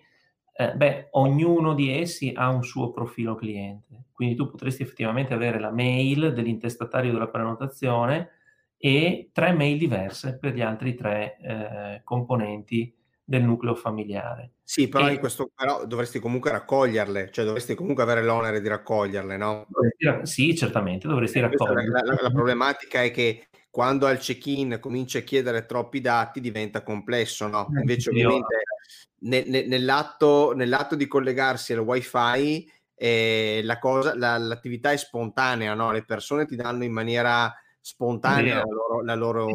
eh, 0.58 0.74
beh, 0.74 1.10
ognuno 1.12 1.74
di 1.74 1.92
essi 1.92 2.32
ha 2.36 2.50
un 2.50 2.64
suo 2.64 2.92
profilo 2.92 3.36
cliente. 3.36 4.06
Quindi 4.12 4.36
tu 4.36 4.50
potresti 4.50 4.84
effettivamente 4.84 5.34
avere 5.34 5.60
la 5.60 5.72
mail 5.72 6.34
dell'intestatario 6.34 7.12
della 7.12 7.28
prenotazione 7.28 8.30
e 8.78 9.30
tre 9.34 9.52
mail 9.52 9.78
diverse 9.78 10.38
per 10.38 10.54
gli 10.54 10.62
altri 10.62 10.96
tre 10.96 11.38
eh, 11.42 12.02
componenti 12.04 12.95
del 13.28 13.44
nucleo 13.44 13.74
familiare. 13.74 14.52
Sì, 14.64 14.88
però, 14.88 15.10
e, 15.10 15.20
questo, 15.20 15.50
però 15.54 15.86
dovresti 15.86 16.20
comunque 16.20 16.52
raccoglierle, 16.52 17.32
cioè 17.32 17.44
dovresti 17.44 17.74
comunque 17.74 18.04
avere 18.04 18.24
l'onere 18.24 18.62
di 18.62 18.68
raccoglierle, 18.68 19.36
no? 19.36 19.68
Sì, 20.22 20.56
certamente, 20.56 21.08
dovresti 21.08 21.40
eh, 21.40 21.42
raccoglierle. 21.42 21.90
La, 21.90 22.02
la, 22.04 22.18
la, 22.22 22.32
problematica 22.32 23.02
è 23.02 23.10
che 23.10 23.48
quando 23.72 24.06
al 24.06 24.20
check-in 24.20 24.78
cominci 24.80 25.18
a 25.18 25.22
chiedere 25.22 25.66
troppi 25.66 26.02
dati 26.02 26.40
diventa 26.40 26.84
complesso, 26.84 27.48
no? 27.48 27.68
Eh, 27.76 27.80
Invece 27.80 28.12
ovviamente 28.12 28.64
ne, 29.22 29.44
ne, 29.48 29.66
nell'atto, 29.66 30.54
nell'atto, 30.54 30.96
di 30.96 31.08
collegarsi 31.08 31.74
al 31.74 31.80
wifi 31.80 32.72
eh, 32.94 33.62
la 33.64 33.80
cosa, 33.80 34.16
l'attività 34.16 34.92
è 34.92 34.98
spontanea, 34.98 35.74
no? 35.74 35.92
Le 35.92 36.06
persone 36.06 36.46
ti 36.46 36.56
danno 36.56 36.84
in 36.84 36.94
maniera 36.94 37.52
spontanea 37.82 38.58
la 38.58 38.64
loro, 38.64 39.04
la 39.04 39.16
loro 39.16 39.48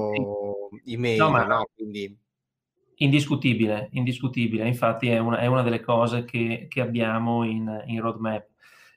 email, 0.85 1.19
no? 1.19 1.31
Ma... 1.31 1.45
no? 1.45 1.69
Quindi 1.75 2.17
Indiscutibile, 3.03 3.89
indiscutibile, 3.93 4.67
infatti 4.67 5.09
è 5.09 5.19
una, 5.19 5.39
è 5.39 5.47
una 5.47 5.63
delle 5.63 5.81
cose 5.81 6.25
che, 6.25 6.67
che 6.69 6.81
abbiamo 6.83 7.45
in, 7.45 7.83
in, 7.87 8.01
roadmap. 8.01 8.47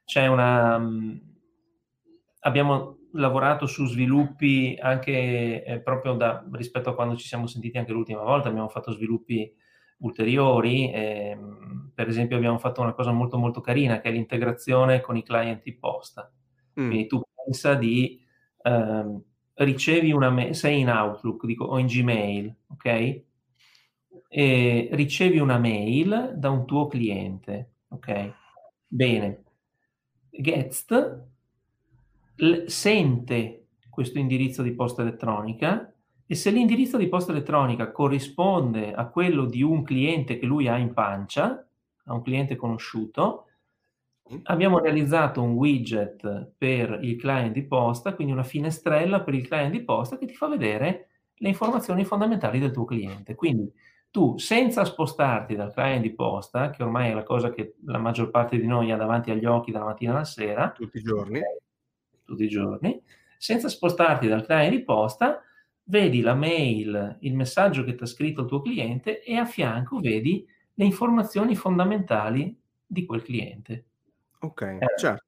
C'è 0.04 0.28
una... 0.28 0.76
Um, 0.76 1.22
abbiamo 2.42 2.98
lavorato 3.14 3.66
su 3.66 3.86
sviluppi 3.86 4.78
anche 4.78 5.64
eh, 5.64 5.80
proprio 5.80 6.16
da, 6.16 6.46
rispetto 6.52 6.90
a 6.90 6.96
quando 6.96 7.16
ci 7.16 7.28
siamo 7.28 7.48
sentiti 7.48 7.78
anche 7.78 7.94
l'ultima 7.94 8.24
volta, 8.24 8.50
abbiamo 8.50 8.68
fatto 8.68 8.92
sviluppi 8.92 9.50
ulteriori, 10.00 10.92
eh, 10.92 11.38
per 11.96 12.10
esempio 12.10 12.36
abbiamo 12.36 12.58
fatto 12.58 12.82
una 12.82 12.94
cosa 12.94 13.12
molto 13.14 13.38
molto 13.38 13.62
carina 13.62 14.02
che 14.02 14.10
è 14.10 14.12
l'integrazione 14.12 15.00
con 15.00 15.16
i 15.16 15.24
client 15.24 15.64
di 15.64 15.78
posta. 15.78 16.30
Mm. 16.78 16.88
Quindi 16.88 17.08
tu 17.08 17.22
pensa 17.34 17.76
di 17.76 18.22
eh, 18.64 19.22
ricevi 19.54 20.12
una 20.12 20.30
mail, 20.30 20.54
sei 20.56 20.82
in 20.82 20.90
Outlook 20.90 21.46
dico, 21.46 21.64
o 21.64 21.78
in 21.78 21.86
Gmail, 21.86 22.54
ok? 22.68 23.24
E 24.36 24.90
ricevi 24.94 25.38
una 25.38 25.60
mail 25.60 26.34
da 26.36 26.50
un 26.50 26.66
tuo 26.66 26.88
cliente, 26.88 27.74
ok? 27.90 28.34
Bene. 28.88 29.44
Getst 30.32 31.22
l- 32.38 32.64
sente 32.66 33.68
questo 33.92 34.18
indirizzo 34.18 34.64
di 34.64 34.72
posta 34.72 35.04
elettronica 35.04 35.94
e 36.26 36.34
se 36.34 36.50
l'indirizzo 36.50 36.98
di 36.98 37.10
posta 37.10 37.32
elettronica 37.32 37.92
corrisponde 37.92 38.92
a 38.92 39.06
quello 39.06 39.46
di 39.46 39.62
un 39.62 39.84
cliente 39.84 40.40
che 40.40 40.48
lui 40.48 40.68
ha 40.68 40.78
in 40.78 40.94
pancia, 40.94 41.64
a 42.06 42.14
un 42.16 42.24
cliente 42.24 42.56
conosciuto, 42.56 43.50
abbiamo 44.44 44.80
realizzato 44.80 45.44
un 45.44 45.52
widget 45.52 46.54
per 46.58 46.98
il 47.04 47.18
client 47.18 47.54
di 47.54 47.64
posta, 47.68 48.16
quindi 48.16 48.34
una 48.34 48.44
finestrella 48.44 49.22
per 49.22 49.36
il 49.36 49.48
client 49.48 49.72
di 49.72 49.84
posta 49.84 50.18
che 50.18 50.26
ti 50.26 50.34
fa 50.34 50.48
vedere 50.48 51.10
le 51.36 51.50
informazioni 51.50 52.04
fondamentali 52.04 52.58
del 52.58 52.72
tuo 52.72 52.86
cliente. 52.86 53.36
Quindi 53.36 53.72
tu, 54.14 54.38
senza 54.38 54.86
spostarti 54.86 55.56
dal 55.56 55.74
client 55.74 56.04
di 56.04 56.14
posta, 56.14 56.70
che 56.70 56.84
ormai 56.84 57.10
è 57.10 57.16
la 57.16 57.24
cosa 57.24 57.50
che 57.50 57.78
la 57.86 57.98
maggior 57.98 58.30
parte 58.30 58.60
di 58.60 58.68
noi 58.68 58.92
ha 58.92 58.96
davanti 58.96 59.32
agli 59.32 59.46
occhi 59.46 59.72
dalla 59.72 59.86
mattina 59.86 60.12
alla 60.12 60.24
sera, 60.24 60.70
tutti 60.70 61.00
i 61.00 61.02
giorni, 61.02 61.42
tutti 62.24 62.44
i 62.44 62.48
giorni, 62.48 63.02
senza 63.40 63.70
spostarti 63.70 64.28
dal 64.28 64.46
client 64.46 64.70
di 64.70 64.84
posta, 64.84 65.42
vedi 65.86 66.22
la 66.22 66.36
mail, 66.36 67.18
il 67.22 67.34
messaggio 67.34 67.84
che 67.84 67.96
ti 67.96 68.04
ha 68.04 68.06
scritto 68.06 68.42
il 68.42 68.48
tuo 68.48 68.62
cliente 68.62 69.24
e 69.24 69.36
a 69.36 69.46
fianco 69.46 70.00
vedi 70.00 70.48
le 70.76 70.86
informazioni 70.86 71.56
fondamentali 71.56 72.56
di 72.86 73.08
quel 73.08 73.24
cliente. 73.24 73.86
Ok, 74.42 74.62
era, 74.62 74.96
certo. 74.96 75.26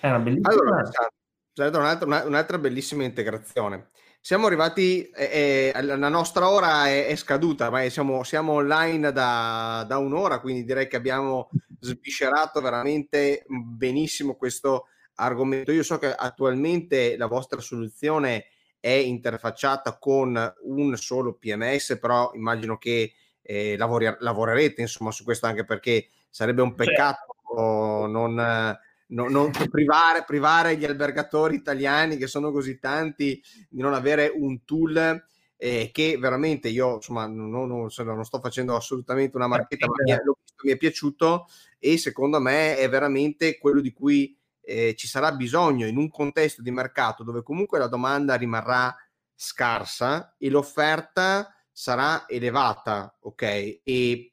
Era 0.00 0.18
bellissima. 0.18 0.48
Allora, 0.48 1.78
un'altra, 1.78 2.24
un'altra, 2.24 2.58
bellissima 2.58 3.04
integrazione. 3.04 3.90
Siamo 4.26 4.46
arrivati, 4.46 5.02
eh, 5.10 5.70
eh, 5.74 5.82
la 5.82 6.08
nostra 6.08 6.48
ora 6.48 6.88
è, 6.88 7.08
è 7.08 7.14
scaduta, 7.14 7.68
ma 7.68 7.86
siamo, 7.90 8.22
siamo 8.22 8.52
online 8.52 9.12
da, 9.12 9.84
da, 9.86 9.98
un'ora, 9.98 10.40
quindi 10.40 10.64
direi 10.64 10.88
che 10.88 10.96
abbiamo 10.96 11.50
sviscerato 11.78 12.62
veramente 12.62 13.44
benissimo 13.46 14.36
questo 14.36 14.86
argomento. 15.16 15.72
Io 15.72 15.82
so 15.82 15.98
che 15.98 16.10
attualmente 16.10 17.18
la 17.18 17.26
vostra 17.26 17.60
soluzione 17.60 18.46
è 18.80 18.92
interfacciata 18.92 19.98
con 19.98 20.54
un 20.62 20.96
solo 20.96 21.34
PMS, 21.34 21.98
però 22.00 22.32
immagino 22.32 22.78
che 22.78 23.12
eh, 23.42 23.76
lavori, 23.76 24.10
lavorerete 24.20 24.80
insomma 24.80 25.10
su 25.10 25.22
questo 25.22 25.44
anche 25.44 25.66
perché 25.66 26.08
sarebbe 26.30 26.62
un 26.62 26.74
peccato 26.74 27.36
certo. 27.46 28.06
non, 28.06 28.78
non, 29.08 29.30
non 29.30 29.50
privare, 29.70 30.24
privare, 30.24 30.76
gli 30.76 30.84
albergatori 30.84 31.56
italiani 31.56 32.16
che 32.16 32.26
sono 32.26 32.50
così 32.50 32.78
tanti 32.78 33.42
di 33.68 33.80
non 33.80 33.94
avere 33.94 34.32
un 34.34 34.64
tool 34.64 35.22
eh, 35.56 35.90
che 35.92 36.16
veramente 36.18 36.68
io 36.68 36.96
insomma 36.96 37.26
non, 37.26 37.48
non, 37.50 37.68
non, 37.68 38.24
sto 38.24 38.40
facendo 38.40 38.74
assolutamente 38.76 39.36
una 39.36 39.46
marchetta, 39.46 39.86
ma 39.86 39.94
mi 40.04 40.10
è, 40.10 40.18
mi 40.64 40.72
è 40.72 40.76
piaciuto 40.76 41.46
e 41.78 41.96
secondo 41.98 42.40
me 42.40 42.76
è 42.76 42.88
veramente 42.88 43.58
quello 43.58 43.80
di 43.80 43.92
cui 43.92 44.36
eh, 44.60 44.94
ci 44.96 45.06
sarà 45.06 45.32
bisogno 45.32 45.86
in 45.86 45.96
un 45.96 46.08
contesto 46.08 46.62
di 46.62 46.70
mercato 46.70 47.22
dove 47.22 47.42
comunque 47.42 47.78
la 47.78 47.88
domanda 47.88 48.34
rimarrà 48.34 48.94
scarsa 49.34 50.34
e 50.38 50.48
l'offerta 50.48 51.54
sarà 51.70 52.28
elevata, 52.28 53.16
ok? 53.20 53.80
E 53.82 54.32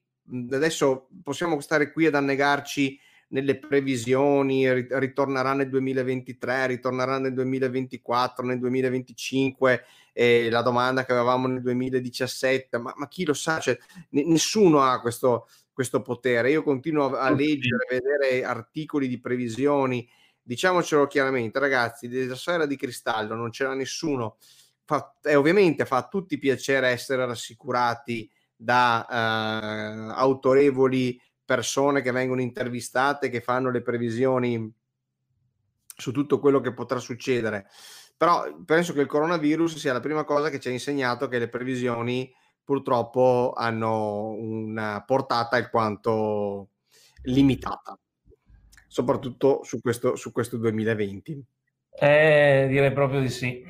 adesso 0.51 1.09
possiamo 1.23 1.59
stare 1.59 1.91
qui 1.91 2.05
ad 2.05 2.15
annegarci 2.15 2.99
nelle 3.31 3.57
previsioni, 3.57 4.71
ritornerà 4.71 5.53
nel 5.53 5.69
2023, 5.69 6.67
ritornerà 6.67 7.17
nel 7.17 7.33
2024, 7.33 8.45
nel 8.45 8.59
2025, 8.59 9.83
eh, 10.13 10.49
la 10.49 10.61
domanda 10.61 11.03
che 11.05 11.11
avevamo 11.11 11.47
nel 11.47 11.61
2017, 11.61 12.77
ma, 12.77 12.93
ma 12.95 13.07
chi 13.07 13.25
lo 13.25 13.33
sa, 13.33 13.59
cioè, 13.59 13.77
n- 14.11 14.29
nessuno 14.29 14.81
ha 14.81 15.01
questo, 15.01 15.47
questo 15.71 16.01
potere. 16.01 16.51
Io 16.51 16.63
continuo 16.63 17.15
a 17.15 17.29
leggere, 17.29 17.85
a 17.89 17.93
vedere 17.93 18.43
articoli 18.43 19.07
di 19.07 19.19
previsioni 19.19 20.07
diciamocelo 20.43 21.07
chiaramente, 21.07 21.59
ragazzi, 21.59 22.07
della 22.07 22.35
sfera 22.35 22.65
di 22.65 22.75
cristallo 22.75 23.35
non 23.35 23.51
c'era 23.51 23.73
nessuno. 23.73 24.37
Fa, 24.83 25.15
e 25.21 25.35
ovviamente 25.35 25.85
fa 25.85 25.97
a 25.97 26.07
tutti 26.07 26.37
piacere 26.37 26.89
essere 26.89 27.25
rassicurati 27.25 28.29
da 28.55 29.07
eh, 29.09 30.13
autorevoli 30.13 31.19
persone 31.51 32.01
che 32.01 32.11
vengono 32.11 32.39
intervistate, 32.39 33.27
che 33.27 33.41
fanno 33.41 33.71
le 33.71 33.81
previsioni 33.81 34.73
su 35.97 36.13
tutto 36.13 36.39
quello 36.39 36.61
che 36.61 36.71
potrà 36.71 36.97
succedere. 36.99 37.67
Però 38.15 38.63
penso 38.63 38.93
che 38.93 39.01
il 39.01 39.07
coronavirus 39.07 39.75
sia 39.75 39.91
la 39.91 39.99
prima 39.99 40.23
cosa 40.23 40.49
che 40.49 40.61
ci 40.61 40.69
ha 40.69 40.71
insegnato 40.71 41.27
che 41.27 41.39
le 41.39 41.49
previsioni 41.49 42.33
purtroppo 42.63 43.51
hanno 43.53 44.29
una 44.29 45.03
portata 45.05 45.57
alquanto 45.57 46.69
limitata 47.23 47.99
soprattutto 48.87 49.61
su 49.63 49.81
questo, 49.81 50.15
su 50.15 50.31
questo 50.31 50.55
2020? 50.57 51.45
Eh, 51.89 52.67
direi 52.69 52.93
proprio 52.93 53.19
di 53.19 53.29
sì. 53.29 53.61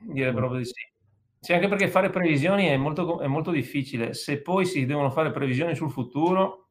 Direi 0.00 0.32
mm. 0.32 0.36
proprio 0.36 0.58
di 0.58 0.64
sì. 0.64 0.86
Sì, 1.38 1.52
anche 1.52 1.68
perché 1.68 1.86
fare 1.86 2.10
previsioni 2.10 2.66
è 2.66 2.76
molto, 2.76 3.20
è 3.20 3.28
molto 3.28 3.52
difficile. 3.52 4.12
Se 4.12 4.42
poi 4.42 4.66
si 4.66 4.86
devono 4.86 5.12
fare 5.12 5.30
previsioni 5.30 5.76
sul 5.76 5.90
futuro, 5.90 6.67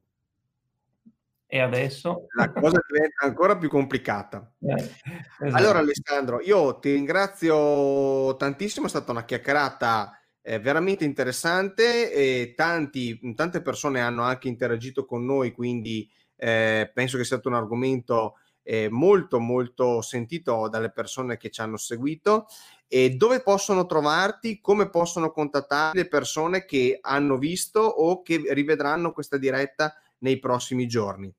e 1.47 1.59
adesso? 1.59 2.25
La 2.35 2.51
cosa 2.51 2.79
diventa 2.85 3.25
ancora 3.25 3.57
più 3.57 3.69
complicata. 3.69 4.53
Eh, 4.59 4.73
esatto. 4.73 5.55
Allora 5.55 5.79
Alessandro, 5.79 6.41
io 6.41 6.77
ti 6.79 6.91
ringrazio 6.91 8.35
tantissimo, 8.35 8.85
è 8.85 8.89
stata 8.89 9.11
una 9.11 9.23
chiacchierata 9.23 10.11
eh, 10.41 10.59
veramente 10.59 11.05
interessante 11.05 12.11
e 12.11 12.53
tanti, 12.53 13.33
tante 13.33 13.61
persone 13.61 14.01
hanno 14.01 14.23
anche 14.23 14.49
interagito 14.49 15.05
con 15.05 15.23
noi, 15.23 15.53
quindi 15.53 16.09
eh, 16.35 16.91
penso 16.93 17.17
che 17.17 17.23
sia 17.23 17.37
stato 17.37 17.47
un 17.47 17.55
argomento 17.55 18.35
eh, 18.63 18.89
molto 18.89 19.39
molto 19.39 20.01
sentito 20.01 20.67
dalle 20.67 20.91
persone 20.91 21.37
che 21.37 21.49
ci 21.49 21.61
hanno 21.61 21.77
seguito 21.77 22.47
e 22.89 23.11
dove 23.11 23.41
possono 23.41 23.85
trovarti, 23.85 24.59
come 24.59 24.89
possono 24.89 25.31
contattarti 25.31 25.97
le 25.97 26.07
persone 26.07 26.65
che 26.65 26.97
hanno 27.01 27.37
visto 27.37 27.79
o 27.79 28.21
che 28.21 28.43
rivedranno 28.49 29.13
questa 29.13 29.37
diretta 29.37 29.93
nei 30.19 30.39
prossimi 30.39 30.87
giorni. 30.87 31.31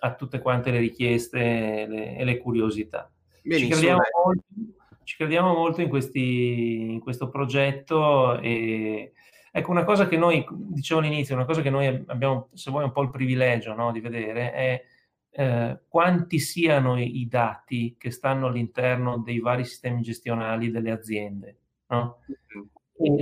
a 0.00 0.14
tutte 0.14 0.40
quante 0.40 0.70
le 0.70 0.78
richieste 0.78 1.38
e 1.82 1.86
le, 1.86 2.24
le 2.24 2.38
curiosità. 2.38 3.10
Benissimo, 3.42 3.74
Ci 3.74 3.80
crediamo 3.80 4.02
molto 4.24 4.44
ci 5.10 5.16
crediamo 5.16 5.52
molto 5.54 5.80
in, 5.80 5.88
questi, 5.88 6.92
in 6.92 7.00
questo 7.00 7.30
progetto 7.30 8.38
e 8.38 9.12
ecco 9.50 9.70
una 9.72 9.82
cosa 9.82 10.06
che 10.06 10.16
noi, 10.16 10.46
dicevo 10.48 11.00
all'inizio, 11.00 11.34
una 11.34 11.46
cosa 11.46 11.62
che 11.62 11.70
noi 11.70 12.04
abbiamo, 12.06 12.48
se 12.52 12.70
vuoi, 12.70 12.84
un 12.84 12.92
po' 12.92 13.02
il 13.02 13.10
privilegio 13.10 13.74
no, 13.74 13.90
di 13.90 13.98
vedere 13.98 14.52
è 14.52 14.84
eh, 15.32 15.80
quanti 15.88 16.38
siano 16.38 16.96
i, 16.96 17.26
dati 17.28 17.96
che 17.98 18.12
stanno 18.12 18.46
all'interno 18.46 19.18
dei 19.18 19.40
vari 19.40 19.64
sistemi 19.64 20.00
gestionali 20.02 20.70
delle 20.70 20.92
aziende, 20.92 21.56
no? 21.88 22.18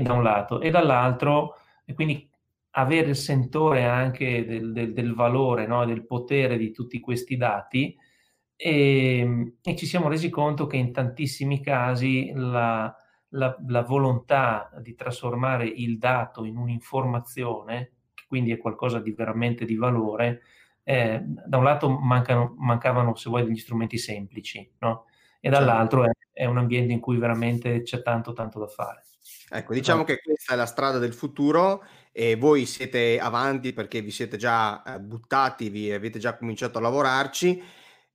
Da 0.03 0.13
un 0.13 0.23
lato, 0.23 0.61
e 0.61 0.71
dall'altro, 0.71 1.57
e 1.85 1.95
quindi 1.95 2.29
avere 2.73 3.09
il 3.09 3.17
sentore 3.17 3.85
anche 3.85 4.45
del, 4.45 4.73
del, 4.73 4.93
del 4.93 5.15
valore, 5.15 5.67
no? 5.67 5.85
del 5.85 6.05
potere 6.05 6.57
di 6.57 6.71
tutti 6.71 7.01
questi 7.01 7.37
dati, 7.37 7.97
e, 8.57 9.19
ehm, 9.19 9.55
e, 9.63 9.77
ci 9.77 9.87
siamo 9.87 10.09
resi 10.09 10.31
conto 10.31 10.67
che 10.67 10.77
in 10.77 10.93
tantissimi 10.93 11.61
casi 11.63 12.33
la, 12.35 12.93
la, 13.31 13.57
la, 13.69 13.83
volontà 13.83 14.71
di 14.81 14.95
trasformare 14.95 15.67
il 15.67 15.99
dato 15.99 16.45
in 16.45 16.57
un'informazione, 16.57 17.93
che 18.15 18.25
quindi 18.27 18.51
è 18.53 18.59
qualcosa 18.59 18.99
di 18.99 19.13
veramente 19.13 19.65
di 19.65 19.77
valore, 19.77 20.43
eh, 20.83 21.23
da 21.23 21.57
un 21.59 21.65
lato 21.65 21.89
mancano, 21.89 22.55
mancavano, 22.59 23.15
se 23.15 23.29
vuoi, 23.29 23.45
degli 23.45 23.59
strumenti 23.59 23.99
semplici, 23.99 24.69
no? 24.79 25.05
E 25.41 25.51
dall'altro 25.51 26.03
certo. 26.03 26.19
è, 26.33 26.43
è, 26.43 26.45
un 26.47 26.59
ambiente 26.59 26.93
in 26.93 27.01
cui 27.01 27.17
veramente 27.19 27.83
c'è 27.83 28.03
tanto, 28.03 28.33
tanto 28.33 28.59
da 28.59 28.67
fare. 28.67 29.05
Ecco, 29.51 29.73
diciamo 29.73 30.05
che 30.05 30.21
questa 30.21 30.53
è 30.53 30.57
la 30.57 30.67
strada 30.67 30.99
del 30.99 31.15
futuro 31.15 31.85
e 32.13 32.37
voi 32.37 32.67
siete 32.67 33.19
avanti 33.19 33.73
perché 33.73 34.01
vi 34.01 34.11
siete 34.11 34.37
già 34.37 34.83
eh, 34.83 35.01
buttati, 35.01 35.71
vi 35.71 35.93
avete 35.93 36.19
già 36.19 36.37
cominciato 36.37 36.79
a 36.79 36.81
lavorarci. 36.81 37.63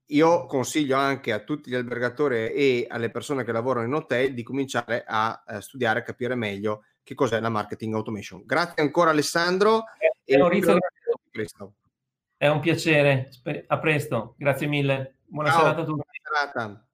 Io 0.07 0.45
consiglio 0.45 0.97
anche 0.97 1.31
a 1.31 1.39
tutti 1.39 1.69
gli 1.69 1.75
albergatori 1.75 2.51
e 2.51 2.85
alle 2.89 3.09
persone 3.09 3.43
che 3.43 3.51
lavorano 3.51 3.87
in 3.87 3.93
hotel 3.93 4.33
di 4.33 4.43
cominciare 4.43 5.03
a, 5.07 5.43
a 5.45 5.55
eh, 5.57 5.61
studiare 5.61 5.99
e 5.99 6.03
capire 6.03 6.35
meglio 6.35 6.83
che 7.01 7.15
cos'è 7.15 7.39
la 7.39 7.49
marketing 7.49 7.93
automation. 7.95 8.43
Grazie 8.45 8.81
ancora 8.81 9.09
Alessandro. 9.09 9.83
Eh, 9.97 10.35
e 10.35 10.79
presto. 11.31 11.73
È 12.37 12.47
un 12.47 12.59
piacere, 12.59 13.29
a 13.67 13.79
presto, 13.79 14.35
grazie 14.37 14.67
mille. 14.67 15.15
Buona 15.25 15.49
Ciao, 15.49 15.59
serata 15.59 15.81
a 15.81 15.85
tutti. 15.85 16.92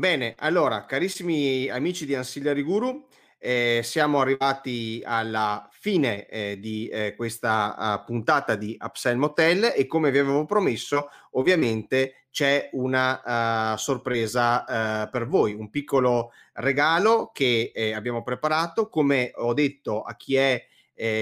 Bene, 0.00 0.34
allora, 0.38 0.86
carissimi 0.86 1.68
amici 1.68 2.06
di 2.06 2.14
Ancillary 2.14 2.62
Guru, 2.62 3.06
eh, 3.36 3.82
siamo 3.84 4.20
arrivati 4.20 5.02
alla 5.04 5.68
fine 5.70 6.26
eh, 6.26 6.58
di 6.58 6.88
eh, 6.88 7.14
questa 7.14 8.00
uh, 8.00 8.06
puntata 8.06 8.54
di 8.54 8.78
Upsell 8.80 9.18
Motel 9.18 9.74
e 9.76 9.86
come 9.86 10.10
vi 10.10 10.16
avevo 10.16 10.46
promesso, 10.46 11.10
ovviamente 11.32 12.28
c'è 12.30 12.70
una 12.72 13.74
uh, 13.74 13.76
sorpresa 13.76 14.64
uh, 15.04 15.10
per 15.10 15.26
voi, 15.26 15.52
un 15.52 15.68
piccolo 15.68 16.32
regalo 16.54 17.30
che 17.30 17.70
eh, 17.74 17.92
abbiamo 17.92 18.22
preparato. 18.22 18.88
Come 18.88 19.32
ho 19.34 19.52
detto 19.52 20.00
a 20.00 20.16
chi 20.16 20.36
è 20.36 20.66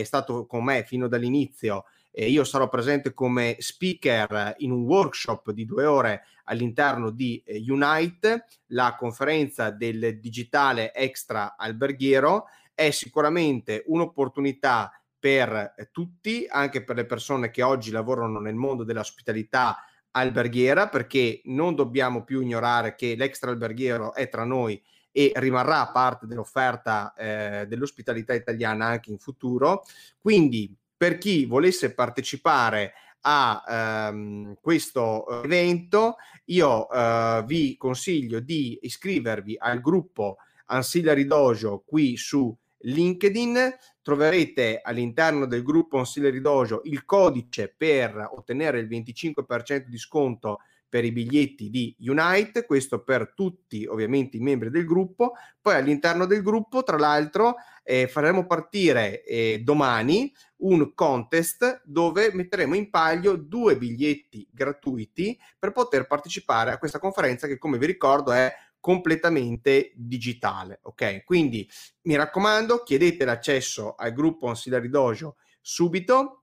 stato 0.05 0.47
con 0.47 0.63
me 0.63 0.85
fino 0.85 1.09
dall'inizio, 1.09 1.85
io 2.13 2.45
sarò 2.45 2.69
presente 2.69 3.15
come 3.15 3.57
speaker 3.59 4.55
in 4.59 4.73
un 4.73 4.83
workshop 4.83 5.53
di 5.53 5.65
due 5.65 5.85
ore 5.85 6.25
all'interno 6.45 7.11
di 7.11 7.43
eh, 7.45 7.63
Unite, 7.69 8.47
la 8.69 8.97
conferenza 8.97 9.71
del 9.71 10.19
digitale 10.19 10.93
extra 10.95 11.57
alberghiero. 11.57 12.47
È 12.75 12.91
sicuramente 12.91 13.85
un'opportunità 13.87 14.93
per 15.19 15.75
eh, 15.77 15.91
tutti, 15.91 16.47
anche 16.49 16.83
per 16.85 16.97
le 16.97 17.05
persone 17.07 17.51
che 17.51 17.63
oggi 17.63 17.91
lavorano 17.91 18.41
nel 18.41 18.55
mondo 18.55 18.85
dell'ospitalità 18.85 19.77
alberghiera, 20.13 20.89
perché 20.89 21.43
non 21.45 21.75
dobbiamo 21.75 22.25
più 22.25 22.41
ignorare 22.41 22.95
che 22.95 23.15
l'extra 23.17 23.51
alberghiero 23.51 24.15
è 24.15 24.29
tra 24.29 24.45
noi 24.45 24.83
e 25.11 25.33
rimarrà 25.37 25.87
parte 25.89 26.27
dell'offerta 26.27 27.13
eh, 27.15 27.67
dell'ospitalità 27.67 28.35
italiana 28.35 28.87
anche 28.87 29.11
in 29.11 29.19
futuro. 29.19 29.85
Quindi 30.19 30.75
per 30.99 31.17
chi 31.17 31.47
volesse 31.47 31.95
partecipare 31.95 32.93
a 33.21 33.63
ehm, 33.67 34.57
questo 34.61 35.43
evento, 35.43 36.17
io 36.47 36.91
eh, 36.91 37.45
vi 37.47 37.77
consiglio 37.77 38.41
di 38.41 38.79
iscrivervi 38.83 39.57
al 39.59 39.81
gruppo 39.81 40.39
Ancillary 40.67 41.25
Dojo 41.25 41.85
qui 41.87 42.17
su 42.17 42.55
LinkedIn. 42.79 43.77
Troverete 44.03 44.81
all'interno 44.83 45.47
del 45.47 45.63
gruppo 45.63 45.99
Ancillary 45.99 46.41
Dojo 46.41 46.81
il 46.85 47.05
codice 47.05 47.73
per 47.77 48.31
ottenere 48.33 48.81
il 48.81 48.89
25% 48.89 49.85
di 49.87 49.99
sconto 49.99 50.59
per 50.89 51.05
i 51.05 51.13
biglietti 51.13 51.71
di 51.71 51.95
Unite, 52.01 52.65
questo 52.65 53.03
per 53.03 53.33
tutti 53.35 53.85
ovviamente 53.87 54.37
i 54.37 54.41
membri 54.41 54.71
del 54.71 54.87
gruppo. 54.87 55.33
Poi 55.61 55.75
all'interno 55.75 56.25
del 56.25 56.43
gruppo, 56.43 56.83
tra 56.83 56.97
l'altro, 56.97 57.57
eh, 57.85 58.09
faremo 58.09 58.47
partire 58.47 59.23
eh, 59.23 59.61
domani 59.63 60.33
un 60.59 60.95
contest 60.95 61.83
dove 61.85 62.33
metteremo 62.33 62.75
in 62.75 62.91
palio 62.91 63.37
due 63.37 63.77
biglietti 63.77 64.49
gratuiti 64.51 65.39
per 65.59 65.73
poter 65.73 66.07
partecipare 66.07 66.73
a 66.73 66.79
questa 66.79 66.99
conferenza 66.99 67.47
che, 67.47 67.59
come 67.59 67.79
vi 67.79 67.87
ricordo, 67.87 68.33
è 68.33 68.53
completamente 68.81 69.93
digitale. 69.95 70.81
Ok, 70.83 71.25
quindi 71.25 71.69
mi 72.03 72.17
raccomando, 72.17 72.83
chiedete 72.83 73.25
l'accesso 73.25 73.95
al 73.95 74.13
gruppo 74.13 74.47
Ancillary 74.47 74.89
Dojo 74.89 75.37
subito 75.61 76.38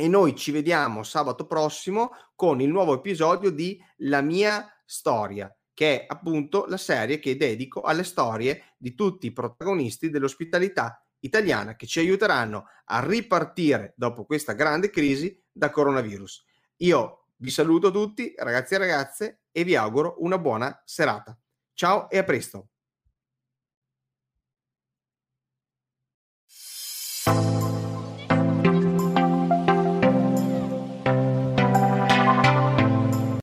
e 0.00 0.08
noi 0.08 0.34
ci 0.34 0.50
vediamo 0.50 1.02
sabato 1.02 1.46
prossimo 1.46 2.12
con 2.34 2.62
il 2.62 2.70
nuovo 2.70 2.94
episodio 2.94 3.50
di 3.50 3.78
La 3.98 4.22
mia 4.22 4.66
storia, 4.82 5.54
che 5.74 6.00
è 6.00 6.04
appunto 6.08 6.64
la 6.68 6.78
serie 6.78 7.18
che 7.18 7.36
dedico 7.36 7.82
alle 7.82 8.02
storie 8.02 8.72
di 8.78 8.94
tutti 8.94 9.26
i 9.26 9.32
protagonisti 9.32 10.08
dell'ospitalità 10.08 11.04
italiana 11.18 11.76
che 11.76 11.86
ci 11.86 11.98
aiuteranno 11.98 12.64
a 12.86 13.06
ripartire 13.06 13.92
dopo 13.94 14.24
questa 14.24 14.54
grande 14.54 14.88
crisi 14.88 15.38
da 15.52 15.68
coronavirus. 15.68 16.46
Io 16.76 17.26
vi 17.36 17.50
saluto 17.50 17.90
tutti, 17.90 18.32
ragazzi 18.38 18.72
e 18.72 18.78
ragazze, 18.78 19.40
e 19.52 19.64
vi 19.64 19.76
auguro 19.76 20.14
una 20.20 20.38
buona 20.38 20.80
serata. 20.86 21.38
Ciao 21.74 22.08
e 22.08 22.16
a 22.16 22.24
presto. 22.24 22.68